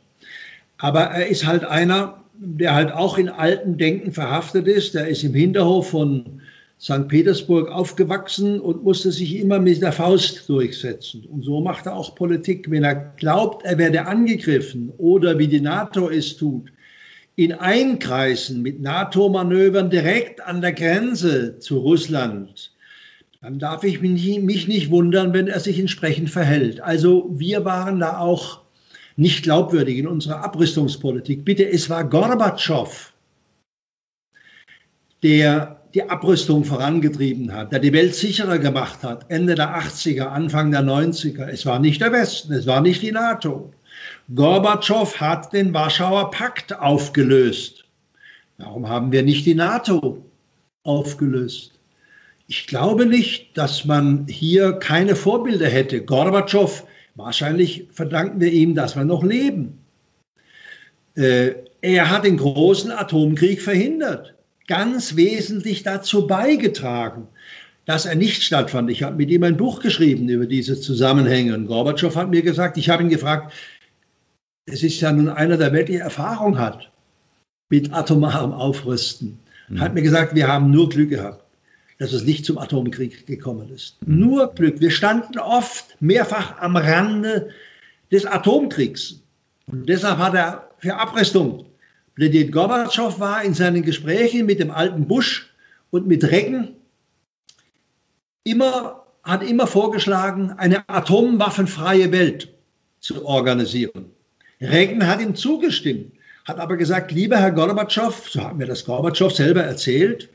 aber 0.77 1.03
er 1.03 1.29
ist 1.29 1.47
halt 1.47 1.65
einer, 1.65 2.23
der 2.35 2.75
halt 2.75 2.93
auch 2.93 3.17
in 3.17 3.29
alten 3.29 3.79
Denken 3.79 4.13
verhaftet 4.13 4.67
ist. 4.67 4.95
Der 4.95 5.07
ist 5.07 5.23
im 5.23 5.33
Hinterhof 5.33 5.91
von 5.91 6.43
St. 6.81 7.07
Petersburg 7.07 7.71
aufgewachsen 7.71 8.61
und 8.61 8.83
musste 8.83 9.13
sich 9.13 9.37
immer 9.37 9.61
mit 9.61 9.81
der 9.81 9.93
Faust 9.93 10.49
durchsetzen. 10.49 11.25
Und 11.27 11.45
so 11.45 11.61
macht 11.61 11.87
er 11.87 11.95
auch 11.95 12.17
Politik. 12.17 12.69
Wenn 12.69 12.83
er 12.83 12.97
glaubt, 13.17 13.65
er 13.65 13.79
werde 13.79 14.07
angegriffen 14.07 14.93
oder 14.99 15.39
wie 15.39 15.47
die 15.47 15.61
NATO 15.61 16.11
es 16.11 16.37
tut, 16.37 16.73
in 17.37 17.53
Einkreisen 17.53 18.63
mit 18.63 18.81
NATO-Manövern 18.81 19.91
direkt 19.91 20.41
an 20.43 20.61
der 20.61 20.73
Grenze 20.73 21.59
zu 21.59 21.79
Russland, 21.79 22.73
dann 23.41 23.59
darf 23.59 23.85
ich 23.85 24.01
mich 24.01 24.69
nicht 24.69 24.91
wundern, 24.91 25.33
wenn 25.33 25.49
er 25.49 25.59
sich 25.59 25.79
entsprechend 25.79 26.31
verhält. 26.31 26.81
Also 26.81 27.29
wir 27.33 27.65
waren 27.65 27.99
da 28.01 28.19
auch 28.19 28.61
nicht 29.17 29.43
glaubwürdig 29.43 29.99
in 29.99 30.07
unserer 30.07 30.45
Abrüstungspolitik. 30.45 31.45
Bitte, 31.45 31.69
es 31.69 31.91
war 31.91 32.09
Gorbatschow, 32.09 33.13
der 35.23 35.83
die 35.95 36.09
Abrüstung 36.09 36.65
vorangetrieben 36.65 37.53
hat, 37.53 37.73
der 37.73 37.79
die 37.79 37.93
Welt 37.93 38.15
sicherer 38.15 38.59
gemacht 38.59 39.03
hat, 39.03 39.31
Ende 39.31 39.55
der 39.55 39.77
80er, 39.77 40.27
Anfang 40.27 40.71
der 40.71 40.83
90er. 40.83 41.47
Es 41.49 41.67
war 41.67 41.79
nicht 41.79 42.01
der 42.01 42.13
Westen, 42.13 42.53
es 42.53 42.67
war 42.67 42.81
nicht 42.81 43.03
die 43.03 43.13
NATO. 43.13 43.73
Gorbatschow 44.35 45.21
hat 45.21 45.53
den 45.53 45.75
Warschauer 45.75 46.31
Pakt 46.31 46.79
aufgelöst. 46.79 47.85
Warum 48.59 48.89
haben 48.89 49.13
wir 49.13 49.23
nicht 49.23 49.47
die 49.47 49.55
NATO 49.55 50.25
aufgelöst? 50.85 51.73
Ich 52.47 52.67
glaube 52.67 53.07
nicht, 53.07 53.57
dass 53.57 53.85
man 53.85 54.27
hier 54.29 54.75
keine 54.75 55.17
Vorbilder 55.17 55.69
hätte. 55.69 56.05
Gorbatschow, 56.05 56.87
wahrscheinlich 57.15 57.87
verdanken 57.91 58.41
wir 58.41 58.53
ihm, 58.53 58.75
dass 58.75 58.97
wir 58.97 59.05
noch 59.05 59.25
leben. 59.25 59.79
Äh, 61.15 61.55
er 61.81 62.11
hat 62.11 62.25
den 62.25 62.37
großen 62.37 62.91
Atomkrieg 62.91 63.61
verhindert 63.61 64.35
ganz 64.69 65.17
wesentlich 65.17 65.83
dazu 65.83 66.27
beigetragen, 66.27 67.29
dass 67.85 68.07
er 68.07 68.15
nicht 68.15 68.43
stattfand. 68.43 68.91
Ich 68.91 69.03
habe 69.03 69.17
mit 69.17 69.31
ihm 69.31 69.43
ein 69.43 69.57
Buch 69.57 69.81
geschrieben 69.81 70.29
über 70.29 70.47
diese 70.47 70.81
Zusammenhänge. 70.81 71.55
Und 71.55 71.67
Gorbatschow 71.67 72.15
hat 72.15 72.31
mir 72.31 72.43
gesagt, 72.43 72.79
ich 72.79 72.89
habe 72.89 73.03
ihn 73.03 73.09
gefragt, 73.09 73.53
es 74.67 74.83
ist 74.83 75.01
ja 75.01 75.13
nun 75.13 75.29
einer, 75.29 75.57
der 75.57 75.73
wirklich 75.73 75.99
Erfahrung 75.99 76.59
hat 76.59 76.91
mit 77.69 77.93
atomarem 77.93 78.53
Aufrüsten. 78.53 79.39
Mhm. 79.69 79.81
Hat 79.81 79.95
mir 79.95 80.03
gesagt, 80.03 80.35
wir 80.35 80.49
haben 80.49 80.71
nur 80.71 80.89
Glück 80.89 81.11
gehabt, 81.11 81.45
dass 81.99 82.13
es 82.13 82.25
nicht 82.25 82.45
zum 82.45 82.59
Atomkrieg 82.59 83.27
gekommen 83.27 83.71
ist. 83.71 83.97
Mhm. 84.07 84.19
Nur 84.19 84.55
Glück. 84.55 84.81
Wir 84.81 84.91
standen 84.91 85.39
oft 85.39 85.97
mehrfach 86.01 86.59
am 86.59 86.77
Rande 86.77 87.51
des 88.11 88.27
Atomkriegs. 88.27 89.21
Und 89.67 89.89
deshalb 89.89 90.19
hat 90.19 90.35
er 90.35 90.71
für 90.79 90.97
Abrüstung 90.97 91.67
Präsident 92.15 92.53
Gorbatschow 92.53 93.19
war 93.21 93.43
in 93.43 93.55
seinen 93.55 93.83
Gesprächen 93.83 94.45
mit 94.45 94.61
dem 94.61 94.71
alten 94.71 95.07
Bush 95.07 95.51
und 95.91 96.07
mit 96.07 96.25
Reagan 96.25 96.75
immer, 98.45 99.07
hat 99.23 99.43
immer 99.43 99.67
vorgeschlagen, 99.67 100.53
eine 100.53 100.87
atomwaffenfreie 100.89 102.13
Welt 102.13 102.53
zu 103.01 103.25
organisieren. 103.25 104.11
Reagan 104.63 105.07
hat 105.07 105.21
ihm 105.21 105.35
zugestimmt, 105.35 106.13
hat 106.47 106.59
aber 106.59 106.77
gesagt, 106.77 107.13
lieber 107.13 107.37
Herr 107.37 107.51
Gorbatschow, 107.51 108.29
so 108.29 108.43
hat 108.43 108.57
mir 108.57 108.67
das 108.67 108.85
Gorbatschow 108.85 109.33
selber 109.33 109.63
erzählt, 109.63 110.29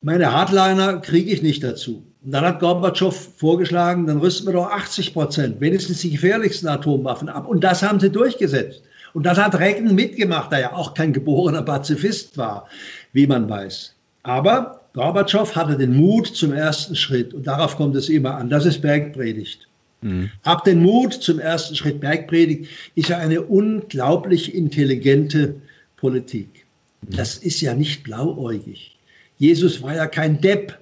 meine 0.00 0.32
Hardliner 0.32 0.98
kriege 0.98 1.30
ich 1.30 1.42
nicht 1.42 1.62
dazu. 1.62 2.04
Und 2.24 2.32
dann 2.32 2.44
hat 2.44 2.58
Gorbatschow 2.58 3.14
vorgeschlagen, 3.36 4.06
dann 4.06 4.18
rüsten 4.18 4.46
wir 4.48 4.54
doch 4.54 4.70
80 4.70 5.12
Prozent, 5.12 5.60
wenigstens 5.60 6.00
die 6.00 6.10
gefährlichsten 6.10 6.68
Atomwaffen 6.68 7.28
ab. 7.28 7.46
Und 7.46 7.62
das 7.62 7.82
haben 7.82 8.00
sie 8.00 8.10
durchgesetzt. 8.10 8.82
Und 9.14 9.24
das 9.24 9.38
hat 9.38 9.58
Reagan 9.58 9.94
mitgemacht, 9.94 10.50
der 10.50 10.60
ja 10.60 10.72
auch 10.72 10.94
kein 10.94 11.12
geborener 11.12 11.62
Pazifist 11.62 12.36
war, 12.36 12.66
wie 13.12 13.28
man 13.28 13.48
weiß. 13.48 13.94
Aber 14.24 14.80
Gorbatschow 14.94 15.54
hatte 15.54 15.76
den 15.76 15.94
Mut 15.94 16.26
zum 16.28 16.52
ersten 16.52 16.96
Schritt 16.96 17.32
und 17.32 17.46
darauf 17.46 17.76
kommt 17.76 17.94
es 17.94 18.08
immer 18.08 18.34
an. 18.36 18.50
Das 18.50 18.66
ist 18.66 18.82
Bergpredigt. 18.82 19.68
Mhm. 20.02 20.30
Hab 20.44 20.64
den 20.64 20.82
Mut 20.82 21.14
zum 21.14 21.38
ersten 21.38 21.74
Schritt. 21.74 22.00
Bergpredigt 22.00 22.68
ist 22.94 23.08
ja 23.08 23.18
eine 23.18 23.42
unglaublich 23.42 24.54
intelligente 24.54 25.54
Politik. 25.96 26.66
Mhm. 27.02 27.16
Das 27.16 27.38
ist 27.38 27.60
ja 27.60 27.74
nicht 27.74 28.02
blauäugig. 28.02 28.98
Jesus 29.38 29.82
war 29.82 29.94
ja 29.94 30.06
kein 30.06 30.40
Depp 30.40 30.78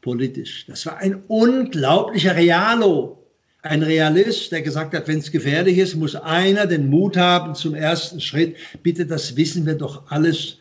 politisch. 0.00 0.66
Das 0.66 0.84
war 0.86 0.98
ein 0.98 1.22
unglaublicher 1.28 2.36
Realo 2.36 3.22
ein 3.62 3.82
Realist, 3.82 4.50
der 4.50 4.62
gesagt 4.62 4.92
hat, 4.94 5.06
wenn 5.06 5.18
es 5.18 5.30
gefährlich 5.30 5.78
ist, 5.78 5.94
muss 5.94 6.16
einer 6.16 6.66
den 6.66 6.90
Mut 6.90 7.16
haben 7.16 7.54
zum 7.54 7.74
ersten 7.74 8.20
Schritt. 8.20 8.56
Bitte, 8.82 9.06
das 9.06 9.36
wissen 9.36 9.64
wir 9.64 9.74
doch 9.74 10.10
alles 10.10 10.58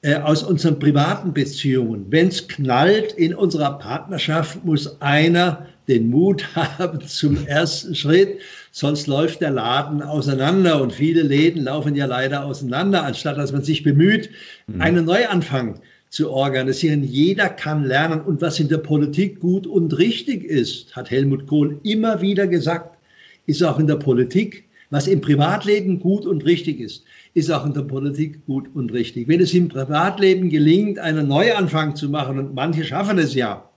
äh, 0.00 0.14
aus 0.14 0.42
unseren 0.42 0.78
privaten 0.78 1.34
Beziehungen. 1.34 2.06
Wenn 2.08 2.28
es 2.28 2.48
knallt 2.48 3.12
in 3.12 3.34
unserer 3.34 3.78
Partnerschaft, 3.78 4.64
muss 4.64 5.00
einer 5.02 5.66
den 5.90 6.08
Mut 6.08 6.44
haben 6.54 7.00
zum 7.06 7.46
ersten 7.46 7.94
Schritt, 7.94 8.38
sonst 8.70 9.06
läuft 9.06 9.42
der 9.42 9.50
Laden 9.50 10.02
auseinander 10.02 10.80
und 10.80 10.92
viele 10.92 11.22
Läden 11.22 11.64
laufen 11.64 11.94
ja 11.94 12.06
leider 12.06 12.46
auseinander, 12.46 13.04
anstatt 13.04 13.36
dass 13.36 13.52
man 13.52 13.62
sich 13.62 13.82
bemüht, 13.82 14.30
mhm. 14.66 14.80
einen 14.80 15.04
Neuanfang 15.04 15.80
zu 16.08 16.30
organisieren. 16.30 17.04
Jeder 17.04 17.48
kann 17.48 17.84
lernen. 17.84 18.20
Und 18.20 18.40
was 18.40 18.58
in 18.58 18.68
der 18.68 18.78
Politik 18.78 19.40
gut 19.40 19.66
und 19.66 19.96
richtig 19.96 20.44
ist, 20.44 20.94
hat 20.96 21.10
Helmut 21.10 21.46
Kohl 21.46 21.78
immer 21.84 22.20
wieder 22.20 22.46
gesagt, 22.46 22.98
ist 23.46 23.62
auch 23.62 23.78
in 23.78 23.86
der 23.86 23.96
Politik. 23.96 24.64
Was 24.90 25.06
im 25.06 25.20
Privatleben 25.20 26.00
gut 26.00 26.26
und 26.26 26.44
richtig 26.44 26.80
ist, 26.80 27.04
ist 27.34 27.48
auch 27.50 27.64
in 27.64 27.74
der 27.74 27.82
Politik 27.82 28.44
gut 28.46 28.68
und 28.74 28.92
richtig. 28.92 29.28
Wenn 29.28 29.40
es 29.40 29.54
im 29.54 29.68
Privatleben 29.68 30.50
gelingt, 30.50 30.98
einen 30.98 31.28
Neuanfang 31.28 31.94
zu 31.94 32.08
machen, 32.08 32.40
und 32.40 32.54
manche 32.54 32.82
schaffen 32.82 33.18
es 33.18 33.34
ja, 33.34 33.69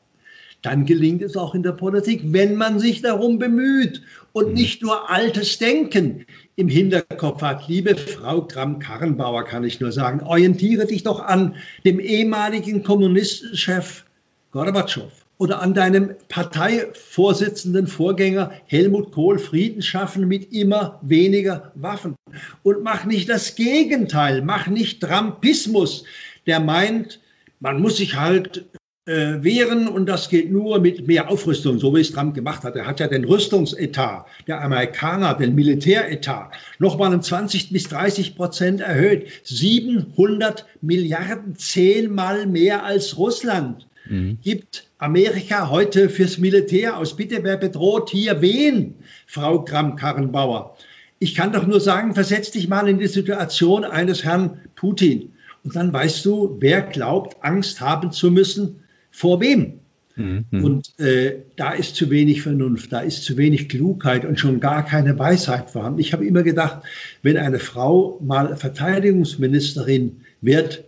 dann 0.64 0.86
gelingt 0.86 1.22
es 1.22 1.38
auch 1.38 1.53
in 1.53 1.61
der 1.61 1.74
Politik, 1.74 2.22
wenn 2.26 2.55
man 2.55 2.80
sich 2.80 3.01
darum 3.01 3.38
bemüht 3.38 4.01
und 4.32 4.49
mhm. 4.49 4.53
nicht 4.53 4.82
nur 4.82 5.09
altes 5.11 5.59
Denken 5.59 6.26
im 6.55 6.70
Hinterkopf 6.70 7.41
hat. 7.41 7.68
Liebe 7.68 7.95
Frau 7.95 8.41
Kram-Karrenbauer, 8.41 9.43
kann 9.43 9.64
ich 9.64 9.80
nur 9.80 9.91
sagen, 9.91 10.22
orientiere 10.22 10.88
dich 10.88 11.03
doch 11.03 11.20
an 11.20 11.55
dem 11.86 11.99
ehemaligen 11.99 12.82
Kommunistenchef 12.82 14.05
Gorbatschow 14.51 15.11
oder 15.38 15.61
an 15.61 15.74
deinem 15.74 16.11
Parteivorsitzenden 16.30 17.88
Vorgänger 17.88 18.53
Helmut 18.68 19.11
Kohl 19.11 19.39
Frieden 19.39 19.82
schaffen 19.82 20.28
mit 20.28 20.53
immer 20.53 20.99
weniger 21.01 21.74
Waffen. 21.76 22.16
Und 22.61 22.84
mach 22.84 23.03
nicht 23.03 23.28
das 23.28 23.55
Gegenteil, 23.55 24.41
mach 24.41 24.68
nicht 24.68 25.01
Trampismus, 25.01 26.05
der 26.47 26.61
meint, 26.61 27.20
man 27.59 27.82
muss 27.82 27.97
sich 27.97 28.16
halt 28.16 28.66
äh, 29.06 29.43
wehren 29.43 29.89
und 29.89 30.06
das 30.06 30.30
geht 30.30 30.49
nur 30.49 30.80
mit 30.80 31.08
mehr 31.08 31.30
Aufrüstung, 31.30 31.78
so 31.78 31.93
wie 31.93 31.99
es 31.99 32.14
Trump 32.14 32.36
gemacht 32.36 32.64
hat. 32.64 32.78
Er 32.78 32.88
hat 32.88 33.01
ja 33.01 33.08
den 33.08 33.26
Rüstungsetat 33.26 34.26
der 34.47 34.62
Amerikaner, 34.62 35.34
den 35.34 35.56
Militäretat, 35.56 36.54
nochmal 36.80 37.14
um 37.14 37.22
20 37.22 37.72
bis 37.72 37.84
30 37.89 38.36
Prozent 38.38 38.80
erhöht. 38.80 39.28
700 39.43 40.66
Milliarden, 40.80 41.56
zehnmal 41.58 42.45
mehr 42.45 42.86
als 42.86 43.18
Russland. 43.18 43.88
Mhm. 44.08 44.38
Gibt 44.41 44.88
Amerika 44.99 45.70
heute 45.70 46.08
fürs 46.08 46.38
Militär 46.38 46.97
aus? 46.97 47.16
Bitte, 47.16 47.43
wer 47.43 47.58
bedroht 47.58 48.10
hier 48.10 48.41
wen, 48.41 48.95
Frau 49.28 49.66
Kram-Karrenbauer? 49.66 50.78
Ich 51.20 51.36
kann 51.36 51.51
doch 51.51 51.68
nur 51.68 51.82
sagen, 51.82 52.14
versetz 52.14 52.51
dich 52.51 52.70
mal 52.70 52.88
in 52.88 52.99
die 52.99 53.08
Situation 53.08 53.84
eines 53.84 54.24
Herrn 54.24 54.62
Putin. 54.76 55.34
Und 55.66 55.76
dann 55.76 55.91
weißt 55.91 56.26
du, 56.26 56.56
wer 56.60 56.82
glaubt, 56.82 57.36
Angst 57.41 57.82
haben 57.82 58.12
zu 58.12 58.32
müssen 58.32 58.83
vor 59.14 59.39
wem? 59.39 59.80
Mhm. 60.16 60.45
Und 60.51 60.99
äh, 60.99 61.38
da 61.55 61.72
ist 61.72 61.95
zu 61.95 62.09
wenig 62.09 62.41
Vernunft, 62.41 62.91
da 62.91 62.99
ist 62.99 63.24
zu 63.24 63.38
wenig 63.38 63.70
Klugheit 63.70 64.26
und 64.26 64.39
schon 64.39 64.59
gar 64.59 64.86
keine 64.86 65.18
Weisheit 65.18 65.70
vorhanden. 65.72 65.99
Ich 65.99 66.14
habe 66.14 66.26
immer 66.26 66.43
gedacht, 66.43 66.84
wenn 67.22 67.38
eine 67.38 67.59
Frau 67.59 68.20
mal 68.22 68.57
Verteidigungsministerin 68.57 70.18
wird, 70.41 70.84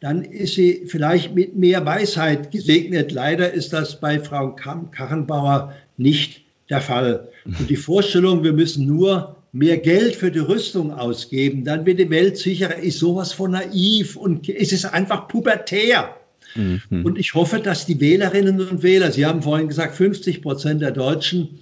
dann 0.00 0.22
ist 0.22 0.54
sie 0.54 0.84
vielleicht 0.86 1.34
mit 1.34 1.56
mehr 1.56 1.84
Weisheit 1.84 2.50
gesegnet. 2.52 3.12
Leider 3.12 3.52
ist 3.52 3.72
das 3.72 4.00
bei 4.00 4.18
Frau 4.18 4.54
Karrenbauer 4.54 5.74
nicht 5.98 6.42
der 6.70 6.80
Fall. 6.80 7.28
Und 7.44 7.68
die 7.68 7.76
Vorstellung, 7.76 8.42
wir 8.42 8.54
müssen 8.54 8.86
nur 8.86 9.36
mehr 9.52 9.76
Geld 9.76 10.16
für 10.16 10.30
die 10.30 10.38
Rüstung 10.38 10.92
ausgeben, 10.92 11.64
dann 11.64 11.84
wird 11.84 11.98
die 11.98 12.08
Welt 12.08 12.38
sicherer, 12.38 12.76
ist 12.76 12.98
sowas 12.98 13.32
von 13.32 13.50
naiv 13.50 14.16
und 14.16 14.48
es 14.48 14.72
ist 14.72 14.86
einfach 14.86 15.28
pubertär. 15.28 16.16
Mhm. 16.54 17.04
Und 17.04 17.18
ich 17.18 17.34
hoffe, 17.34 17.60
dass 17.60 17.86
die 17.86 18.00
Wählerinnen 18.00 18.60
und 18.60 18.82
Wähler, 18.82 19.12
Sie 19.12 19.26
haben 19.26 19.42
vorhin 19.42 19.68
gesagt, 19.68 19.94
50 19.94 20.42
Prozent 20.42 20.82
der 20.82 20.90
Deutschen 20.90 21.60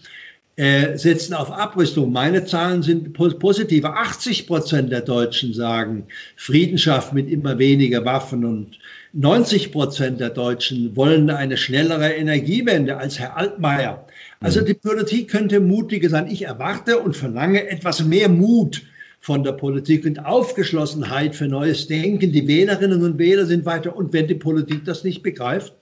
äh, 0.57 0.99
setzen 0.99 1.35
auf 1.35 1.53
Abrüstung. 1.53 2.11
Meine 2.11 2.45
Zahlen 2.45 2.83
sind 2.83 3.13
positiver. 3.13 3.97
80 3.97 4.47
Prozent 4.47 4.91
der 4.91 5.03
Deutschen 5.03 5.55
sagen 5.55 6.07
Frieden 6.37 6.79
schaffen 6.79 7.15
mit 7.15 7.31
immer 7.31 7.59
weniger 7.59 8.05
Waffen 8.05 8.45
und 8.45 8.79
90 9.13 9.73
Prozent 9.73 10.21
der 10.21 10.31
Deutschen 10.31 10.97
wollen 10.97 11.31
eine 11.31 11.57
schnellere 11.57 12.13
Energiewende 12.13 12.97
als 12.97 13.19
Herr 13.19 13.37
Altmaier. 13.37 14.05
Also 14.41 14.61
mhm. 14.61 14.67
die 14.67 14.75
Politik 14.75 15.31
könnte 15.31 15.61
mutiger 15.61 16.09
sein. 16.09 16.27
Ich 16.29 16.43
erwarte 16.43 16.99
und 16.99 17.17
verlange 17.17 17.69
etwas 17.69 18.05
mehr 18.05 18.29
Mut 18.29 18.83
von 19.21 19.45
der 19.45 19.53
Politik 19.53 20.05
und 20.07 20.25
Aufgeschlossenheit 20.25 21.35
für 21.35 21.49
neues 21.49 21.87
Denken. 21.87 22.33
Die 22.33 22.47
Wählerinnen 22.47 23.03
und 23.03 23.19
Wähler 23.19 23.47
sind 23.47 23.67
weiter. 23.67 23.97
Und 23.97 24.13
wenn 24.13 24.27
die 24.27 24.35
Politik 24.35 24.85
das 24.85 25.05
nicht 25.05 25.23
begreift, 25.23 25.75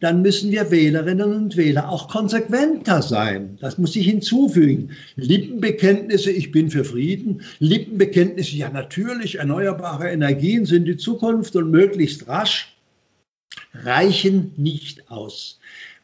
dann 0.00 0.20
müssen 0.20 0.50
wir 0.50 0.70
Wählerinnen 0.70 1.32
und 1.32 1.56
Wähler 1.56 1.88
auch 1.88 2.08
konsequenter 2.08 3.00
sein. 3.00 3.56
Das 3.60 3.78
muss 3.78 3.96
ich 3.96 4.06
hinzufügen. 4.06 4.90
Lippenbekenntnisse, 5.16 6.30
ich 6.30 6.52
bin 6.52 6.70
für 6.70 6.84
Frieden. 6.84 7.40
Lippenbekenntnisse, 7.60 8.56
ja 8.56 8.68
natürlich, 8.68 9.36
erneuerbare 9.36 10.10
Energien 10.10 10.66
sind 10.66 10.84
die 10.84 10.98
Zukunft 10.98 11.56
und 11.56 11.70
möglichst 11.70 12.28
rasch, 12.28 12.76
reichen 13.72 14.52
nicht 14.56 15.10
aus. 15.10 15.60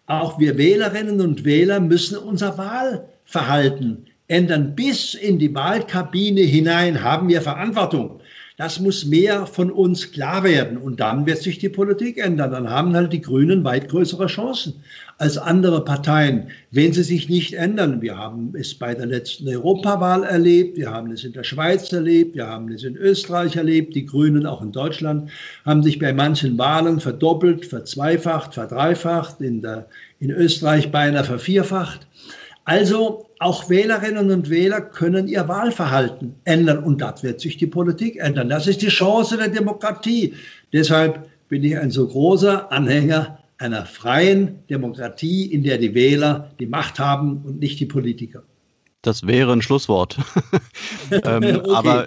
Auch 0.07 0.39
wir 0.39 0.57
Wählerinnen 0.57 1.21
und 1.21 1.45
Wähler 1.45 1.79
müssen 1.79 2.17
unser 2.17 2.57
Wahlverhalten 2.57 4.07
ändern. 4.33 4.75
Bis 4.75 5.15
in 5.15 5.39
die 5.39 5.55
Wahlkabine 5.55 6.41
hinein 6.41 7.03
haben 7.03 7.29
wir 7.29 7.43
Verantwortung. 7.43 8.21
Das 8.59 8.81
muss 8.81 9.07
mehr 9.07 9.47
von 9.47 9.71
uns 9.71 10.13
klar 10.13 10.45
werden. 10.45 10.77
Und 10.77 11.01
dann 11.01 11.27
wird 11.27 11.39
sich 11.39 11.59
die 11.59 11.69
Politik 11.69 12.19
ändern. 12.19 12.51
Dann 12.51 12.71
haben 12.71 12.95
halt 12.95 13.13
die 13.13 13.21
Grünen 13.21 13.65
weit 13.65 13.89
größere 13.89 14.27
Chancen 14.27 14.83
als 15.19 15.39
andere 15.39 15.85
Parteien, 15.85 16.49
wenn 16.71 16.93
sie 16.93 17.03
sich 17.03 17.29
nicht 17.29 17.55
ändern. 17.55 18.03
Wir 18.03 18.19
haben 18.19 18.55
es 18.59 18.75
bei 18.75 18.95
der 18.95 19.07
letzten 19.07 19.49
Europawahl 19.49 20.25
erlebt, 20.25 20.77
wir 20.77 20.91
haben 20.91 21.13
es 21.13 21.25
in 21.25 21.33
der 21.33 21.45
Schweiz 21.45 21.93
erlebt, 21.93 22.35
wir 22.35 22.47
haben 22.47 22.69
es 22.71 22.83
in 22.83 22.97
Österreich 22.97 23.57
erlebt. 23.57 23.95
Die 23.95 24.07
Grünen 24.07 24.47
auch 24.47 24.63
in 24.63 24.73
Deutschland 24.73 25.31
haben 25.65 25.83
sich 25.83 25.99
bei 25.99 26.13
manchen 26.13 26.59
Wahlen 26.59 27.01
verdoppelt, 27.01 27.67
verzweifacht, 27.67 28.55
verdreifacht, 28.55 29.41
in, 29.41 29.63
der, 29.63 29.89
in 30.19 30.31
Österreich 30.31 30.91
beinahe 30.91 31.25
vervierfacht. 31.25 32.07
Also 32.65 33.27
auch 33.43 33.69
Wählerinnen 33.69 34.31
und 34.31 34.51
Wähler 34.51 34.81
können 34.81 35.29
ihr 35.29 35.49
Wahlverhalten 35.49 36.35
ändern 36.45 36.85
und 36.85 37.01
das 37.01 37.23
wird 37.23 37.41
sich 37.41 37.57
die 37.57 37.67
Politik 37.67 38.17
ändern. 38.17 38.49
Das 38.49 38.67
ist 38.67 38.83
die 38.83 38.89
Chance 38.89 39.37
der 39.37 39.49
Demokratie. 39.49 40.35
Deshalb 40.73 41.29
bin 41.49 41.65
ich 41.65 41.77
ein 41.77 41.91
so 41.91 42.07
großer 42.07 42.71
Anhänger 42.73 43.39
einer 43.59 43.85
freien 43.87 44.59
Demokratie, 44.71 45.47
in 45.47 45.63
der 45.63 45.79
die 45.79 45.95
Wähler 45.95 46.51
die 46.59 46.67
Macht 46.67 46.99
haben 46.99 47.43
und 47.45 47.61
nicht 47.61 47.79
die 47.81 47.87
Politiker. 47.87 48.43
Das 49.03 49.27
wäre 49.27 49.53
ein 49.53 49.63
Schlusswort. 49.63 50.17
ähm, 51.11 51.61
okay. 51.65 51.71
Aber 51.75 52.07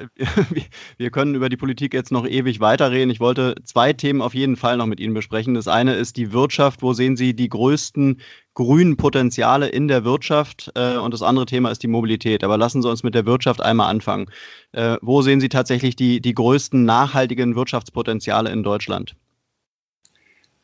wir 0.98 1.10
können 1.10 1.36
über 1.36 1.50
die 1.50 1.58
Politik 1.58 1.94
jetzt 1.94 2.12
noch 2.12 2.26
ewig 2.26 2.62
weiterreden. 2.62 3.10
Ich 3.10 3.20
wollte 3.20 3.56
zwei 3.66 3.92
Themen 3.92 4.22
auf 4.22 4.34
jeden 4.34 4.56
Fall 4.56 4.78
noch 4.78 4.86
mit 4.86 5.02
Ihnen 5.02 5.14
besprechen. 5.14 5.56
Das 5.56 5.68
eine 5.68 5.96
ist 5.96 6.16
die 6.16 6.32
Wirtschaft. 6.32 6.82
Wo 6.82 6.94
sehen 6.94 7.18
Sie 7.18 7.36
die 7.36 7.50
größten 7.50 8.22
grünen 8.56 8.97
Potenziale 8.97 9.68
in 9.68 9.88
der 9.88 10.03
Wirtschaft? 10.03 10.72
Äh, 10.76 10.97
und 10.97 11.14
das 11.14 11.22
andere 11.22 11.45
Thema 11.45 11.70
ist 11.70 11.84
die 11.84 11.88
Mobilität. 11.88 12.43
Aber 12.43 12.58
lassen 12.58 12.82
Sie 12.82 12.89
uns 12.89 13.03
mit 13.03 13.14
der 13.14 13.28
Wirtschaft 13.28 13.62
einmal 13.62 13.89
anfangen. 13.89 14.28
Äh, 14.72 14.97
wo 15.01 15.22
sehen 15.22 15.39
Sie 15.39 15.49
tatsächlich 15.49 15.95
die, 15.95 16.20
die 16.20 16.34
größten 16.34 16.84
nachhaltigen 16.84 17.56
Wirtschaftspotenziale 17.56 18.49
in 18.49 18.64
Deutschland? 18.64 19.16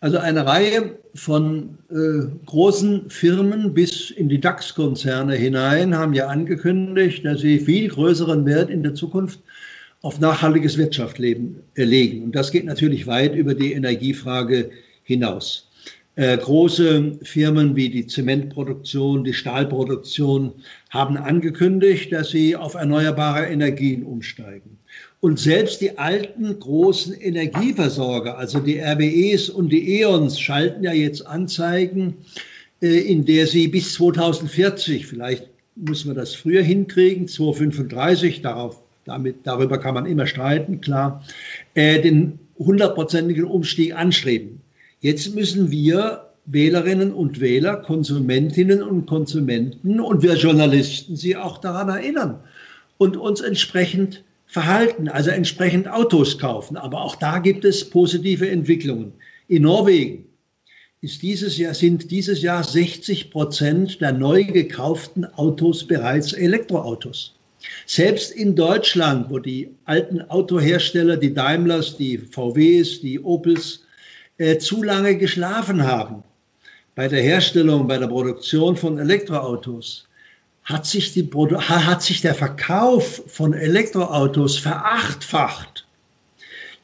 Also 0.01 0.17
eine 0.17 0.47
Reihe 0.47 0.97
von 1.13 1.77
äh, 1.91 2.25
großen 2.47 3.11
Firmen 3.11 3.75
bis 3.75 4.09
in 4.09 4.29
die 4.29 4.41
DAX-Konzerne 4.41 5.35
hinein 5.35 5.95
haben 5.95 6.15
ja 6.15 6.25
angekündigt, 6.25 7.23
dass 7.23 7.41
sie 7.41 7.59
viel 7.59 7.87
größeren 7.87 8.43
Wert 8.47 8.71
in 8.71 8.81
der 8.81 8.95
Zukunft 8.95 9.39
auf 10.01 10.19
nachhaltiges 10.19 10.79
Wirtschaftsleben 10.79 11.57
äh, 11.75 11.83
legen. 11.83 12.23
Und 12.23 12.35
das 12.35 12.49
geht 12.49 12.65
natürlich 12.65 13.05
weit 13.05 13.35
über 13.35 13.53
die 13.53 13.73
Energiefrage 13.73 14.71
hinaus. 15.03 15.70
Äh, 16.15 16.37
große 16.37 17.19
Firmen 17.23 17.75
wie 17.77 17.89
die 17.89 18.05
Zementproduktion, 18.05 19.23
die 19.23 19.33
Stahlproduktion 19.33 20.51
haben 20.89 21.15
angekündigt, 21.15 22.11
dass 22.11 22.31
sie 22.31 22.53
auf 22.55 22.73
erneuerbare 22.73 23.45
Energien 23.45 24.03
umsteigen. 24.03 24.77
Und 25.21 25.39
selbst 25.39 25.79
die 25.79 25.97
alten 25.97 26.59
großen 26.59 27.13
Energieversorger, 27.13 28.37
also 28.37 28.59
die 28.59 28.79
RWEs 28.79 29.49
und 29.49 29.69
die 29.69 30.01
E.ONs, 30.01 30.37
schalten 30.37 30.83
ja 30.83 30.91
jetzt 30.91 31.25
Anzeigen, 31.25 32.17
äh, 32.81 32.87
in 32.87 33.23
der 33.23 33.47
sie 33.47 33.69
bis 33.69 33.93
2040, 33.93 35.07
vielleicht 35.07 35.47
muss 35.75 36.03
man 36.05 36.15
das 36.15 36.35
früher 36.35 36.61
hinkriegen, 36.63 37.27
2035, 37.27 38.41
darauf, 38.41 38.83
damit, 39.05 39.37
darüber 39.43 39.77
kann 39.77 39.93
man 39.93 40.05
immer 40.05 40.27
streiten, 40.27 40.81
klar, 40.81 41.23
äh, 41.73 42.01
den 42.01 42.39
hundertprozentigen 42.59 43.45
Umstieg 43.45 43.95
anstreben. 43.95 44.60
Jetzt 45.01 45.33
müssen 45.33 45.71
wir 45.71 46.29
Wählerinnen 46.45 47.11
und 47.11 47.39
Wähler, 47.39 47.77
Konsumentinnen 47.77 48.83
und 48.83 49.07
Konsumenten 49.07 49.99
und 49.99 50.21
wir 50.21 50.35
Journalisten 50.35 51.15
sie 51.15 51.35
auch 51.35 51.57
daran 51.57 51.89
erinnern 51.89 52.39
und 52.99 53.17
uns 53.17 53.41
entsprechend 53.41 54.23
verhalten, 54.45 55.07
also 55.07 55.31
entsprechend 55.31 55.87
Autos 55.89 56.37
kaufen. 56.37 56.77
Aber 56.77 57.01
auch 57.01 57.15
da 57.15 57.39
gibt 57.39 57.65
es 57.65 57.89
positive 57.89 58.47
Entwicklungen. 58.47 59.13
In 59.47 59.63
Norwegen 59.63 60.25
ist 61.01 61.23
dieses 61.23 61.57
Jahr, 61.57 61.73
sind 61.73 62.11
dieses 62.11 62.43
Jahr 62.43 62.63
60 62.63 63.31
Prozent 63.31 64.01
der 64.01 64.11
neu 64.11 64.43
gekauften 64.43 65.25
Autos 65.25 65.87
bereits 65.87 66.31
Elektroautos. 66.31 67.33
Selbst 67.87 68.31
in 68.31 68.55
Deutschland, 68.55 69.31
wo 69.31 69.39
die 69.39 69.71
alten 69.85 70.21
Autohersteller, 70.21 71.17
die 71.17 71.33
Daimlers, 71.33 71.97
die 71.97 72.19
VWs, 72.19 73.01
die 73.01 73.19
Opels, 73.19 73.81
äh, 74.41 74.57
zu 74.57 74.81
lange 74.81 75.17
geschlafen 75.17 75.83
haben 75.83 76.23
bei 76.95 77.07
der 77.07 77.21
Herstellung, 77.21 77.87
bei 77.87 77.97
der 77.97 78.07
Produktion 78.07 78.75
von 78.75 78.97
Elektroautos, 78.97 80.07
hat 80.63 80.85
sich, 80.85 81.13
die, 81.13 81.29
hat 81.31 82.01
sich 82.01 82.21
der 82.21 82.35
Verkauf 82.35 83.23
von 83.27 83.53
Elektroautos 83.53 84.57
verachtfacht 84.57 85.87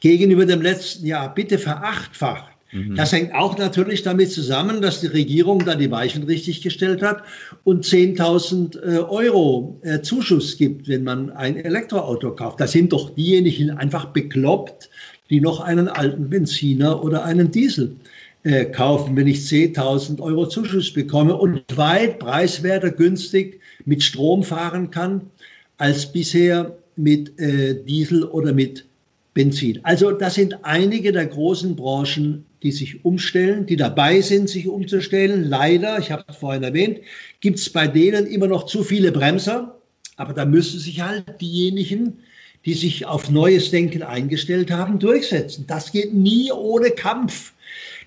gegenüber 0.00 0.46
dem 0.46 0.62
letzten 0.62 1.06
Jahr. 1.06 1.34
Bitte 1.34 1.58
verachtfacht. 1.58 2.52
Mhm. 2.72 2.96
Das 2.96 3.12
hängt 3.12 3.34
auch 3.34 3.56
natürlich 3.56 4.02
damit 4.02 4.30
zusammen, 4.30 4.82
dass 4.82 5.00
die 5.00 5.06
Regierung 5.06 5.64
da 5.64 5.74
die 5.74 5.90
Weichen 5.90 6.24
richtig 6.24 6.62
gestellt 6.62 7.02
hat 7.02 7.22
und 7.64 7.84
10.000 7.84 8.78
äh, 8.80 8.98
Euro 8.98 9.78
äh, 9.82 10.00
Zuschuss 10.02 10.58
gibt, 10.58 10.88
wenn 10.88 11.04
man 11.04 11.30
ein 11.30 11.56
Elektroauto 11.56 12.34
kauft. 12.34 12.60
Das 12.60 12.72
sind 12.72 12.92
doch 12.92 13.10
diejenigen 13.10 13.70
einfach 13.70 14.06
bekloppt, 14.06 14.90
die 15.30 15.40
noch 15.40 15.60
einen 15.60 15.88
alten 15.88 16.30
Benziner 16.30 17.02
oder 17.02 17.24
einen 17.24 17.50
Diesel 17.50 17.96
äh, 18.44 18.66
kaufen, 18.66 19.16
wenn 19.16 19.26
ich 19.26 19.40
10.000 19.40 20.20
Euro 20.20 20.48
Zuschuss 20.48 20.92
bekomme 20.92 21.36
und 21.36 21.62
weit 21.76 22.18
preiswerter 22.18 22.90
günstig 22.90 23.60
mit 23.84 24.02
Strom 24.02 24.42
fahren 24.42 24.90
kann 24.90 25.22
als 25.76 26.10
bisher 26.10 26.76
mit 26.96 27.38
äh, 27.38 27.82
Diesel 27.84 28.24
oder 28.24 28.52
mit 28.52 28.84
Benzin. 29.34 29.80
Also 29.84 30.10
das 30.12 30.34
sind 30.34 30.64
einige 30.64 31.12
der 31.12 31.26
großen 31.26 31.76
Branchen, 31.76 32.44
die 32.62 32.72
sich 32.72 33.04
umstellen, 33.04 33.66
die 33.66 33.76
dabei 33.76 34.20
sind, 34.20 34.48
sich 34.48 34.66
umzustellen. 34.66 35.44
Leider, 35.44 35.98
ich 35.98 36.10
habe 36.10 36.24
es 36.26 36.36
vorhin 36.36 36.64
erwähnt, 36.64 36.98
gibt 37.40 37.58
es 37.58 37.70
bei 37.70 37.86
denen 37.86 38.26
immer 38.26 38.48
noch 38.48 38.66
zu 38.66 38.82
viele 38.82 39.12
Bremser. 39.12 39.78
Aber 40.16 40.32
da 40.32 40.44
müssen 40.44 40.80
sich 40.80 41.00
halt 41.00 41.40
diejenigen, 41.40 42.18
die 42.64 42.74
sich 42.74 43.06
auf 43.06 43.30
neues 43.30 43.70
Denken 43.70 44.02
eingestellt 44.02 44.70
haben, 44.70 44.98
durchsetzen. 44.98 45.64
Das 45.66 45.92
geht 45.92 46.12
nie 46.12 46.52
ohne 46.52 46.90
Kampf. 46.90 47.52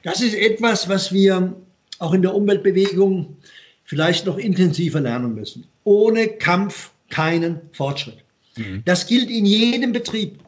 Das 0.03 0.21
ist 0.21 0.35
etwas, 0.35 0.89
was 0.89 1.13
wir 1.13 1.55
auch 1.99 2.13
in 2.13 2.21
der 2.21 2.33
Umweltbewegung 2.33 3.37
vielleicht 3.83 4.25
noch 4.25 4.37
intensiver 4.37 4.99
lernen 4.99 5.35
müssen. 5.35 5.65
Ohne 5.83 6.27
Kampf 6.27 6.91
keinen 7.09 7.59
Fortschritt. 7.71 8.23
Mhm. 8.55 8.81
Das 8.85 9.07
gilt 9.07 9.29
in 9.29 9.45
jedem 9.45 9.91
Betrieb. 9.91 10.39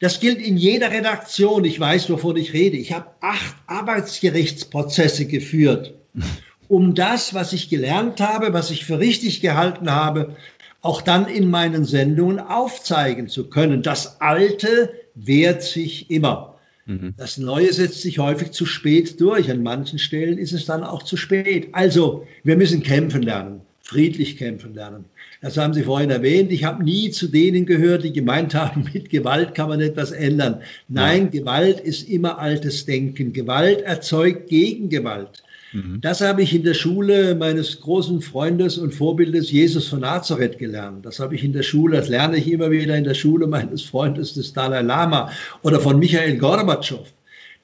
Das 0.00 0.18
gilt 0.18 0.40
in 0.40 0.56
jeder 0.56 0.90
Redaktion. 0.90 1.64
Ich 1.64 1.78
weiß, 1.78 2.10
wovon 2.10 2.36
ich 2.36 2.52
rede. 2.52 2.76
Ich 2.76 2.92
habe 2.92 3.06
acht 3.20 3.54
Arbeitsgerichtsprozesse 3.66 5.26
geführt, 5.26 5.94
um 6.68 6.94
das, 6.94 7.34
was 7.34 7.52
ich 7.52 7.68
gelernt 7.68 8.20
habe, 8.20 8.52
was 8.52 8.70
ich 8.70 8.84
für 8.84 8.98
richtig 8.98 9.40
gehalten 9.40 9.90
habe, 9.90 10.36
auch 10.82 11.00
dann 11.00 11.26
in 11.26 11.48
meinen 11.48 11.84
Sendungen 11.84 12.38
aufzeigen 12.40 13.28
zu 13.28 13.48
können. 13.48 13.82
Das 13.82 14.20
Alte 14.20 14.92
wehrt 15.14 15.62
sich 15.62 16.10
immer. 16.10 16.58
Mhm. 16.86 17.14
Das 17.16 17.38
Neue 17.38 17.72
setzt 17.72 18.02
sich 18.02 18.18
häufig 18.18 18.50
zu 18.50 18.66
spät 18.66 19.20
durch. 19.20 19.50
An 19.50 19.62
manchen 19.62 20.00
Stellen 20.00 20.38
ist 20.38 20.52
es 20.52 20.66
dann 20.66 20.82
auch 20.82 21.04
zu 21.04 21.16
spät. 21.16 21.68
Also, 21.72 22.26
wir 22.42 22.56
müssen 22.56 22.82
kämpfen 22.82 23.22
lernen, 23.22 23.60
friedlich 23.82 24.36
kämpfen 24.36 24.74
lernen. 24.74 25.04
Das 25.40 25.56
haben 25.56 25.74
Sie 25.74 25.82
vorhin 25.82 26.10
erwähnt. 26.10 26.50
Ich 26.50 26.64
habe 26.64 26.82
nie 26.82 27.10
zu 27.10 27.28
denen 27.28 27.66
gehört, 27.66 28.02
die 28.02 28.12
gemeint 28.12 28.54
haben, 28.54 28.88
mit 28.92 29.10
Gewalt 29.10 29.54
kann 29.54 29.68
man 29.68 29.80
etwas 29.80 30.10
ändern. 30.10 30.60
Nein, 30.88 31.30
ja. 31.32 31.40
Gewalt 31.40 31.78
ist 31.78 32.08
immer 32.08 32.38
altes 32.38 32.86
Denken. 32.86 33.32
Gewalt 33.32 33.82
erzeugt 33.82 34.48
Gegengewalt. 34.48 35.44
Mhm. 35.72 36.00
Das 36.00 36.20
habe 36.20 36.42
ich 36.42 36.54
in 36.54 36.64
der 36.64 36.74
Schule 36.74 37.34
meines 37.34 37.80
großen 37.80 38.20
Freundes 38.20 38.78
und 38.78 38.94
Vorbildes 38.94 39.50
Jesus 39.50 39.88
von 39.88 40.00
Nazareth 40.00 40.58
gelernt. 40.58 41.06
Das 41.06 41.18
habe 41.18 41.34
ich 41.34 41.44
in 41.44 41.52
der 41.52 41.62
Schule, 41.62 41.96
das 41.96 42.08
lerne 42.08 42.36
ich 42.36 42.50
immer 42.50 42.70
wieder 42.70 42.96
in 42.96 43.04
der 43.04 43.14
Schule 43.14 43.46
meines 43.46 43.82
Freundes 43.82 44.34
des 44.34 44.52
Dalai 44.52 44.82
Lama 44.82 45.30
oder 45.62 45.80
von 45.80 45.98
Michael 45.98 46.36
Gorbatschow, 46.36 47.06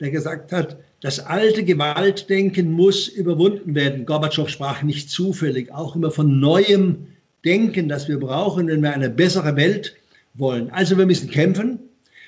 der 0.00 0.10
gesagt 0.10 0.52
hat, 0.52 0.78
das 1.00 1.20
alte 1.20 1.64
Gewaltdenken 1.64 2.72
muss 2.72 3.06
überwunden 3.06 3.74
werden. 3.74 4.04
Gorbatschow 4.04 4.48
sprach 4.48 4.82
nicht 4.82 5.10
zufällig 5.10 5.72
auch 5.72 5.94
immer 5.94 6.10
von 6.10 6.40
neuem 6.40 7.06
Denken, 7.44 7.88
das 7.88 8.08
wir 8.08 8.18
brauchen, 8.18 8.66
wenn 8.66 8.82
wir 8.82 8.92
eine 8.92 9.10
bessere 9.10 9.54
Welt 9.54 9.94
wollen. 10.34 10.70
Also 10.70 10.98
wir 10.98 11.06
müssen 11.06 11.30
kämpfen. 11.30 11.78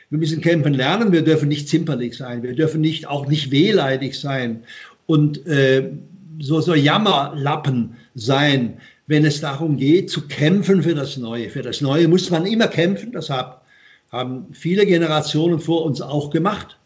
Wir 0.09 0.19
müssen 0.19 0.41
kämpfen 0.41 0.75
lernen. 0.75 1.13
Wir 1.13 1.23
dürfen 1.23 1.49
nicht 1.49 1.69
zimperlich 1.69 2.17
sein. 2.17 2.43
Wir 2.43 2.55
dürfen 2.55 2.81
nicht, 2.81 3.09
auch 3.09 3.27
nicht 3.27 3.51
wehleidig 3.51 4.19
sein 4.19 4.63
und 5.11 5.45
äh, 5.49 5.91
so, 6.39 6.61
so 6.61 6.73
Jammerlappen 6.73 7.97
sein, 8.15 8.79
wenn 9.09 9.25
es 9.25 9.41
darum 9.41 9.77
geht, 9.77 10.09
zu 10.09 10.29
kämpfen 10.29 10.85
für 10.85 10.95
das 10.95 11.17
Neue. 11.17 11.51
Für 11.51 11.63
das 11.63 11.81
Neue 11.81 12.07
muss 12.07 12.31
man 12.31 12.47
immer 12.47 12.69
kämpfen. 12.69 13.11
Das 13.11 13.29
haben 13.29 14.47
viele 14.53 14.87
Generationen 14.87 15.59
vor 15.59 15.85
uns 15.85 16.01
auch 16.01 16.31
gemacht. 16.31 16.79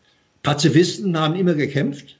Pazifisten 0.42 1.18
haben 1.18 1.36
immer 1.36 1.52
gekämpft 1.52 2.18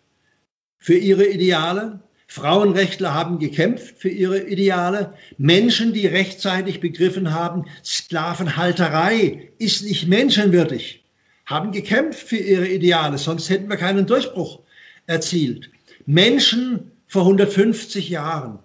für 0.77 0.95
ihre 0.95 1.25
Ideale. 1.25 2.01
Frauenrechtler 2.27 3.15
haben 3.15 3.39
gekämpft 3.39 3.97
für 3.97 4.11
ihre 4.11 4.41
Ideale. 4.41 5.15
Menschen, 5.39 5.95
die 5.95 6.07
rechtzeitig 6.07 6.81
begriffen 6.81 7.33
haben, 7.33 7.65
Sklavenhalterei 7.83 9.49
ist 9.59 9.85
nicht 9.85 10.07
menschenwürdig, 10.07 11.03
haben 11.47 11.73
gekämpft 11.73 12.29
für 12.29 12.37
ihre 12.37 12.69
Ideale, 12.69 13.17
sonst 13.17 13.49
hätten 13.49 13.71
wir 13.71 13.79
keinen 13.79 14.07
Durchbruch 14.07 14.61
erzielt. 15.07 15.71
Menschen 16.07 16.91
vor 17.07 17.23
150 17.23 18.09
Jahren, 18.09 18.59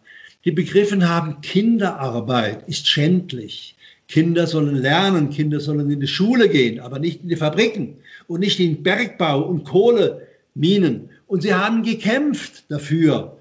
die 0.45 0.51
begriffen 0.51 1.07
haben, 1.07 1.41
Kinderarbeit 1.41 2.67
ist 2.67 2.87
schändlich. 2.87 3.75
Kinder 4.07 4.47
sollen 4.47 4.75
lernen, 4.75 5.29
Kinder 5.29 5.59
sollen 5.59 5.91
in 5.91 5.99
die 5.99 6.07
Schule 6.07 6.49
gehen, 6.49 6.79
aber 6.79 6.97
nicht 6.97 7.21
in 7.21 7.29
die 7.29 7.35
Fabriken 7.35 7.97
und 8.27 8.39
nicht 8.39 8.59
in 8.59 8.81
Bergbau 8.81 9.41
und 9.41 9.65
Kohleminen. 9.65 11.09
Und 11.27 11.43
sie 11.43 11.53
haben 11.53 11.83
gekämpft 11.83 12.63
dafür. 12.69 13.37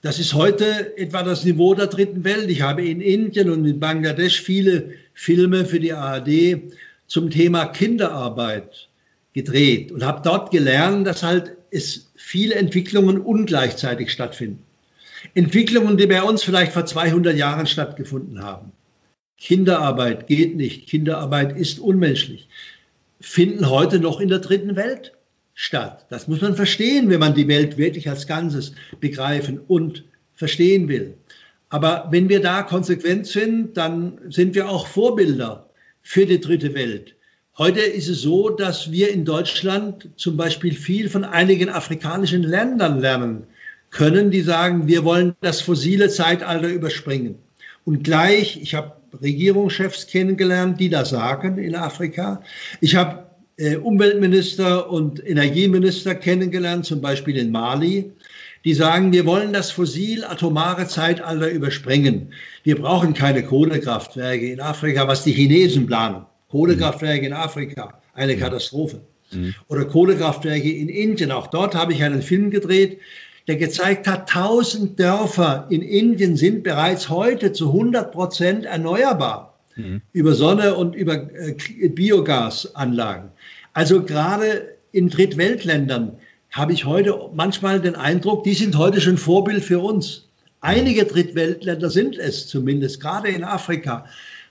Das 0.00 0.18
ist 0.18 0.34
heute 0.34 0.96
etwa 0.96 1.22
das 1.22 1.44
Niveau 1.44 1.74
der 1.74 1.88
dritten 1.88 2.24
Welt. 2.24 2.50
Ich 2.50 2.62
habe 2.62 2.84
in 2.84 3.00
Indien 3.00 3.50
und 3.50 3.64
in 3.64 3.80
Bangladesch 3.80 4.40
viele 4.40 4.90
Filme 5.14 5.64
für 5.64 5.80
die 5.80 5.92
ARD 5.92 6.72
zum 7.08 7.30
Thema 7.30 7.66
Kinderarbeit 7.66 8.88
gedreht 9.32 9.90
und 9.90 10.04
habe 10.04 10.22
dort 10.22 10.50
gelernt, 10.50 11.06
dass 11.06 11.22
halt 11.22 11.56
es 11.72 12.12
viele 12.14 12.54
Entwicklungen 12.54 13.18
ungleichzeitig 13.18 14.12
stattfinden. 14.12 14.62
Entwicklungen, 15.34 15.96
die 15.96 16.06
bei 16.06 16.22
uns 16.22 16.42
vielleicht 16.42 16.72
vor 16.72 16.84
200 16.84 17.36
Jahren 17.36 17.66
stattgefunden 17.66 18.42
haben. 18.42 18.72
Kinderarbeit 19.38 20.26
geht 20.26 20.56
nicht, 20.56 20.88
Kinderarbeit 20.88 21.56
ist 21.56 21.80
unmenschlich, 21.80 22.48
finden 23.20 23.68
heute 23.70 23.98
noch 23.98 24.20
in 24.20 24.28
der 24.28 24.38
dritten 24.38 24.76
Welt 24.76 25.12
statt. 25.54 26.06
Das 26.10 26.28
muss 26.28 26.40
man 26.40 26.54
verstehen, 26.54 27.08
wenn 27.10 27.20
man 27.20 27.34
die 27.34 27.48
Welt 27.48 27.78
wirklich 27.78 28.08
als 28.08 28.26
Ganzes 28.26 28.72
begreifen 29.00 29.60
und 29.66 30.04
verstehen 30.34 30.88
will. 30.88 31.14
Aber 31.70 32.08
wenn 32.10 32.28
wir 32.28 32.40
da 32.40 32.62
konsequent 32.62 33.26
sind, 33.26 33.76
dann 33.76 34.18
sind 34.28 34.54
wir 34.54 34.68
auch 34.68 34.86
Vorbilder 34.86 35.70
für 36.02 36.26
die 36.26 36.40
dritte 36.40 36.74
Welt. 36.74 37.14
Heute 37.58 37.80
ist 37.80 38.08
es 38.08 38.22
so, 38.22 38.48
dass 38.48 38.92
wir 38.92 39.10
in 39.10 39.26
Deutschland 39.26 40.08
zum 40.16 40.38
Beispiel 40.38 40.72
viel 40.72 41.10
von 41.10 41.22
einigen 41.22 41.68
afrikanischen 41.68 42.44
Ländern 42.44 42.98
lernen 42.98 43.46
können, 43.90 44.30
die 44.30 44.40
sagen, 44.40 44.86
wir 44.88 45.04
wollen 45.04 45.34
das 45.42 45.60
fossile 45.60 46.08
Zeitalter 46.08 46.68
überspringen. 46.68 47.34
Und 47.84 48.04
gleich, 48.04 48.58
ich 48.62 48.74
habe 48.74 48.92
Regierungschefs 49.20 50.06
kennengelernt, 50.06 50.80
die 50.80 50.88
das 50.88 51.10
sagen 51.10 51.58
in 51.58 51.74
Afrika. 51.74 52.40
Ich 52.80 52.96
habe 52.96 53.26
äh, 53.58 53.76
Umweltminister 53.76 54.88
und 54.88 55.22
Energieminister 55.22 56.14
kennengelernt, 56.14 56.86
zum 56.86 57.02
Beispiel 57.02 57.36
in 57.36 57.50
Mali, 57.50 58.10
die 58.64 58.72
sagen, 58.72 59.12
wir 59.12 59.26
wollen 59.26 59.52
das 59.52 59.70
fossil-atomare 59.72 60.86
Zeitalter 60.86 61.50
überspringen. 61.50 62.32
Wir 62.62 62.80
brauchen 62.80 63.12
keine 63.12 63.42
Kohlekraftwerke 63.44 64.52
in 64.52 64.60
Afrika, 64.60 65.06
was 65.06 65.24
die 65.24 65.32
Chinesen 65.32 65.86
planen. 65.86 66.24
Kohlekraftwerke 66.52 67.24
in 67.26 67.32
Afrika, 67.32 67.98
eine 68.12 68.36
Katastrophe. 68.36 69.00
Mhm. 69.32 69.54
Oder 69.68 69.86
Kohlekraftwerke 69.86 70.70
in 70.70 70.90
Indien. 70.90 71.32
Auch 71.32 71.46
dort 71.46 71.74
habe 71.74 71.94
ich 71.94 72.04
einen 72.04 72.20
Film 72.20 72.50
gedreht, 72.50 73.00
der 73.48 73.56
gezeigt 73.56 74.06
hat, 74.06 74.28
tausend 74.28 75.00
Dörfer 75.00 75.66
in 75.70 75.80
Indien 75.80 76.36
sind 76.36 76.62
bereits 76.62 77.08
heute 77.08 77.52
zu 77.52 77.68
100 77.68 78.12
Prozent 78.12 78.66
erneuerbar 78.66 79.58
mhm. 79.76 80.02
über 80.12 80.34
Sonne 80.34 80.74
und 80.74 80.94
über 80.94 81.14
äh, 81.14 81.88
Biogasanlagen. 81.88 83.30
Also 83.72 84.02
gerade 84.02 84.76
in 84.92 85.08
Drittweltländern 85.08 86.18
habe 86.50 86.74
ich 86.74 86.84
heute 86.84 87.18
manchmal 87.34 87.80
den 87.80 87.94
Eindruck, 87.94 88.44
die 88.44 88.52
sind 88.52 88.76
heute 88.76 89.00
schon 89.00 89.16
Vorbild 89.16 89.64
für 89.64 89.78
uns. 89.80 90.28
Einige 90.60 91.06
Drittweltländer 91.06 91.88
sind 91.88 92.18
es 92.18 92.46
zumindest, 92.46 93.00
gerade 93.00 93.28
in 93.28 93.42
Afrika 93.42 94.04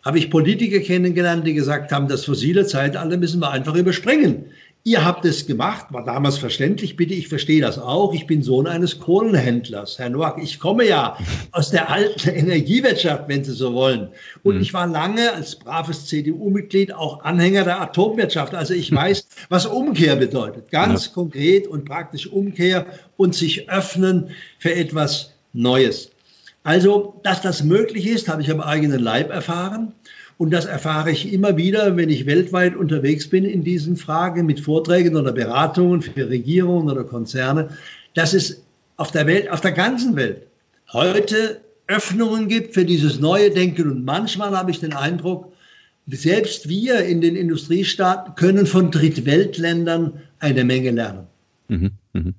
habe 0.03 0.17
ich 0.17 0.29
Politiker 0.29 0.79
kennengelernt, 0.79 1.45
die 1.45 1.53
gesagt 1.53 1.91
haben, 1.91 2.07
das 2.07 2.25
fossile 2.25 2.65
Zeitalter 2.65 3.17
müssen 3.17 3.39
wir 3.39 3.51
einfach 3.51 3.75
überspringen. 3.75 4.45
Ihr 4.83 5.05
habt 5.05 5.25
es 5.25 5.45
gemacht, 5.45 5.87
war 5.91 6.03
damals 6.03 6.39
verständlich, 6.39 6.95
bitte, 6.95 7.13
ich 7.13 7.27
verstehe 7.27 7.61
das 7.61 7.77
auch. 7.77 8.15
Ich 8.15 8.25
bin 8.25 8.41
Sohn 8.41 8.65
eines 8.65 8.99
Kohlenhändlers, 8.99 9.99
Herr 9.99 10.09
Noack. 10.09 10.39
Ich 10.41 10.59
komme 10.59 10.87
ja 10.87 11.17
aus 11.51 11.69
der 11.69 11.91
alten 11.91 12.29
Energiewirtschaft, 12.35 13.25
wenn 13.27 13.43
Sie 13.43 13.53
so 13.53 13.75
wollen. 13.75 14.09
Und 14.41 14.55
mhm. 14.55 14.61
ich 14.61 14.73
war 14.73 14.87
lange 14.87 15.33
als 15.33 15.55
braves 15.55 16.07
CDU-Mitglied 16.07 16.95
auch 16.95 17.23
Anhänger 17.23 17.63
der 17.63 17.79
Atomwirtschaft. 17.79 18.55
Also 18.55 18.73
ich 18.73 18.91
weiß, 18.91 19.27
was 19.49 19.67
Umkehr 19.67 20.15
bedeutet. 20.15 20.71
Ganz 20.71 21.05
ja. 21.05 21.11
konkret 21.13 21.67
und 21.67 21.85
praktisch 21.85 22.25
Umkehr 22.25 22.87
und 23.17 23.35
sich 23.35 23.69
öffnen 23.69 24.31
für 24.57 24.73
etwas 24.73 25.33
Neues. 25.53 26.10
Also, 26.63 27.19
dass 27.23 27.41
das 27.41 27.63
möglich 27.63 28.07
ist, 28.07 28.27
habe 28.27 28.41
ich 28.41 28.51
am 28.51 28.61
eigenen 28.61 28.99
Leib 28.99 29.31
erfahren. 29.31 29.93
Und 30.37 30.51
das 30.51 30.65
erfahre 30.65 31.11
ich 31.11 31.31
immer 31.31 31.57
wieder, 31.57 31.97
wenn 31.97 32.09
ich 32.09 32.25
weltweit 32.25 32.75
unterwegs 32.75 33.29
bin 33.29 33.45
in 33.45 33.63
diesen 33.63 33.95
Fragen 33.95 34.45
mit 34.45 34.59
Vorträgen 34.59 35.15
oder 35.15 35.31
Beratungen 35.31 36.01
für 36.01 36.29
Regierungen 36.29 36.89
oder 36.89 37.03
Konzerne, 37.03 37.69
dass 38.15 38.33
es 38.33 38.63
auf 38.97 39.11
der 39.11 39.27
Welt, 39.27 39.49
auf 39.49 39.61
der 39.61 39.71
ganzen 39.71 40.15
Welt 40.15 40.47
heute 40.93 41.61
Öffnungen 41.87 42.47
gibt 42.47 42.73
für 42.73 42.85
dieses 42.85 43.19
neue 43.19 43.51
Denken. 43.51 43.89
Und 43.89 44.05
manchmal 44.05 44.55
habe 44.57 44.71
ich 44.71 44.79
den 44.79 44.93
Eindruck, 44.93 45.51
selbst 46.07 46.69
wir 46.69 47.03
in 47.05 47.21
den 47.21 47.35
Industriestaaten 47.35 48.35
können 48.35 48.65
von 48.65 48.91
Drittweltländern 48.91 50.21
eine 50.39 50.63
Menge 50.63 50.91
lernen. 50.91 51.27
Mhm, 51.67 51.91
mh. 52.13 52.33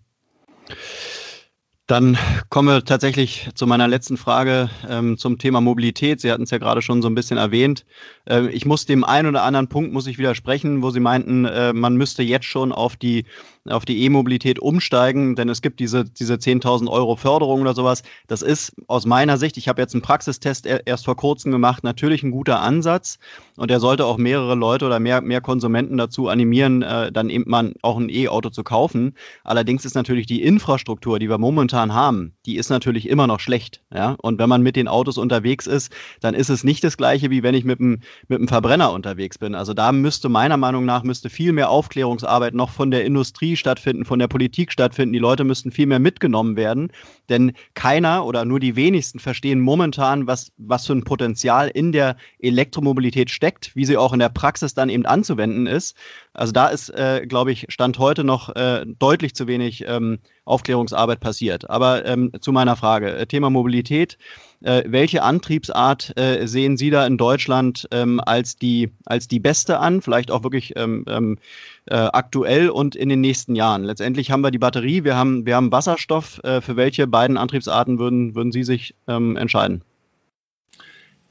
Dann 1.89 2.16
kommen 2.49 2.68
wir 2.68 2.85
tatsächlich 2.85 3.51
zu 3.55 3.66
meiner 3.66 3.89
letzten 3.89 4.16
Frage 4.16 4.70
ähm, 4.89 5.18
zum 5.18 5.39
Thema 5.39 5.61
Mobilität. 5.61 6.20
Sie 6.20 6.30
hatten 6.30 6.45
es 6.45 6.51
ja 6.51 6.59
gerade 6.59 6.80
schon 6.80 7.03
so 7.03 7.09
ein 7.09 7.14
bisschen 7.16 7.39
erwähnt. 7.39 7.85
Äh, 8.24 8.49
ich 8.49 8.64
muss 8.64 8.87
dem 8.87 9.03
einen 9.03 9.28
oder 9.28 9.43
anderen 9.43 9.68
Punkt 9.68 9.93
muss 9.93 10.07
ich 10.07 10.16
widersprechen, 10.16 10.83
wo 10.83 10.91
Sie 10.91 11.01
meinten, 11.01 11.45
äh, 11.45 11.72
man 11.72 11.97
müsste 11.97 12.22
jetzt 12.22 12.47
schon 12.47 12.70
auf 12.70 12.97
die 12.97 13.24
auf 13.69 13.85
die 13.85 14.03
E-Mobilität 14.05 14.59
umsteigen, 14.59 15.37
denn 15.37 15.49
es 15.49 15.63
gibt 15.63 15.79
diese, 15.79 16.05
diese 16.05 16.35
10.000 16.35 16.89
Euro 16.89 17.17
Förderung 17.17 17.61
oder 17.61 17.75
sowas. 17.75 18.03
Das 18.27 18.43
ist 18.43 18.73
aus 18.89 19.07
meiner 19.07 19.39
Sicht, 19.39 19.57
ich 19.57 19.69
habe 19.69 19.81
jetzt 19.81 19.95
einen 19.95 20.03
Praxistest 20.03 20.67
erst 20.67 21.05
vor 21.05 21.17
kurzem 21.17 21.53
gemacht, 21.53 21.85
natürlich 21.85 22.23
ein 22.23 22.33
guter 22.33 22.61
Ansatz 22.61 23.19
und 23.57 23.71
der 23.71 23.79
sollte 23.79 24.05
auch 24.05 24.19
mehrere 24.19 24.57
Leute 24.57 24.87
oder 24.87 24.99
mehr, 24.99 25.21
mehr 25.21 25.41
Konsumenten 25.41 25.97
dazu 25.97 26.29
animieren, 26.29 26.83
äh, 26.83 27.13
dann 27.13 27.31
eben 27.31 27.49
mal 27.49 27.73
auch 27.83 27.99
ein 27.99 28.09
E-Auto 28.09 28.51
zu 28.51 28.65
kaufen. 28.65 29.15
Allerdings 29.45 29.85
ist 29.85 29.95
natürlich 29.95 30.27
die 30.27 30.43
Infrastruktur, 30.43 31.19
die 31.21 31.29
wir 31.29 31.39
momentan 31.39 31.95
haben, 31.95 32.33
die 32.47 32.57
ist 32.57 32.71
natürlich 32.71 33.09
immer 33.09 33.29
noch 33.29 33.39
schlecht. 33.39 33.81
Ja? 33.95 34.17
Und 34.23 34.39
wenn 34.41 34.49
man 34.49 34.63
mit 34.63 34.75
den 34.75 34.89
Autos 34.89 35.19
unterwegs 35.19 35.67
ist, 35.67 35.93
dann 36.21 36.35
ist 36.35 36.51
es 36.51 36.65
nicht 36.65 36.83
das 36.83 36.97
gleiche, 36.97 37.31
wie 37.31 37.43
wenn 37.45 37.55
ich 37.55 37.65
mit 37.65 37.79
einem, 37.79 38.01
mit 38.27 38.39
einem 38.39 38.49
Verbrenner 38.49 38.93
unterwegs 38.93 39.39
bin. 39.39 39.55
Also 39.55 39.73
da 39.73 39.93
müsste 39.93 40.29
meiner 40.29 40.57
Meinung 40.57 40.85
nach 40.85 41.05
müsste 41.05 41.31
viel 41.31 41.53
mehr 41.53 41.71
Aufklärungsarbeit 41.71 42.55
noch 42.55 42.71
von 42.71 42.91
der 42.91 43.05
Industrie 43.05 43.51
stattfinden, 43.57 44.05
von 44.05 44.18
der 44.18 44.28
Politik 44.28 44.72
stattfinden. 44.72 45.12
Die 45.12 45.18
Leute 45.18 45.44
müssten 45.44 45.70
viel 45.70 45.86
mehr 45.86 45.98
mitgenommen 45.98 46.57
werden, 46.57 46.92
denn 47.28 47.53
keiner 47.74 48.24
oder 48.26 48.44
nur 48.44 48.61
die 48.61 48.76
wenigsten 48.76 49.18
verstehen 49.18 49.61
momentan, 49.61 50.26
was, 50.26 50.53
was 50.59 50.86
für 50.86 50.94
ein 50.94 51.05
Potenzial 51.05 51.68
in 51.68 51.92
der 51.92 52.16
Elektromobilität 52.38 53.30
steckt, 53.30 53.74
wie 53.74 53.84
sie 53.84 53.96
auch 53.96 54.12
in 54.12 54.18
der 54.18 54.28
Praxis 54.28 54.74
dann 54.74 54.88
eben 54.88 55.07
anzuwenden 55.07 55.66
ist. 55.66 55.96
Also 56.34 56.53
da 56.53 56.68
ist, 56.68 56.88
äh, 56.90 57.26
glaube 57.26 57.53
ich, 57.53 57.66
Stand 57.68 57.98
heute 57.98 58.24
noch 58.24 58.55
äh, 58.55 58.84
deutlich 58.86 59.34
zu 59.34 59.46
wenig 59.46 59.84
ähm, 59.86 60.18
Aufklärungsarbeit 60.44 61.20
passiert. 61.20 61.68
Aber 61.70 62.05
ähm, 62.07 62.32
zu 62.40 62.53
meiner 62.53 62.76
Frage, 62.76 63.14
äh, 63.14 63.26
Thema 63.26 63.50
Mobilität. 63.50 64.18
Äh, 64.65 64.85
welche 64.87 65.23
Antriebsart 65.23 66.13
äh, 66.17 66.47
sehen 66.47 66.77
Sie 66.77 66.91
da 66.91 67.07
in 67.07 67.19
Deutschland 67.19 67.89
ähm, 67.91 68.21
als, 68.21 68.57
die, 68.57 68.91
als 69.05 69.29
die 69.29 69.41
beste 69.41 69.79
an? 69.79 70.03
Vielleicht 70.03 70.31
auch 70.31 70.43
wirklich 70.43 70.75
ähm, 70.77 71.05
ähm, 71.09 71.39
äh, 71.87 71.95
aktuell 71.95 72.71
und 72.71 72.95
in 72.95 73.09
den 73.09 73.21
nächsten 73.21 73.55
Jahren. 73.55 73.85
Letztendlich 73.85 74.31
haben 74.31 74.43
wir 74.43 74.51
die 74.51 74.59
Batterie, 74.59 75.05
wir 75.05 75.17
haben, 75.17 75.47
wir 75.47 75.57
haben 75.57 75.73
Wasserstoff. 75.73 76.41
Äh, 76.45 76.61
für 76.61 76.77
welche 76.77 77.07
beiden 77.07 77.37
Antriebsarten 77.37 77.99
würden, 77.99 78.35
würden 78.35 78.53
Sie 78.53 78.63
sich 78.63 78.95
ähm, 79.09 79.37
entscheiden? 79.37 79.83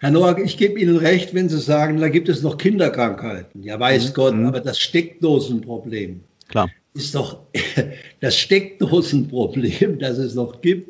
Herr 0.01 0.09
Noack, 0.09 0.39
ich 0.43 0.57
gebe 0.57 0.79
Ihnen 0.79 0.97
recht, 0.97 1.35
wenn 1.35 1.47
Sie 1.47 1.59
sagen, 1.59 1.99
da 1.99 2.09
gibt 2.09 2.27
es 2.27 2.41
noch 2.41 2.57
Kinderkrankheiten. 2.57 3.61
Ja, 3.61 3.79
weiß 3.79 4.09
mhm. 4.09 4.13
Gott, 4.13 4.35
mhm. 4.35 4.47
aber 4.47 4.59
das 4.59 4.79
Steckdosenproblem 4.79 6.21
Klar. 6.47 6.69
ist 6.95 7.13
doch 7.13 7.41
das 8.19 8.35
Steckdosenproblem, 8.35 9.99
das 9.99 10.17
es 10.17 10.33
noch 10.33 10.59
gibt, 10.61 10.89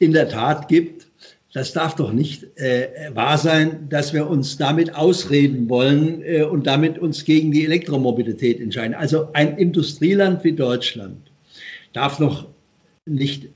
in 0.00 0.12
der 0.12 0.28
Tat 0.28 0.68
gibt. 0.68 1.01
Das 1.52 1.74
darf 1.74 1.96
doch 1.96 2.12
nicht 2.12 2.46
äh, 2.58 3.10
wahr 3.14 3.36
sein, 3.36 3.86
dass 3.90 4.14
wir 4.14 4.26
uns 4.26 4.56
damit 4.56 4.94
ausreden 4.94 5.68
wollen 5.68 6.22
äh, 6.22 6.42
und 6.44 6.66
damit 6.66 6.98
uns 6.98 7.24
gegen 7.24 7.52
die 7.52 7.64
Elektromobilität 7.64 8.58
entscheiden. 8.58 8.94
Also 8.94 9.28
ein 9.34 9.58
Industrieland 9.58 10.42
wie 10.44 10.52
Deutschland 10.52 11.30
darf 11.92 12.18
noch 12.18 12.46
nicht 13.04 13.48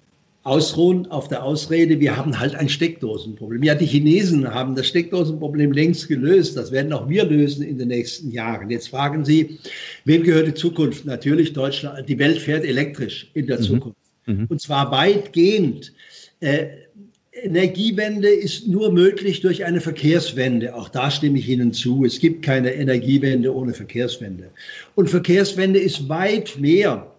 ausruhen 0.47 1.11
auf 1.11 1.27
der 1.27 1.43
Ausrede, 1.43 1.99
wir 1.99 2.17
haben 2.17 2.39
halt 2.39 2.55
ein 2.55 2.69
Steckdosenproblem. 2.69 3.65
Ja, 3.65 3.75
die 3.75 3.87
Chinesen 3.87 4.55
haben 4.55 4.77
das 4.77 4.87
Steckdosenproblem 4.87 5.73
längst 5.73 6.07
gelöst. 6.07 6.57
Das 6.57 6.71
werden 6.71 6.93
auch 6.93 7.09
wir 7.09 7.25
lösen 7.25 7.65
in 7.65 7.79
den 7.79 7.89
nächsten 7.89 8.31
Jahren. 8.31 8.71
Jetzt 8.71 8.91
fragen 8.91 9.25
Sie, 9.25 9.59
wem 10.05 10.23
gehört 10.23 10.47
die 10.47 10.55
Zukunft? 10.55 11.05
Natürlich 11.05 11.53
Deutschland. 11.53 12.09
Die 12.09 12.19
Welt 12.21 12.39
fährt 12.39 12.65
elektrisch 12.65 13.29
in 13.35 13.49
der 13.49 13.59
mhm. 13.59 13.63
Zukunft. 13.65 13.99
Mhm. 14.27 14.47
Und 14.49 14.61
zwar 14.61 14.93
weitgehend. 14.93 15.93
Äh, 16.39 16.67
Energiewende 17.43 18.29
ist 18.29 18.67
nur 18.67 18.93
möglich 18.93 19.41
durch 19.41 19.65
eine 19.65 19.81
Verkehrswende. 19.81 20.75
Auch 20.75 20.89
da 20.89 21.11
stimme 21.11 21.39
ich 21.39 21.49
Ihnen 21.49 21.73
zu. 21.73 22.05
Es 22.05 22.19
gibt 22.19 22.43
keine 22.43 22.73
Energiewende 22.73 23.55
ohne 23.55 23.75
Verkehrswende. 23.75 24.51
Und 24.95 25.11
Verkehrswende 25.11 25.79
ist 25.79 26.09
weit 26.09 26.59
mehr, 26.59 27.13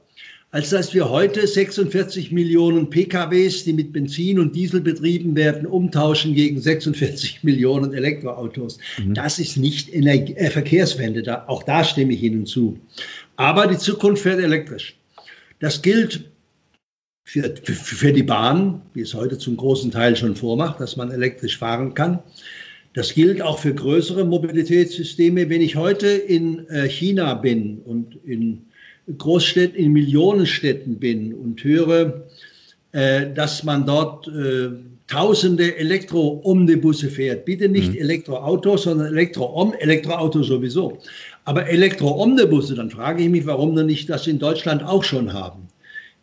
als 0.51 0.69
dass 0.71 0.93
wir 0.93 1.09
heute 1.09 1.45
46 1.45 2.31
Millionen 2.31 2.89
PKWs, 2.89 3.63
die 3.65 3.73
mit 3.73 3.93
Benzin 3.93 4.39
und 4.39 4.55
Diesel 4.55 4.81
betrieben 4.81 5.35
werden, 5.35 5.67
umtauschen 5.67 6.33
gegen 6.33 6.59
46 6.59 7.39
Millionen 7.43 7.93
Elektroautos. 7.93 8.79
Mhm. 8.97 9.13
Das 9.13 9.39
ist 9.39 9.57
nicht 9.57 9.93
Energie 9.93 10.33
äh, 10.33 10.49
Verkehrswende. 10.49 11.21
Da, 11.21 11.45
auch 11.47 11.63
da 11.63 11.83
stimme 11.83 12.13
ich 12.13 12.23
Ihnen 12.23 12.45
zu. 12.45 12.79
Aber 13.35 13.67
die 13.67 13.77
Zukunft 13.77 14.23
fährt 14.23 14.39
elektrisch. 14.39 14.95
Das 15.59 15.81
gilt 15.81 16.25
für, 17.27 17.53
für, 17.61 17.73
für 17.73 18.13
die 18.13 18.23
Bahn, 18.23 18.81
wie 18.93 19.01
es 19.01 19.13
heute 19.13 19.37
zum 19.37 19.57
großen 19.57 19.91
Teil 19.91 20.15
schon 20.15 20.37
vormacht, 20.37 20.79
dass 20.79 20.95
man 20.95 21.11
elektrisch 21.11 21.57
fahren 21.57 21.93
kann. 21.93 22.19
Das 22.93 23.13
gilt 23.13 23.41
auch 23.41 23.59
für 23.59 23.73
größere 23.73 24.23
Mobilitätssysteme. 24.23 25.49
Wenn 25.49 25.61
ich 25.61 25.75
heute 25.75 26.07
in 26.07 26.65
äh, 26.69 26.87
China 26.87 27.33
bin 27.33 27.79
und 27.79 28.17
in 28.25 28.67
Großstädten, 29.17 29.77
in 29.77 29.91
Millionenstädten 29.91 30.99
bin 30.99 31.33
und 31.33 31.61
höre, 31.65 32.23
äh, 32.93 33.33
dass 33.33 33.65
man 33.65 33.85
dort 33.85 34.29
äh, 34.29 34.69
tausende 35.07 35.75
Elektro-Omnibusse 35.75 37.09
fährt. 37.09 37.43
Bitte 37.43 37.67
nicht 37.67 37.91
mhm. 37.91 37.99
Elektroautos, 37.99 38.83
sondern 38.83 39.07
Elektro-Om, 39.07 39.73
Elektroauto 39.73 40.43
sowieso. 40.43 40.99
Aber 41.43 41.67
Elektro-Omnibusse, 41.67 42.75
dann 42.75 42.89
frage 42.89 43.23
ich 43.23 43.29
mich, 43.29 43.45
warum 43.45 43.75
wir 43.75 43.83
nicht 43.83 44.09
das 44.09 44.27
in 44.27 44.39
Deutschland 44.39 44.81
auch 44.81 45.03
schon 45.03 45.33
haben. 45.33 45.66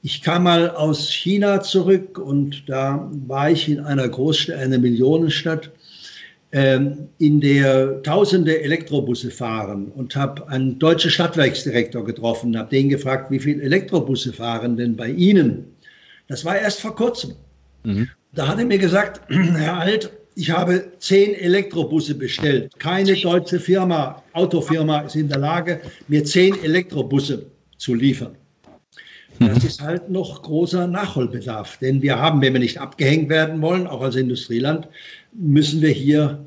Ich 0.07 0.21
kam 0.21 0.43
mal 0.43 0.69
aus 0.69 1.11
China 1.11 1.63
zurück 1.63 2.19
und 2.19 2.69
da 2.69 3.11
war 3.27 3.51
ich 3.51 3.71
in 3.71 3.81
einer 3.81 4.07
Großstadt, 4.07 4.59
einer 4.59 4.77
Millionenstadt, 4.77 5.71
ähm, 6.53 7.09
in 7.17 7.41
der 7.41 8.03
tausende 8.03 8.61
Elektrobusse 8.61 9.31
fahren 9.31 9.91
und 9.95 10.15
habe 10.15 10.47
einen 10.49 10.79
deutschen 10.79 11.11
Stadtwerksdirektor 11.11 12.05
getroffen, 12.05 12.59
habe 12.59 12.69
den 12.69 12.91
gefragt, 12.91 13.31
wie 13.31 13.39
viele 13.39 13.63
Elektrobusse 13.63 14.35
fahren 14.35 14.77
denn 14.77 14.95
bei 14.95 15.09
Ihnen? 15.09 15.75
Das 16.29 16.45
war 16.45 16.59
erst 16.59 16.83
vor 16.83 16.95
kurzem. 16.95 17.37
Mhm. 17.85 18.11
Da 18.35 18.49
hat 18.49 18.59
er 18.59 18.67
mir 18.67 18.77
gesagt, 18.77 19.23
Herr 19.31 19.79
Alt, 19.79 20.11
ich 20.35 20.51
habe 20.51 20.85
zehn 20.99 21.35
Elektrobusse 21.35 22.15
bestellt. 22.15 22.79
Keine 22.79 23.15
deutsche 23.15 23.59
Firma, 23.59 24.23
Autofirma 24.35 25.01
ist 25.01 25.17
in 25.17 25.31
der 25.31 25.39
Lage, 25.39 25.81
mir 26.09 26.23
zehn 26.25 26.63
Elektrobusse 26.63 27.47
zu 27.79 27.95
liefern. 27.95 28.37
Das 29.41 29.65
ist 29.65 29.81
halt 29.81 30.11
noch 30.11 30.43
großer 30.43 30.87
Nachholbedarf. 30.87 31.79
Denn 31.79 32.03
wir 32.03 32.19
haben, 32.19 32.41
wenn 32.41 32.53
wir 32.53 32.61
nicht 32.61 32.79
abgehängt 32.79 33.29
werden 33.29 33.61
wollen, 33.63 33.87
auch 33.87 34.01
als 34.01 34.17
Industrieland, 34.17 34.89
müssen 35.33 35.83
wir 35.83 35.91
hier 35.91 36.45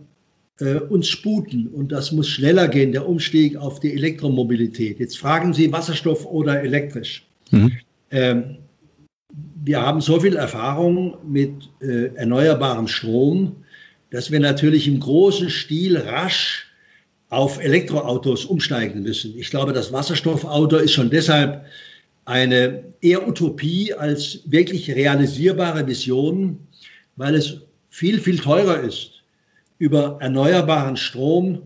äh, 0.59 0.75
uns 0.75 1.07
sputen. 1.07 1.67
Und 1.67 1.91
das 1.91 2.11
muss 2.11 2.27
schneller 2.27 2.67
gehen, 2.67 2.91
der 2.91 3.07
Umstieg 3.07 3.57
auf 3.57 3.79
die 3.79 3.93
Elektromobilität. 3.93 4.99
Jetzt 4.99 5.17
fragen 5.17 5.53
Sie 5.53 5.71
Wasserstoff 5.71 6.25
oder 6.25 6.61
elektrisch. 6.61 7.25
Mhm. 7.51 7.71
Ähm, 8.11 8.57
wir 9.63 9.81
haben 9.81 10.01
so 10.01 10.19
viel 10.19 10.35
Erfahrung 10.35 11.17
mit 11.27 11.51
äh, 11.81 12.15
erneuerbarem 12.15 12.87
Strom, 12.87 13.57
dass 14.11 14.31
wir 14.31 14.39
natürlich 14.39 14.87
im 14.87 14.99
großen 14.99 15.49
Stil 15.49 15.97
rasch 15.97 16.67
auf 17.29 17.61
Elektroautos 17.61 18.45
umsteigen 18.45 19.03
müssen. 19.03 19.37
Ich 19.37 19.49
glaube, 19.49 19.73
das 19.73 19.91
Wasserstoffauto 19.91 20.77
ist 20.77 20.93
schon 20.93 21.09
deshalb 21.09 21.65
eine 22.27 22.83
eher 22.99 23.25
Utopie 23.25 23.93
als 23.93 24.41
wirklich 24.45 24.93
realisierbare 24.93 25.87
Vision, 25.87 26.59
weil 27.15 27.35
es 27.35 27.61
viel, 27.89 28.19
viel 28.19 28.37
teurer 28.37 28.81
ist, 28.81 29.23
über 29.79 30.17
erneuerbaren 30.19 30.97
Strom 30.97 31.61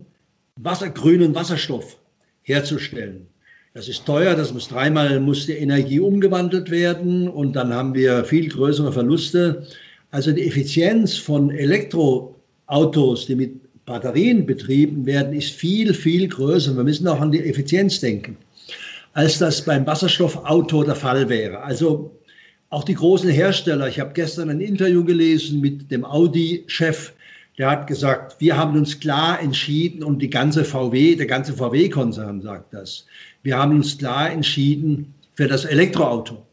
Wasser, 0.56 0.90
grünen 0.90 1.34
Wasserstoff 1.34 1.98
herzustellen. 2.42 3.26
Das 3.74 3.88
ist 3.88 4.06
teuer, 4.06 4.36
das 4.36 4.52
muss 4.52 4.68
dreimal 4.68 5.18
muss 5.18 5.46
die 5.46 5.54
Energie 5.54 5.98
umgewandelt 5.98 6.70
werden 6.70 7.26
und 7.26 7.54
dann 7.54 7.72
haben 7.74 7.94
wir 7.94 8.24
viel 8.24 8.48
größere 8.48 8.92
Verluste. 8.92 9.66
Also 10.12 10.30
die 10.30 10.46
Effizienz 10.46 11.16
von 11.16 11.50
Elektroautos, 11.50 13.26
die 13.26 13.34
mit 13.34 13.84
Batterien 13.84 14.46
betrieben 14.46 15.06
werden, 15.06 15.32
ist 15.32 15.50
viel, 15.50 15.92
viel 15.92 16.28
größer. 16.28 16.76
Wir 16.76 16.84
müssen 16.84 17.08
auch 17.08 17.20
an 17.20 17.32
die 17.32 17.40
Effizienz 17.40 17.98
denken 17.98 18.36
als 19.12 19.38
das 19.38 19.64
beim 19.64 19.86
Wasserstoffauto 19.86 20.84
der 20.84 20.96
Fall 20.96 21.28
wäre. 21.28 21.62
Also 21.62 22.18
auch 22.70 22.84
die 22.84 22.94
großen 22.94 23.28
Hersteller, 23.28 23.88
ich 23.88 24.00
habe 24.00 24.12
gestern 24.14 24.48
ein 24.48 24.60
Interview 24.60 25.04
gelesen 25.04 25.60
mit 25.60 25.90
dem 25.90 26.04
Audi-Chef, 26.04 27.12
der 27.58 27.70
hat 27.70 27.86
gesagt, 27.86 28.40
wir 28.40 28.56
haben 28.56 28.78
uns 28.78 28.98
klar 28.98 29.40
entschieden 29.40 30.02
und 30.02 30.20
die 30.22 30.30
ganze 30.30 30.64
VW, 30.64 31.16
der 31.16 31.26
ganze 31.26 31.52
VW-Konzern 31.52 32.40
sagt 32.40 32.72
das, 32.72 33.04
wir 33.42 33.58
haben 33.58 33.76
uns 33.76 33.98
klar 33.98 34.30
entschieden 34.30 35.12
für 35.34 35.48
das 35.48 35.66
Elektroauto 35.66 36.46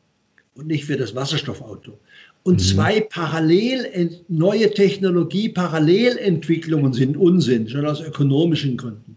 und 0.56 0.68
nicht 0.68 0.84
für 0.84 0.98
das 0.98 1.16
Wasserstoffauto. 1.16 1.98
Und 2.44 2.56
mhm. 2.56 2.60
zwei 2.60 3.02
parallel, 3.02 4.22
neue 4.28 4.72
Technologie, 4.72 5.50
Parallelentwicklungen 5.50 6.92
sind 6.92 7.16
Unsinn, 7.16 7.70
schon 7.70 7.86
aus 7.86 8.02
ökonomischen 8.02 8.76
Gründen. 8.76 9.16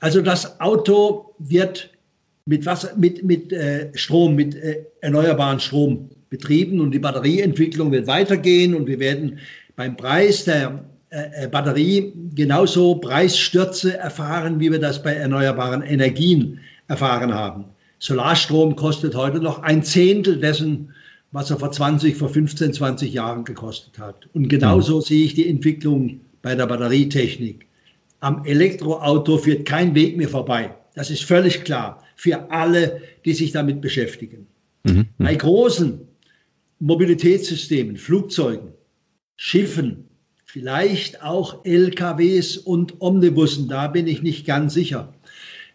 Also 0.00 0.22
das 0.22 0.60
Auto 0.60 1.34
wird 1.38 1.89
mit, 2.50 2.66
Wasser, 2.66 2.90
mit, 2.96 3.22
mit 3.22 3.52
äh, 3.52 3.90
Strom, 3.94 4.34
mit 4.34 4.56
äh, 4.56 4.84
erneuerbaren 5.00 5.60
Strom 5.60 6.10
betrieben 6.30 6.80
und 6.80 6.90
die 6.90 6.98
Batterieentwicklung 6.98 7.92
wird 7.92 8.08
weitergehen 8.08 8.74
und 8.74 8.88
wir 8.88 8.98
werden 8.98 9.38
beim 9.76 9.96
Preis 9.96 10.44
der 10.44 10.84
äh, 11.10 11.44
äh, 11.44 11.48
Batterie 11.48 12.12
genauso 12.34 12.96
Preisstürze 12.96 13.96
erfahren, 13.96 14.58
wie 14.58 14.72
wir 14.72 14.80
das 14.80 15.00
bei 15.00 15.14
erneuerbaren 15.14 15.82
Energien 15.82 16.58
erfahren 16.88 17.32
haben. 17.32 17.66
Solarstrom 18.00 18.74
kostet 18.74 19.14
heute 19.14 19.38
noch 19.38 19.62
ein 19.62 19.84
Zehntel 19.84 20.40
dessen, 20.40 20.92
was 21.30 21.52
er 21.52 21.58
vor 21.58 21.70
20, 21.70 22.16
vor 22.16 22.30
15, 22.30 22.72
20 22.72 23.12
Jahren 23.12 23.44
gekostet 23.44 23.96
hat. 24.00 24.28
Und 24.32 24.48
genauso 24.48 24.96
mhm. 24.96 25.02
sehe 25.02 25.24
ich 25.24 25.34
die 25.34 25.48
Entwicklung 25.48 26.20
bei 26.42 26.56
der 26.56 26.66
Batterietechnik. 26.66 27.66
Am 28.18 28.44
Elektroauto 28.44 29.38
führt 29.38 29.66
kein 29.66 29.94
Weg 29.94 30.16
mehr 30.16 30.28
vorbei. 30.28 30.74
Das 30.96 31.10
ist 31.10 31.22
völlig 31.22 31.62
klar 31.62 32.02
für 32.20 32.50
alle, 32.50 33.00
die 33.24 33.32
sich 33.32 33.50
damit 33.50 33.80
beschäftigen. 33.80 34.46
Mhm. 34.84 35.06
Bei 35.16 35.34
großen 35.34 36.02
Mobilitätssystemen, 36.78 37.96
Flugzeugen, 37.96 38.74
Schiffen, 39.36 40.04
vielleicht 40.44 41.22
auch 41.22 41.64
LKWs 41.64 42.58
und 42.58 43.00
Omnibussen, 43.00 43.68
da 43.68 43.88
bin 43.88 44.06
ich 44.06 44.20
nicht 44.20 44.44
ganz 44.44 44.74
sicher, 44.74 45.14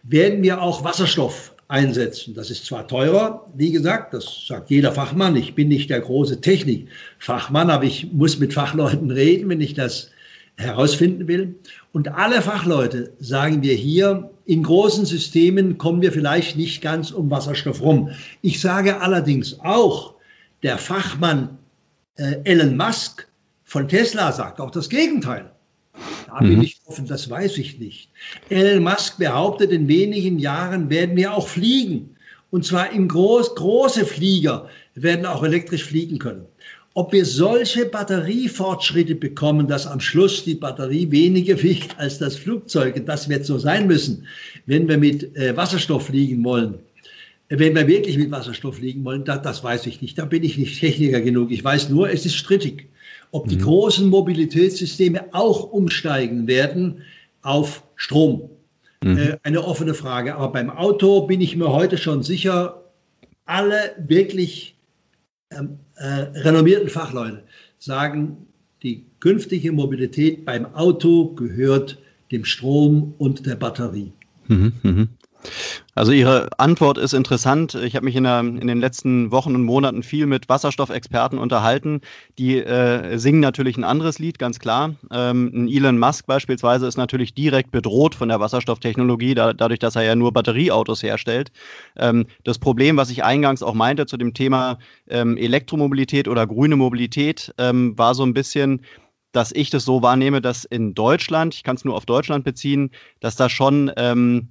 werden 0.04 0.44
wir 0.44 0.62
auch 0.62 0.84
Wasserstoff 0.84 1.52
einsetzen. 1.66 2.34
Das 2.34 2.52
ist 2.52 2.64
zwar 2.64 2.86
teurer, 2.86 3.50
wie 3.56 3.72
gesagt, 3.72 4.14
das 4.14 4.46
sagt 4.46 4.70
jeder 4.70 4.92
Fachmann. 4.92 5.34
Ich 5.34 5.56
bin 5.56 5.66
nicht 5.66 5.90
der 5.90 6.00
große 6.00 6.40
Technikfachmann, 6.40 7.70
aber 7.70 7.82
ich 7.82 8.12
muss 8.12 8.38
mit 8.38 8.54
Fachleuten 8.54 9.10
reden, 9.10 9.48
wenn 9.48 9.60
ich 9.60 9.74
das 9.74 10.12
herausfinden 10.56 11.28
will. 11.28 11.54
Und 11.92 12.08
alle 12.08 12.42
Fachleute 12.42 13.12
sagen 13.20 13.62
wir 13.62 13.74
hier, 13.74 14.30
in 14.46 14.62
großen 14.62 15.04
Systemen 15.04 15.76
kommen 15.76 16.02
wir 16.02 16.12
vielleicht 16.12 16.56
nicht 16.56 16.80
ganz 16.80 17.10
um 17.10 17.30
Wasserstoff 17.30 17.80
rum. 17.80 18.10
Ich 18.42 18.60
sage 18.60 19.00
allerdings 19.00 19.60
auch, 19.60 20.14
der 20.62 20.78
Fachmann 20.78 21.58
äh, 22.16 22.36
Elon 22.44 22.76
Musk 22.76 23.26
von 23.64 23.88
Tesla 23.88 24.32
sagt 24.32 24.60
auch 24.60 24.70
das 24.70 24.88
Gegenteil. 24.88 25.50
Da 26.26 26.38
bin 26.40 26.56
mhm. 26.56 26.62
ich 26.62 26.80
offen, 26.86 27.06
das 27.06 27.28
weiß 27.28 27.58
ich 27.58 27.78
nicht. 27.78 28.10
Elon 28.48 28.82
Musk 28.82 29.18
behauptet, 29.18 29.70
in 29.72 29.88
wenigen 29.88 30.38
Jahren 30.38 30.90
werden 30.90 31.16
wir 31.16 31.34
auch 31.34 31.48
fliegen. 31.48 32.16
Und 32.50 32.64
zwar 32.64 32.92
in 32.92 33.08
groß, 33.08 33.54
große 33.54 34.06
Flieger 34.06 34.68
werden 34.94 35.26
auch 35.26 35.42
elektrisch 35.42 35.84
fliegen 35.84 36.18
können. 36.18 36.46
Ob 36.96 37.12
wir 37.12 37.26
solche 37.26 37.84
Batteriefortschritte 37.84 39.16
bekommen, 39.16 39.68
dass 39.68 39.86
am 39.86 40.00
Schluss 40.00 40.44
die 40.44 40.54
Batterie 40.54 41.10
weniger 41.10 41.62
wiegt 41.62 41.98
als 41.98 42.18
das 42.18 42.36
Flugzeug, 42.36 43.04
das 43.04 43.28
wird 43.28 43.44
so 43.44 43.58
sein 43.58 43.86
müssen, 43.86 44.26
wenn 44.64 44.88
wir 44.88 44.96
mit 44.96 45.36
äh, 45.36 45.54
Wasserstoff 45.54 46.06
fliegen 46.06 46.42
wollen. 46.42 46.78
Wenn 47.50 47.74
wir 47.74 47.86
wirklich 47.86 48.16
mit 48.16 48.30
Wasserstoff 48.30 48.76
fliegen 48.76 49.04
wollen, 49.04 49.24
das, 49.24 49.42
das 49.42 49.62
weiß 49.62 49.84
ich 49.86 50.00
nicht. 50.00 50.16
Da 50.16 50.24
bin 50.24 50.42
ich 50.42 50.56
nicht 50.56 50.80
Techniker 50.80 51.20
genug. 51.20 51.50
Ich 51.50 51.62
weiß 51.62 51.90
nur, 51.90 52.08
es 52.08 52.24
ist 52.24 52.34
strittig, 52.34 52.88
ob 53.30 53.46
die 53.46 53.56
mhm. 53.56 53.64
großen 53.64 54.08
Mobilitätssysteme 54.08 55.34
auch 55.34 55.70
umsteigen 55.70 56.46
werden 56.46 57.02
auf 57.42 57.82
Strom. 57.96 58.48
Mhm. 59.04 59.18
Äh, 59.18 59.36
eine 59.42 59.62
offene 59.64 59.92
Frage. 59.92 60.34
Aber 60.36 60.50
beim 60.50 60.70
Auto 60.70 61.26
bin 61.26 61.42
ich 61.42 61.56
mir 61.56 61.70
heute 61.70 61.98
schon 61.98 62.22
sicher, 62.22 62.84
alle 63.44 63.94
wirklich 63.98 64.75
ähm, 65.50 65.78
äh, 65.96 66.04
renommierten 66.04 66.88
Fachleute 66.88 67.42
sagen, 67.78 68.46
die 68.82 69.06
künftige 69.20 69.72
Mobilität 69.72 70.44
beim 70.44 70.66
Auto 70.74 71.34
gehört 71.34 71.98
dem 72.32 72.44
Strom 72.44 73.14
und 73.18 73.46
der 73.46 73.56
Batterie. 73.56 74.12
Mhm, 74.48 74.72
mhm. 74.82 75.08
Also 75.94 76.12
Ihre 76.12 76.48
Antwort 76.58 76.98
ist 76.98 77.14
interessant. 77.14 77.74
Ich 77.74 77.96
habe 77.96 78.04
mich 78.04 78.16
in, 78.16 78.24
der, 78.24 78.40
in, 78.40 78.66
den 78.66 78.80
letzten 78.80 79.30
Wochen 79.30 79.54
und 79.54 79.62
Monaten 79.62 80.02
viel 80.02 80.26
mit 80.26 80.48
Wasserstoffexperten 80.48 81.38
unterhalten. 81.38 82.00
Die 82.38 82.58
äh, 82.58 83.16
singen 83.16 83.40
natürlich 83.40 83.76
ein 83.76 83.84
anderes 83.84 84.18
Lied, 84.18 84.38
ganz 84.38 84.58
klar. 84.58 84.94
Ähm, 85.10 85.68
Elon 85.70 85.98
Musk 85.98 86.26
beispielsweise 86.26 86.86
ist 86.86 86.96
natürlich 86.96 87.34
direkt 87.34 87.70
bedroht 87.70 88.14
von 88.14 88.28
der 88.28 88.40
Wasserstofftechnologie, 88.40 89.34
da, 89.34 89.52
dadurch, 89.52 89.78
dass 89.78 89.96
er 89.96 90.02
ja 90.02 90.16
nur 90.16 90.32
Batterieautos 90.32 91.02
herstellt. 91.02 91.50
Ähm, 91.96 92.26
das 92.44 92.58
Problem, 92.58 92.96
was 92.96 93.10
ich 93.10 93.24
eingangs 93.24 93.62
auch 93.62 93.74
meinte 93.74 94.06
zu 94.06 94.16
dem 94.16 94.34
Thema 94.34 94.78
ähm, 95.08 95.36
Elektromobilität 95.36 96.28
oder 96.28 96.46
grüne 96.46 96.76
Mobilität, 96.76 97.54
ähm, 97.58 97.96
war 97.96 98.14
so 98.14 98.24
ein 98.24 98.34
bisschen, 98.34 98.82
dass 99.32 99.52
ich 99.52 99.70
das 99.70 99.84
so 99.84 100.02
wahrnehme, 100.02 100.40
dass 100.40 100.64
in 100.64 100.94
Deutschland, 100.94 101.54
ich 101.54 101.62
kann 101.62 101.76
es 101.76 101.84
nur 101.84 101.94
auf 101.94 102.06
Deutschland 102.06 102.44
beziehen, 102.44 102.90
dass 103.20 103.36
da 103.36 103.48
schon 103.48 103.92
ähm, 103.96 104.48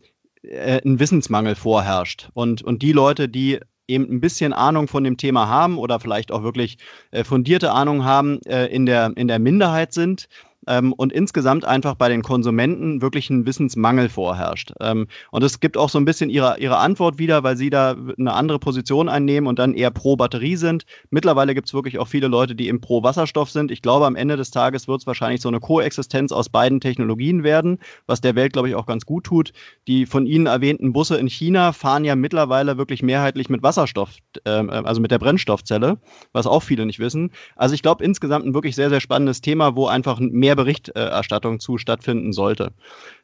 äh, 0.49 0.81
ein 0.83 0.99
Wissensmangel 0.99 1.55
vorherrscht. 1.55 2.29
Und, 2.33 2.61
und 2.61 2.81
die 2.81 2.91
Leute, 2.91 3.29
die 3.29 3.59
eben 3.87 4.05
ein 4.09 4.21
bisschen 4.21 4.53
Ahnung 4.53 4.87
von 4.87 5.03
dem 5.03 5.17
Thema 5.17 5.47
haben 5.47 5.77
oder 5.77 5.99
vielleicht 5.99 6.31
auch 6.31 6.43
wirklich 6.43 6.77
äh, 7.11 7.23
fundierte 7.23 7.71
Ahnung 7.71 8.03
haben, 8.03 8.41
äh, 8.45 8.65
in, 8.67 8.85
der, 8.85 9.11
in 9.15 9.27
der 9.27 9.39
Minderheit 9.39 9.93
sind 9.93 10.27
ähm, 10.67 10.93
und 10.93 11.13
insgesamt 11.13 11.65
einfach 11.65 11.95
bei 11.95 12.09
den 12.09 12.21
Konsumenten 12.21 13.01
wirklich 13.01 13.29
ein 13.29 13.45
Wissensmangel 13.45 14.09
vorherrscht. 14.09 14.73
Ähm, 14.81 15.07
und 15.31 15.43
es 15.43 15.59
gibt 15.59 15.77
auch 15.77 15.89
so 15.89 15.97
ein 15.97 16.05
bisschen 16.05 16.29
ihre, 16.29 16.59
ihre 16.59 16.77
Antwort 16.77 17.17
wieder, 17.17 17.43
weil 17.43 17.57
sie 17.57 17.69
da 17.69 17.95
eine 18.17 18.33
andere 18.33 18.59
Position 18.59 19.09
einnehmen 19.09 19.47
und 19.47 19.59
dann 19.59 19.73
eher 19.73 19.91
pro 19.91 20.15
Batterie 20.15 20.55
sind. 20.55 20.85
Mittlerweile 21.09 21.53
gibt 21.53 21.67
es 21.67 21.73
wirklich 21.73 21.99
auch 21.99 22.07
viele 22.07 22.27
Leute, 22.27 22.55
die 22.55 22.67
eben 22.67 22.81
pro 22.81 23.03
Wasserstoff 23.03 23.49
sind. 23.49 23.71
Ich 23.71 23.81
glaube, 23.81 24.05
am 24.05 24.15
Ende 24.15 24.37
des 24.37 24.51
Tages 24.51 24.87
wird 24.87 25.01
es 25.01 25.07
wahrscheinlich 25.07 25.41
so 25.41 25.49
eine 25.49 25.59
Koexistenz 25.59 26.31
aus 26.31 26.49
beiden 26.49 26.79
Technologien 26.79 27.43
werden, 27.43 27.79
was 28.07 28.21
der 28.21 28.35
Welt, 28.35 28.53
glaube 28.53 28.69
ich, 28.69 28.75
auch 28.75 28.85
ganz 28.85 29.05
gut 29.05 29.25
tut. 29.25 29.53
Die 29.87 30.05
von 30.05 30.25
Ihnen 30.25 30.47
erwähnten 30.47 30.93
Busse 30.93 31.17
in 31.17 31.27
China 31.27 31.71
fahren 31.71 32.05
ja 32.05 32.15
mittlerweile 32.15 32.77
wirklich 32.77 33.03
mehrheitlich 33.03 33.49
mit 33.49 33.63
Wasserstoff, 33.63 34.09
äh, 34.45 34.49
also 34.49 35.01
mit 35.01 35.11
der 35.11 35.19
Brennstoffzelle, 35.19 35.99
was 36.33 36.47
auch 36.47 36.63
viele 36.63 36.85
nicht 36.85 36.99
wissen. 36.99 37.31
Also 37.55 37.75
ich 37.75 37.81
glaube 37.81 38.03
insgesamt 38.03 38.45
ein 38.45 38.53
wirklich 38.53 38.75
sehr, 38.75 38.89
sehr 38.89 39.01
spannendes 39.01 39.41
Thema, 39.41 39.75
wo 39.75 39.87
einfach 39.87 40.19
mehr 40.19 40.54
mehr 40.55 40.63
Berichterstattung 40.63 41.59
zu 41.59 41.77
stattfinden 41.77 42.33
sollte. 42.33 42.71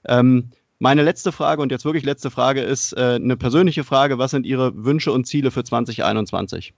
Ähm, 0.08 0.50
meine 0.80 1.04
letzte 1.04 1.32
Frage 1.32 1.62
und 1.62 1.72
jetzt 1.72 1.86
wirklich 1.86 2.04
letzte 2.04 2.32
Frage 2.32 2.62
ist 2.62 2.94
äh, 2.94 3.16
eine 3.16 3.38
persönliche 3.38 3.84
Frage. 3.84 4.18
Was 4.18 4.32
sind 4.32 4.46
Ihre 4.46 4.74
Wünsche 4.84 5.12
und 5.12 5.28
Ziele 5.28 5.52
für 5.52 5.64
2021? 5.64 6.74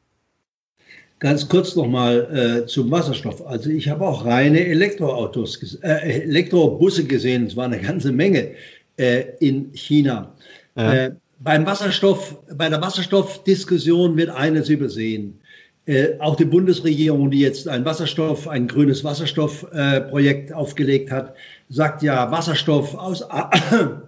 Ganz 1.20 1.48
kurz 1.48 1.76
nochmal 1.76 2.64
äh, 2.64 2.66
zum 2.66 2.92
Wasserstoff. 2.92 3.46
Also 3.48 3.70
ich 3.70 3.88
habe 3.88 4.06
auch 4.06 4.26
reine 4.26 4.66
Elektroautos, 4.66 5.76
äh, 5.82 6.24
Elektrobusse 6.24 7.06
gesehen, 7.06 7.46
es 7.46 7.56
war 7.56 7.66
eine 7.66 7.80
ganze 7.80 8.12
Menge 8.12 8.52
äh, 8.98 9.24
in 9.40 9.72
China. 9.74 10.36
Ja. 10.76 10.94
Äh, 10.94 11.16
beim 11.40 11.66
Wasserstoff, 11.66 12.38
bei 12.56 12.68
der 12.68 12.82
Wasserstoffdiskussion 12.82 14.18
wird 14.18 14.30
eines 14.32 14.70
übersehen. 14.70 15.40
Äh, 15.86 16.18
auch 16.20 16.38
die 16.38 16.46
Bundesregierung, 16.46 17.30
die 17.30 17.42
jetzt 17.42 17.68
ein 17.68 17.84
Wasserstoff, 17.84 18.48
ein 18.48 18.70
grünes 18.70 19.04
Wasserstoffprojekt 19.04 20.52
äh, 20.52 20.54
aufgelegt 20.54 21.12
hat, 21.12 21.36
sagt 21.68 22.02
ja, 22.04 22.32
Wasserstoff 22.32 22.96
aus, 22.96 23.22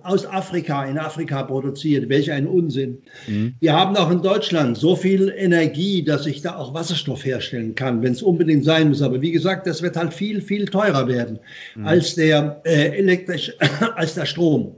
aus 0.04 0.26
Afrika, 0.26 0.86
in 0.86 0.98
Afrika 0.98 1.44
produziert. 1.44 2.08
Welch 2.08 2.32
ein 2.32 2.48
Unsinn. 2.48 3.00
Mhm. 3.28 3.56
Wir 3.60 3.74
haben 3.74 3.98
auch 3.98 4.10
in 4.10 4.22
Deutschland 4.22 4.78
so 4.78 4.96
viel 4.96 5.34
Energie, 5.36 6.02
dass 6.02 6.26
ich 6.26 6.42
da 6.42 6.56
auch 6.56 6.74
Wasserstoff 6.74 7.26
herstellen 7.26 7.76
kann, 7.76 8.02
wenn 8.02 8.14
es 8.14 8.24
unbedingt 8.24 8.64
sein 8.64 8.88
muss. 8.88 9.02
Aber 9.02 9.22
wie 9.22 9.34
gesagt, 9.34 9.68
das 9.68 9.82
wird 9.82 9.98
halt 9.98 10.14
viel, 10.14 10.40
viel 10.40 10.66
teurer 10.68 11.10
werden 11.10 11.40
mhm. 11.76 11.88
als 11.88 12.16
der 12.16 12.62
äh, 12.64 12.98
elektrisch, 12.98 13.52
als 13.96 14.14
der 14.14 14.26
Strom. 14.26 14.76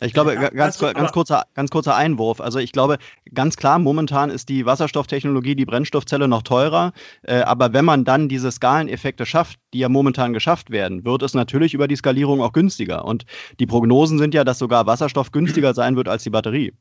Ich 0.00 0.12
glaube, 0.12 0.34
ganz, 0.36 0.78
ganz, 0.78 1.12
kurzer, 1.12 1.46
ganz 1.54 1.70
kurzer 1.70 1.94
Einwurf. 1.94 2.40
Also 2.40 2.58
ich 2.58 2.72
glaube, 2.72 2.98
ganz 3.32 3.56
klar, 3.56 3.78
momentan 3.78 4.28
ist 4.28 4.48
die 4.48 4.66
Wasserstofftechnologie, 4.66 5.54
die 5.54 5.64
Brennstoffzelle 5.64 6.26
noch 6.26 6.42
teurer. 6.42 6.92
Äh, 7.22 7.42
aber 7.42 7.72
wenn 7.72 7.84
man 7.84 8.04
dann 8.04 8.28
diese 8.28 8.50
Skaleneffekte 8.50 9.24
schafft, 9.24 9.60
die 9.72 9.78
ja 9.78 9.88
momentan 9.88 10.32
geschafft 10.32 10.70
werden, 10.70 11.04
wird 11.04 11.22
es 11.22 11.34
natürlich 11.34 11.74
über 11.74 11.86
die 11.86 11.96
Skalierung 11.96 12.42
auch 12.42 12.52
günstiger. 12.52 13.04
Und 13.04 13.24
die 13.60 13.66
Prognosen 13.66 14.18
sind 14.18 14.34
ja, 14.34 14.42
dass 14.42 14.58
sogar 14.58 14.86
Wasserstoff 14.86 15.30
günstiger 15.30 15.74
sein 15.74 15.94
wird 15.94 16.08
als 16.08 16.24
die 16.24 16.30
Batterie. 16.30 16.72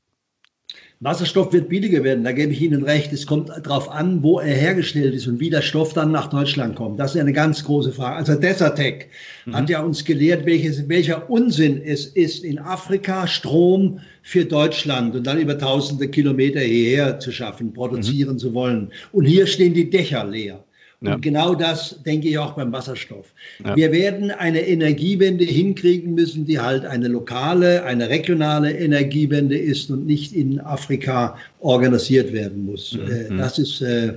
Wasserstoff 1.03 1.51
wird 1.51 1.67
billiger 1.67 2.03
werden, 2.05 2.23
da 2.23 2.31
gebe 2.31 2.53
ich 2.53 2.61
Ihnen 2.61 2.83
recht. 2.83 3.11
Es 3.11 3.27
kommt 3.27 3.49
darauf 3.49 3.91
an, 3.91 4.23
wo 4.23 4.39
er 4.39 4.55
hergestellt 4.55 5.13
ist 5.13 5.27
und 5.27 5.41
wie 5.41 5.49
der 5.49 5.61
Stoff 5.61 5.93
dann 5.93 6.11
nach 6.11 6.27
Deutschland 6.27 6.75
kommt. 6.75 6.97
Das 6.97 7.13
ist 7.13 7.19
eine 7.19 7.33
ganz 7.33 7.65
große 7.65 7.91
Frage. 7.91 8.15
Also 8.15 8.35
Desertec 8.35 9.09
mhm. 9.45 9.55
hat 9.55 9.69
ja 9.69 9.81
uns 9.81 10.05
gelehrt, 10.05 10.45
welches, 10.45 10.87
welcher 10.87 11.29
Unsinn 11.29 11.81
es 11.83 12.05
ist, 12.05 12.45
in 12.45 12.57
Afrika 12.57 13.27
Strom 13.27 13.99
für 14.21 14.45
Deutschland 14.45 15.13
und 15.13 15.27
dann 15.27 15.39
über 15.39 15.57
tausende 15.57 16.07
Kilometer 16.07 16.61
hierher 16.61 17.19
zu 17.19 17.33
schaffen, 17.33 17.73
produzieren 17.73 18.35
mhm. 18.35 18.39
zu 18.39 18.53
wollen. 18.53 18.91
Und 19.11 19.25
hier 19.25 19.45
stehen 19.45 19.73
die 19.73 19.89
Dächer 19.89 20.23
leer. 20.23 20.63
Ja. 21.03 21.15
Und 21.15 21.21
genau 21.21 21.53
das 21.53 22.01
denke 22.05 22.29
ich 22.29 22.37
auch 22.37 22.53
beim 22.53 22.71
Wasserstoff. 22.71 23.33
Ja. 23.63 23.75
Wir 23.75 23.91
werden 23.91 24.31
eine 24.31 24.61
Energiewende 24.65 25.43
hinkriegen 25.43 26.15
müssen, 26.15 26.45
die 26.45 26.59
halt 26.59 26.85
eine 26.85 27.09
lokale, 27.09 27.83
eine 27.83 28.09
regionale 28.09 28.71
Energiewende 28.71 29.57
ist 29.57 29.91
und 29.91 30.05
nicht 30.05 30.33
in 30.33 30.61
Afrika 30.61 31.37
organisiert 31.59 32.31
werden 32.31 32.65
muss. 32.65 32.93
Mhm. 32.93 33.11
Äh, 33.11 33.37
das 33.37 33.59
ist 33.59 33.81
äh, 33.81 34.13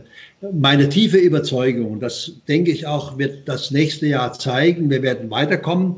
meine 0.53 0.89
tiefe 0.89 1.19
Überzeugung. 1.19 1.91
Und 1.91 2.01
das 2.01 2.33
denke 2.47 2.71
ich 2.71 2.87
auch, 2.87 3.19
wird 3.19 3.49
das 3.49 3.73
nächste 3.73 4.07
Jahr 4.07 4.33
zeigen. 4.33 4.89
Wir 4.89 5.03
werden 5.03 5.29
weiterkommen 5.29 5.97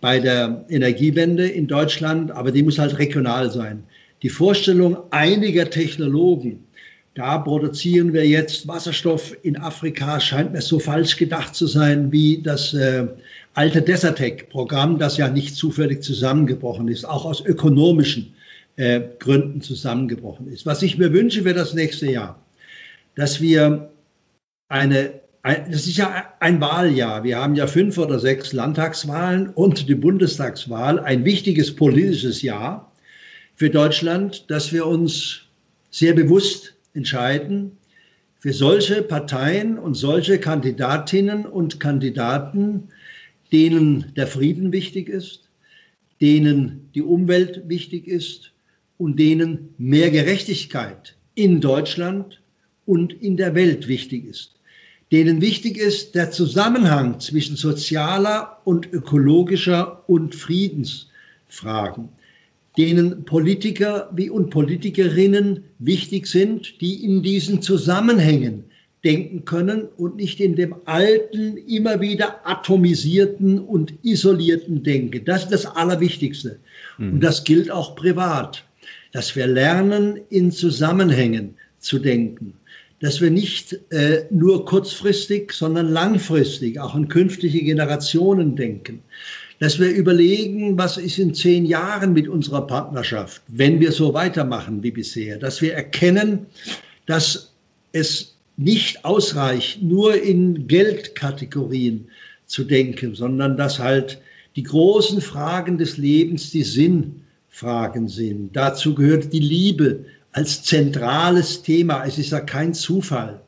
bei 0.00 0.18
der 0.18 0.64
Energiewende 0.68 1.46
in 1.46 1.68
Deutschland, 1.68 2.32
aber 2.32 2.50
die 2.50 2.64
muss 2.64 2.78
halt 2.78 2.98
regional 2.98 3.52
sein. 3.52 3.84
Die 4.22 4.30
Vorstellung 4.30 4.96
einiger 5.10 5.70
Technologen, 5.70 6.64
da 7.14 7.38
produzieren 7.38 8.12
wir 8.12 8.26
jetzt 8.26 8.66
Wasserstoff 8.66 9.36
in 9.42 9.56
Afrika, 9.56 10.18
scheint 10.18 10.52
mir 10.52 10.60
so 10.60 10.80
falsch 10.80 11.16
gedacht 11.16 11.54
zu 11.54 11.66
sein 11.66 12.10
wie 12.10 12.42
das 12.42 12.74
äh, 12.74 13.06
alte 13.54 13.82
Desertec-Programm, 13.82 14.98
das 14.98 15.16
ja 15.16 15.28
nicht 15.28 15.54
zufällig 15.54 16.02
zusammengebrochen 16.02 16.88
ist, 16.88 17.04
auch 17.04 17.24
aus 17.24 17.44
ökonomischen 17.44 18.34
äh, 18.76 19.00
Gründen 19.20 19.60
zusammengebrochen 19.60 20.48
ist. 20.48 20.66
Was 20.66 20.82
ich 20.82 20.98
mir 20.98 21.12
wünsche 21.12 21.44
für 21.44 21.54
das 21.54 21.72
nächste 21.72 22.10
Jahr, 22.10 22.42
dass 23.14 23.40
wir 23.40 23.90
eine, 24.68 25.20
ein, 25.42 25.70
das 25.70 25.86
ist 25.86 25.96
ja 25.96 26.32
ein 26.40 26.60
Wahljahr. 26.60 27.22
Wir 27.22 27.38
haben 27.38 27.54
ja 27.54 27.68
fünf 27.68 27.96
oder 27.96 28.18
sechs 28.18 28.52
Landtagswahlen 28.52 29.50
und 29.50 29.88
die 29.88 29.94
Bundestagswahl, 29.94 30.98
ein 30.98 31.24
wichtiges 31.24 31.76
politisches 31.76 32.42
Jahr 32.42 32.90
für 33.54 33.70
Deutschland, 33.70 34.50
dass 34.50 34.72
wir 34.72 34.84
uns 34.84 35.42
sehr 35.92 36.12
bewusst 36.12 36.73
entscheiden, 36.94 37.72
für 38.38 38.52
solche 38.52 39.02
Parteien 39.02 39.78
und 39.78 39.94
solche 39.94 40.38
Kandidatinnen 40.38 41.46
und 41.46 41.80
Kandidaten, 41.80 42.88
denen 43.52 44.12
der 44.16 44.26
Frieden 44.26 44.72
wichtig 44.72 45.08
ist, 45.08 45.48
denen 46.20 46.90
die 46.94 47.02
Umwelt 47.02 47.68
wichtig 47.68 48.06
ist 48.06 48.52
und 48.98 49.18
denen 49.18 49.74
mehr 49.78 50.10
Gerechtigkeit 50.10 51.16
in 51.34 51.60
Deutschland 51.60 52.40
und 52.86 53.12
in 53.12 53.36
der 53.36 53.54
Welt 53.54 53.88
wichtig 53.88 54.26
ist, 54.26 54.52
denen 55.10 55.40
wichtig 55.40 55.78
ist 55.78 56.14
der 56.14 56.30
Zusammenhang 56.30 57.20
zwischen 57.20 57.56
sozialer 57.56 58.60
und 58.64 58.92
ökologischer 58.92 60.08
und 60.08 60.34
Friedensfragen, 60.34 62.08
denen 62.76 63.24
Politiker 63.24 64.10
wie 64.14 64.30
und 64.30 64.50
Politikerinnen 64.50 65.64
wichtig 65.78 66.26
sind, 66.26 66.80
die 66.80 67.04
in 67.04 67.22
diesen 67.22 67.62
Zusammenhängen 67.62 68.64
denken 69.04 69.44
können 69.44 69.82
und 69.96 70.16
nicht 70.16 70.40
in 70.40 70.56
dem 70.56 70.74
alten, 70.86 71.56
immer 71.56 72.00
wieder 72.00 72.40
atomisierten 72.48 73.58
und 73.58 73.92
isolierten 74.02 74.82
Denken. 74.82 75.24
Das 75.24 75.44
ist 75.44 75.52
das 75.52 75.66
Allerwichtigste. 75.66 76.58
Mhm. 76.98 77.14
Und 77.14 77.20
das 77.20 77.44
gilt 77.44 77.70
auch 77.70 77.94
privat, 77.94 78.64
dass 79.12 79.36
wir 79.36 79.46
lernen, 79.46 80.20
in 80.30 80.50
Zusammenhängen 80.50 81.54
zu 81.78 81.98
denken. 81.98 82.54
Dass 83.00 83.20
wir 83.20 83.30
nicht 83.30 83.78
äh, 83.90 84.24
nur 84.30 84.64
kurzfristig, 84.64 85.52
sondern 85.52 85.90
langfristig 85.90 86.80
auch 86.80 86.94
an 86.94 87.08
künftige 87.08 87.62
Generationen 87.62 88.56
denken 88.56 89.02
dass 89.60 89.78
wir 89.78 89.90
überlegen, 89.90 90.76
was 90.76 90.96
ist 90.96 91.18
in 91.18 91.34
zehn 91.34 91.64
Jahren 91.64 92.12
mit 92.12 92.28
unserer 92.28 92.66
Partnerschaft, 92.66 93.42
wenn 93.48 93.80
wir 93.80 93.92
so 93.92 94.12
weitermachen 94.14 94.82
wie 94.82 94.90
bisher, 94.90 95.38
dass 95.38 95.62
wir 95.62 95.74
erkennen, 95.74 96.46
dass 97.06 97.52
es 97.92 98.34
nicht 98.56 99.04
ausreicht, 99.04 99.82
nur 99.82 100.20
in 100.20 100.66
Geldkategorien 100.66 102.08
zu 102.46 102.64
denken, 102.64 103.14
sondern 103.14 103.56
dass 103.56 103.78
halt 103.78 104.20
die 104.56 104.62
großen 104.62 105.20
Fragen 105.20 105.78
des 105.78 105.96
Lebens 105.96 106.50
die 106.50 106.62
Sinnfragen 106.62 108.08
sind. 108.08 108.54
Dazu 108.54 108.94
gehört 108.94 109.32
die 109.32 109.40
Liebe 109.40 110.04
als 110.32 110.62
zentrales 110.62 111.62
Thema. 111.62 112.04
Es 112.04 112.18
ist 112.18 112.30
ja 112.30 112.40
kein 112.40 112.74
Zufall, 112.74 113.40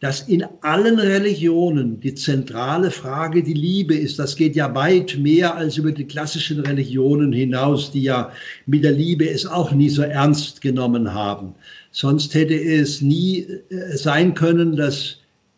dass 0.00 0.28
in 0.28 0.44
allen 0.60 0.98
Religionen 0.98 1.98
die 1.98 2.14
zentrale 2.14 2.90
Frage 2.90 3.42
die 3.42 3.54
Liebe 3.54 3.94
ist. 3.94 4.18
Das 4.18 4.36
geht 4.36 4.54
ja 4.54 4.72
weit 4.74 5.18
mehr 5.18 5.56
als 5.56 5.76
über 5.76 5.90
die 5.90 6.04
klassischen 6.04 6.60
Religionen 6.60 7.32
hinaus, 7.32 7.90
die 7.90 8.02
ja 8.04 8.30
mit 8.66 8.84
der 8.84 8.92
Liebe 8.92 9.28
es 9.28 9.44
auch 9.44 9.72
nie 9.72 9.88
so 9.88 10.02
ernst 10.02 10.60
genommen 10.60 11.12
haben. 11.12 11.54
Sonst 11.90 12.34
hätte 12.34 12.54
es 12.54 13.00
nie 13.00 13.40
äh, 13.70 13.96
sein 13.96 14.34
können, 14.34 14.76
dass 14.76 15.16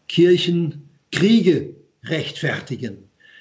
Kirchen 0.08 0.88
Kriege 1.12 1.74
rechtfertigen. 2.04 2.96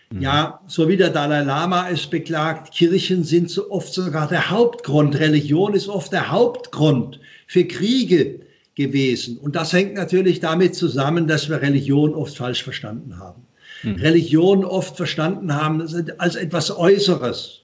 Mhm. 0.09 0.21
Ja, 0.21 0.59
so 0.67 0.89
wie 0.89 0.97
der 0.97 1.11
Dalai 1.11 1.43
Lama 1.43 1.89
es 1.89 2.07
beklagt, 2.07 2.73
Kirchen 2.73 3.23
sind 3.23 3.49
so 3.49 3.71
oft 3.71 3.93
sogar 3.93 4.27
der 4.27 4.49
Hauptgrund, 4.49 5.17
Religion 5.17 5.73
ist 5.73 5.87
oft 5.87 6.11
der 6.11 6.29
Hauptgrund 6.29 7.21
für 7.47 7.63
Kriege 7.63 8.41
gewesen. 8.79 9.37
Und 9.37 9.57
das 9.57 9.73
hängt 9.73 9.95
natürlich 9.95 10.39
damit 10.39 10.73
zusammen, 10.73 11.27
dass 11.27 11.49
wir 11.49 11.61
Religion 11.61 12.15
oft 12.15 12.37
falsch 12.37 12.63
verstanden 12.63 13.19
haben. 13.19 13.45
Mhm. 13.83 13.95
Religion 13.95 14.63
oft 14.63 14.95
verstanden 14.95 15.53
haben 15.53 15.81
als 16.17 16.35
etwas 16.35 16.71
Äußeres, 16.71 17.59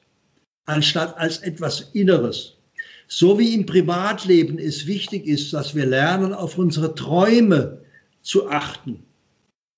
anstatt 0.66 1.18
als 1.18 1.38
etwas 1.38 1.92
Inneres. 1.94 2.58
So 3.08 3.40
wie 3.40 3.54
im 3.54 3.66
Privatleben 3.66 4.60
es 4.60 4.88
wichtig 4.88 5.26
ist, 5.26 5.54
dass 5.54 5.74
wir 5.74 5.86
lernen, 5.86 6.34
auf 6.34 6.58
unsere 6.58 6.94
Träume 6.96 7.78
zu 8.22 8.50
achten. 8.50 9.04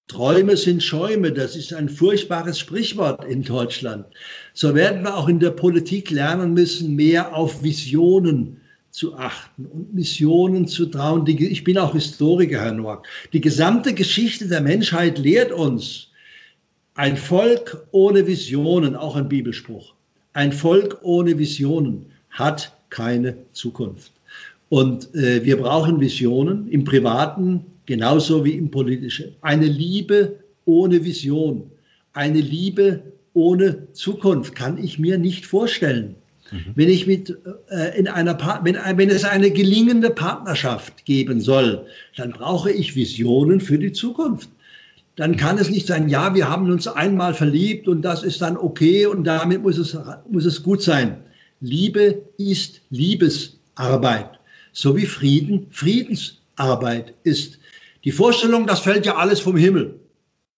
Träume 0.07 0.57
sind 0.57 0.81
Schäume, 0.81 1.31
das 1.33 1.55
ist 1.55 1.71
ein 1.71 1.89
furchtbares 1.89 2.57
Sprichwort 2.57 3.25
in 3.25 3.43
Deutschland. 3.43 4.05
So 4.55 4.73
werden 4.73 5.03
wir 5.03 5.15
auch 5.15 5.27
in 5.27 5.39
der 5.39 5.51
Politik 5.51 6.09
lernen 6.09 6.53
müssen, 6.53 6.95
mehr 6.95 7.35
auf 7.35 7.61
Visionen 7.61 8.61
zu 8.97 9.15
achten 9.15 9.67
und 9.67 9.93
Missionen 9.93 10.67
zu 10.67 10.87
trauen. 10.87 11.23
Die, 11.23 11.45
ich 11.45 11.63
bin 11.63 11.77
auch 11.77 11.93
Historiker, 11.93 12.61
Herr 12.61 12.73
Noack. 12.73 13.05
Die 13.31 13.41
gesamte 13.41 13.93
Geschichte 13.93 14.47
der 14.47 14.61
Menschheit 14.61 15.19
lehrt 15.19 15.51
uns, 15.51 16.07
ein 16.95 17.15
Volk 17.15 17.85
ohne 17.91 18.25
Visionen, 18.25 18.95
auch 18.95 19.15
ein 19.15 19.29
Bibelspruch, 19.29 19.93
ein 20.33 20.51
Volk 20.51 20.97
ohne 21.03 21.37
Visionen 21.37 22.07
hat 22.31 22.75
keine 22.89 23.37
Zukunft. 23.51 24.13
Und 24.69 25.13
äh, 25.13 25.45
wir 25.45 25.57
brauchen 25.57 25.99
Visionen 25.99 26.67
im 26.67 26.83
privaten 26.83 27.67
genauso 27.85 28.43
wie 28.43 28.53
im 28.53 28.71
politischen. 28.71 29.35
Eine 29.41 29.67
Liebe 29.67 30.39
ohne 30.65 31.05
Vision, 31.05 31.69
eine 32.13 32.41
Liebe 32.41 33.03
ohne 33.35 33.93
Zukunft 33.93 34.55
kann 34.55 34.83
ich 34.83 34.97
mir 34.97 35.19
nicht 35.19 35.45
vorstellen. 35.45 36.15
Mhm. 36.51 36.73
Wenn 36.75 36.89
ich 36.89 37.07
mit 37.07 37.37
äh, 37.69 37.97
in 37.97 38.07
einer 38.07 38.37
wenn, 38.63 38.77
wenn 38.97 39.09
es 39.09 39.23
eine 39.23 39.51
gelingende 39.51 40.09
Partnerschaft 40.09 41.05
geben 41.05 41.41
soll, 41.41 41.85
dann 42.15 42.31
brauche 42.31 42.71
ich 42.71 42.95
Visionen 42.95 43.59
für 43.59 43.77
die 43.77 43.91
Zukunft. 43.91 44.49
Dann 45.15 45.35
kann 45.35 45.57
es 45.57 45.69
nicht 45.69 45.87
sein, 45.87 46.09
ja, 46.09 46.35
wir 46.35 46.47
haben 46.47 46.71
uns 46.71 46.87
einmal 46.87 47.33
verliebt 47.33 47.87
und 47.87 48.03
das 48.03 48.23
ist 48.23 48.41
dann 48.41 48.55
okay 48.55 49.07
und 49.07 49.23
damit 49.23 49.63
muss 49.63 49.77
es, 49.77 49.97
muss 50.29 50.45
es 50.45 50.61
gut 50.61 50.83
sein. 50.83 51.17
Liebe 51.59 52.21
ist 52.37 52.81
Liebesarbeit, 52.91 54.39
so 54.73 54.95
wie 54.95 55.07
Frieden 55.07 55.67
Friedensarbeit 55.71 57.15
ist. 57.23 57.57
Die 58.03 58.11
Vorstellung, 58.11 58.67
das 58.67 58.81
fällt 58.81 59.07
ja 59.07 59.15
alles 59.15 59.39
vom 59.39 59.57
Himmel. 59.57 59.99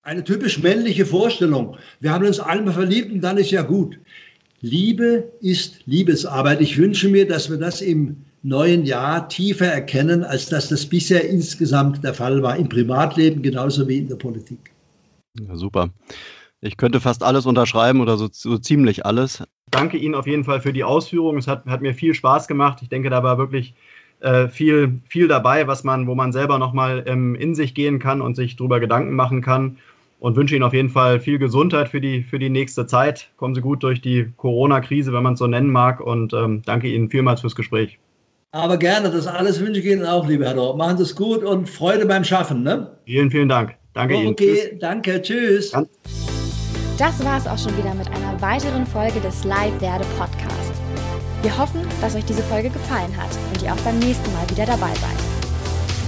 Eine 0.01 0.23
typisch 0.23 0.61
männliche 0.61 1.05
Vorstellung. 1.05 1.77
Wir 2.01 2.11
haben 2.11 2.25
uns 2.25 2.39
einmal 2.39 2.73
verliebt 2.73 3.11
und 3.11 3.21
dann 3.21 3.37
ist 3.37 3.51
ja 3.51 3.61
gut. 3.61 3.97
Liebe 4.61 5.31
ist 5.41 5.85
Liebesarbeit. 5.85 6.61
Ich 6.61 6.77
wünsche 6.77 7.09
mir, 7.09 7.27
dass 7.27 7.49
wir 7.49 7.57
das 7.57 7.81
im 7.81 8.25
neuen 8.43 8.85
Jahr 8.85 9.27
tiefer 9.27 9.67
erkennen, 9.67 10.23
als 10.23 10.47
dass 10.47 10.69
das 10.69 10.85
bisher 10.85 11.27
insgesamt 11.27 12.03
der 12.03 12.13
Fall 12.13 12.41
war, 12.41 12.57
im 12.57 12.69
Privatleben 12.69 13.41
genauso 13.41 13.87
wie 13.87 13.97
in 13.97 14.07
der 14.07 14.15
Politik. 14.15 14.71
Ja, 15.39 15.55
super. 15.55 15.89
Ich 16.61 16.77
könnte 16.77 16.99
fast 16.99 17.23
alles 17.23 17.45
unterschreiben 17.45 18.01
oder 18.01 18.17
so, 18.17 18.27
so 18.31 18.57
ziemlich 18.57 19.05
alles 19.05 19.43
danke 19.71 19.97
Ihnen 19.97 20.15
auf 20.15 20.27
jeden 20.27 20.43
Fall 20.43 20.61
für 20.61 20.73
die 20.73 20.83
Ausführungen. 20.83 21.39
Es 21.39 21.47
hat, 21.47 21.65
hat 21.65 21.81
mir 21.81 21.93
viel 21.93 22.13
Spaß 22.13 22.47
gemacht. 22.47 22.79
Ich 22.81 22.89
denke, 22.89 23.09
da 23.09 23.23
war 23.23 23.37
wirklich 23.37 23.73
äh, 24.19 24.47
viel, 24.47 24.99
viel 25.07 25.27
dabei, 25.27 25.67
was 25.67 25.83
man, 25.83 26.07
wo 26.07 26.15
man 26.15 26.31
selber 26.31 26.59
nochmal 26.59 27.03
ähm, 27.07 27.35
in 27.35 27.55
sich 27.55 27.73
gehen 27.73 27.99
kann 27.99 28.21
und 28.21 28.35
sich 28.35 28.55
darüber 28.55 28.79
Gedanken 28.79 29.15
machen 29.15 29.41
kann. 29.41 29.77
Und 30.19 30.35
wünsche 30.35 30.55
Ihnen 30.55 30.63
auf 30.63 30.73
jeden 30.73 30.89
Fall 30.89 31.19
viel 31.19 31.39
Gesundheit 31.39 31.89
für 31.89 32.01
die, 32.01 32.23
für 32.23 32.39
die 32.39 32.49
nächste 32.49 32.85
Zeit. 32.85 33.31
Kommen 33.37 33.55
Sie 33.55 33.61
gut 33.61 33.83
durch 33.83 34.01
die 34.01 34.31
Corona-Krise, 34.35 35.13
wenn 35.13 35.23
man 35.23 35.33
es 35.33 35.39
so 35.39 35.47
nennen 35.47 35.71
mag. 35.71 36.01
Und 36.01 36.33
ähm, 36.33 36.61
danke 36.65 36.87
Ihnen 36.87 37.09
vielmals 37.09 37.41
fürs 37.41 37.55
Gespräch. 37.55 37.99
Aber 38.51 38.77
gerne, 38.77 39.11
das 39.11 39.27
alles 39.27 39.59
wünsche 39.59 39.79
ich 39.79 39.85
Ihnen 39.85 40.05
auch, 40.05 40.27
lieber 40.27 40.45
Herr 40.45 40.55
Dorf. 40.55 40.75
Machen 40.75 40.97
Sie 40.97 41.03
es 41.03 41.15
gut 41.15 41.43
und 41.43 41.69
Freude 41.69 42.05
beim 42.05 42.23
Schaffen. 42.23 42.63
Ne? 42.63 42.91
Vielen, 43.05 43.31
vielen 43.31 43.47
Dank. 43.47 43.75
Danke 43.93 44.15
oh, 44.15 44.19
Ihnen. 44.19 44.31
Okay, 44.31 44.77
danke. 44.79 45.21
Tschüss. 45.21 45.71
Das 46.97 47.23
war 47.23 47.37
es 47.37 47.47
auch 47.47 47.57
schon 47.57 47.77
wieder 47.77 47.93
mit 47.93 48.07
einer 48.07 48.41
weiteren 48.41 48.85
Folge 48.85 49.21
des 49.21 49.45
Live 49.45 49.79
Werde 49.79 50.05
Podcast. 50.17 50.73
Wir 51.41 51.57
hoffen, 51.57 51.81
dass 52.01 52.15
euch 52.15 52.25
diese 52.25 52.43
Folge 52.43 52.69
gefallen 52.69 53.15
hat 53.15 53.29
und 53.53 53.63
ihr 53.63 53.71
auch 53.71 53.81
beim 53.81 53.97
nächsten 53.99 54.33
Mal 54.33 54.49
wieder 54.49 54.65
dabei 54.65 54.93
seid. 54.95 55.38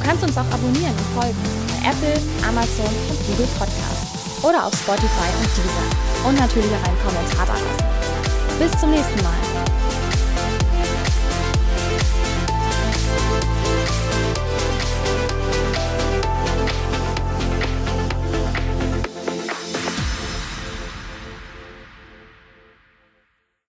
Du 0.02 0.08
kannst 0.08 0.24
uns 0.24 0.36
auch 0.36 0.52
abonnieren 0.52 0.96
und 0.98 1.22
folgen 1.22 1.38
bei 1.68 1.90
Apple, 1.92 2.20
Amazon 2.42 2.90
und 3.08 3.28
Google 3.28 3.48
Podcast 3.60 4.42
oder 4.42 4.66
auf 4.66 4.74
Spotify 4.74 5.30
und 5.38 5.48
Deezer 5.56 6.28
und 6.28 6.40
natürlich 6.40 6.72
auch 6.72 6.88
einen 6.88 6.98
Kommentar 7.06 7.46
da 7.46 7.54
lassen. 7.54 8.58
Bis 8.58 8.82
zum 8.82 8.90
nächsten 8.90 9.22
Mal. 9.22 9.51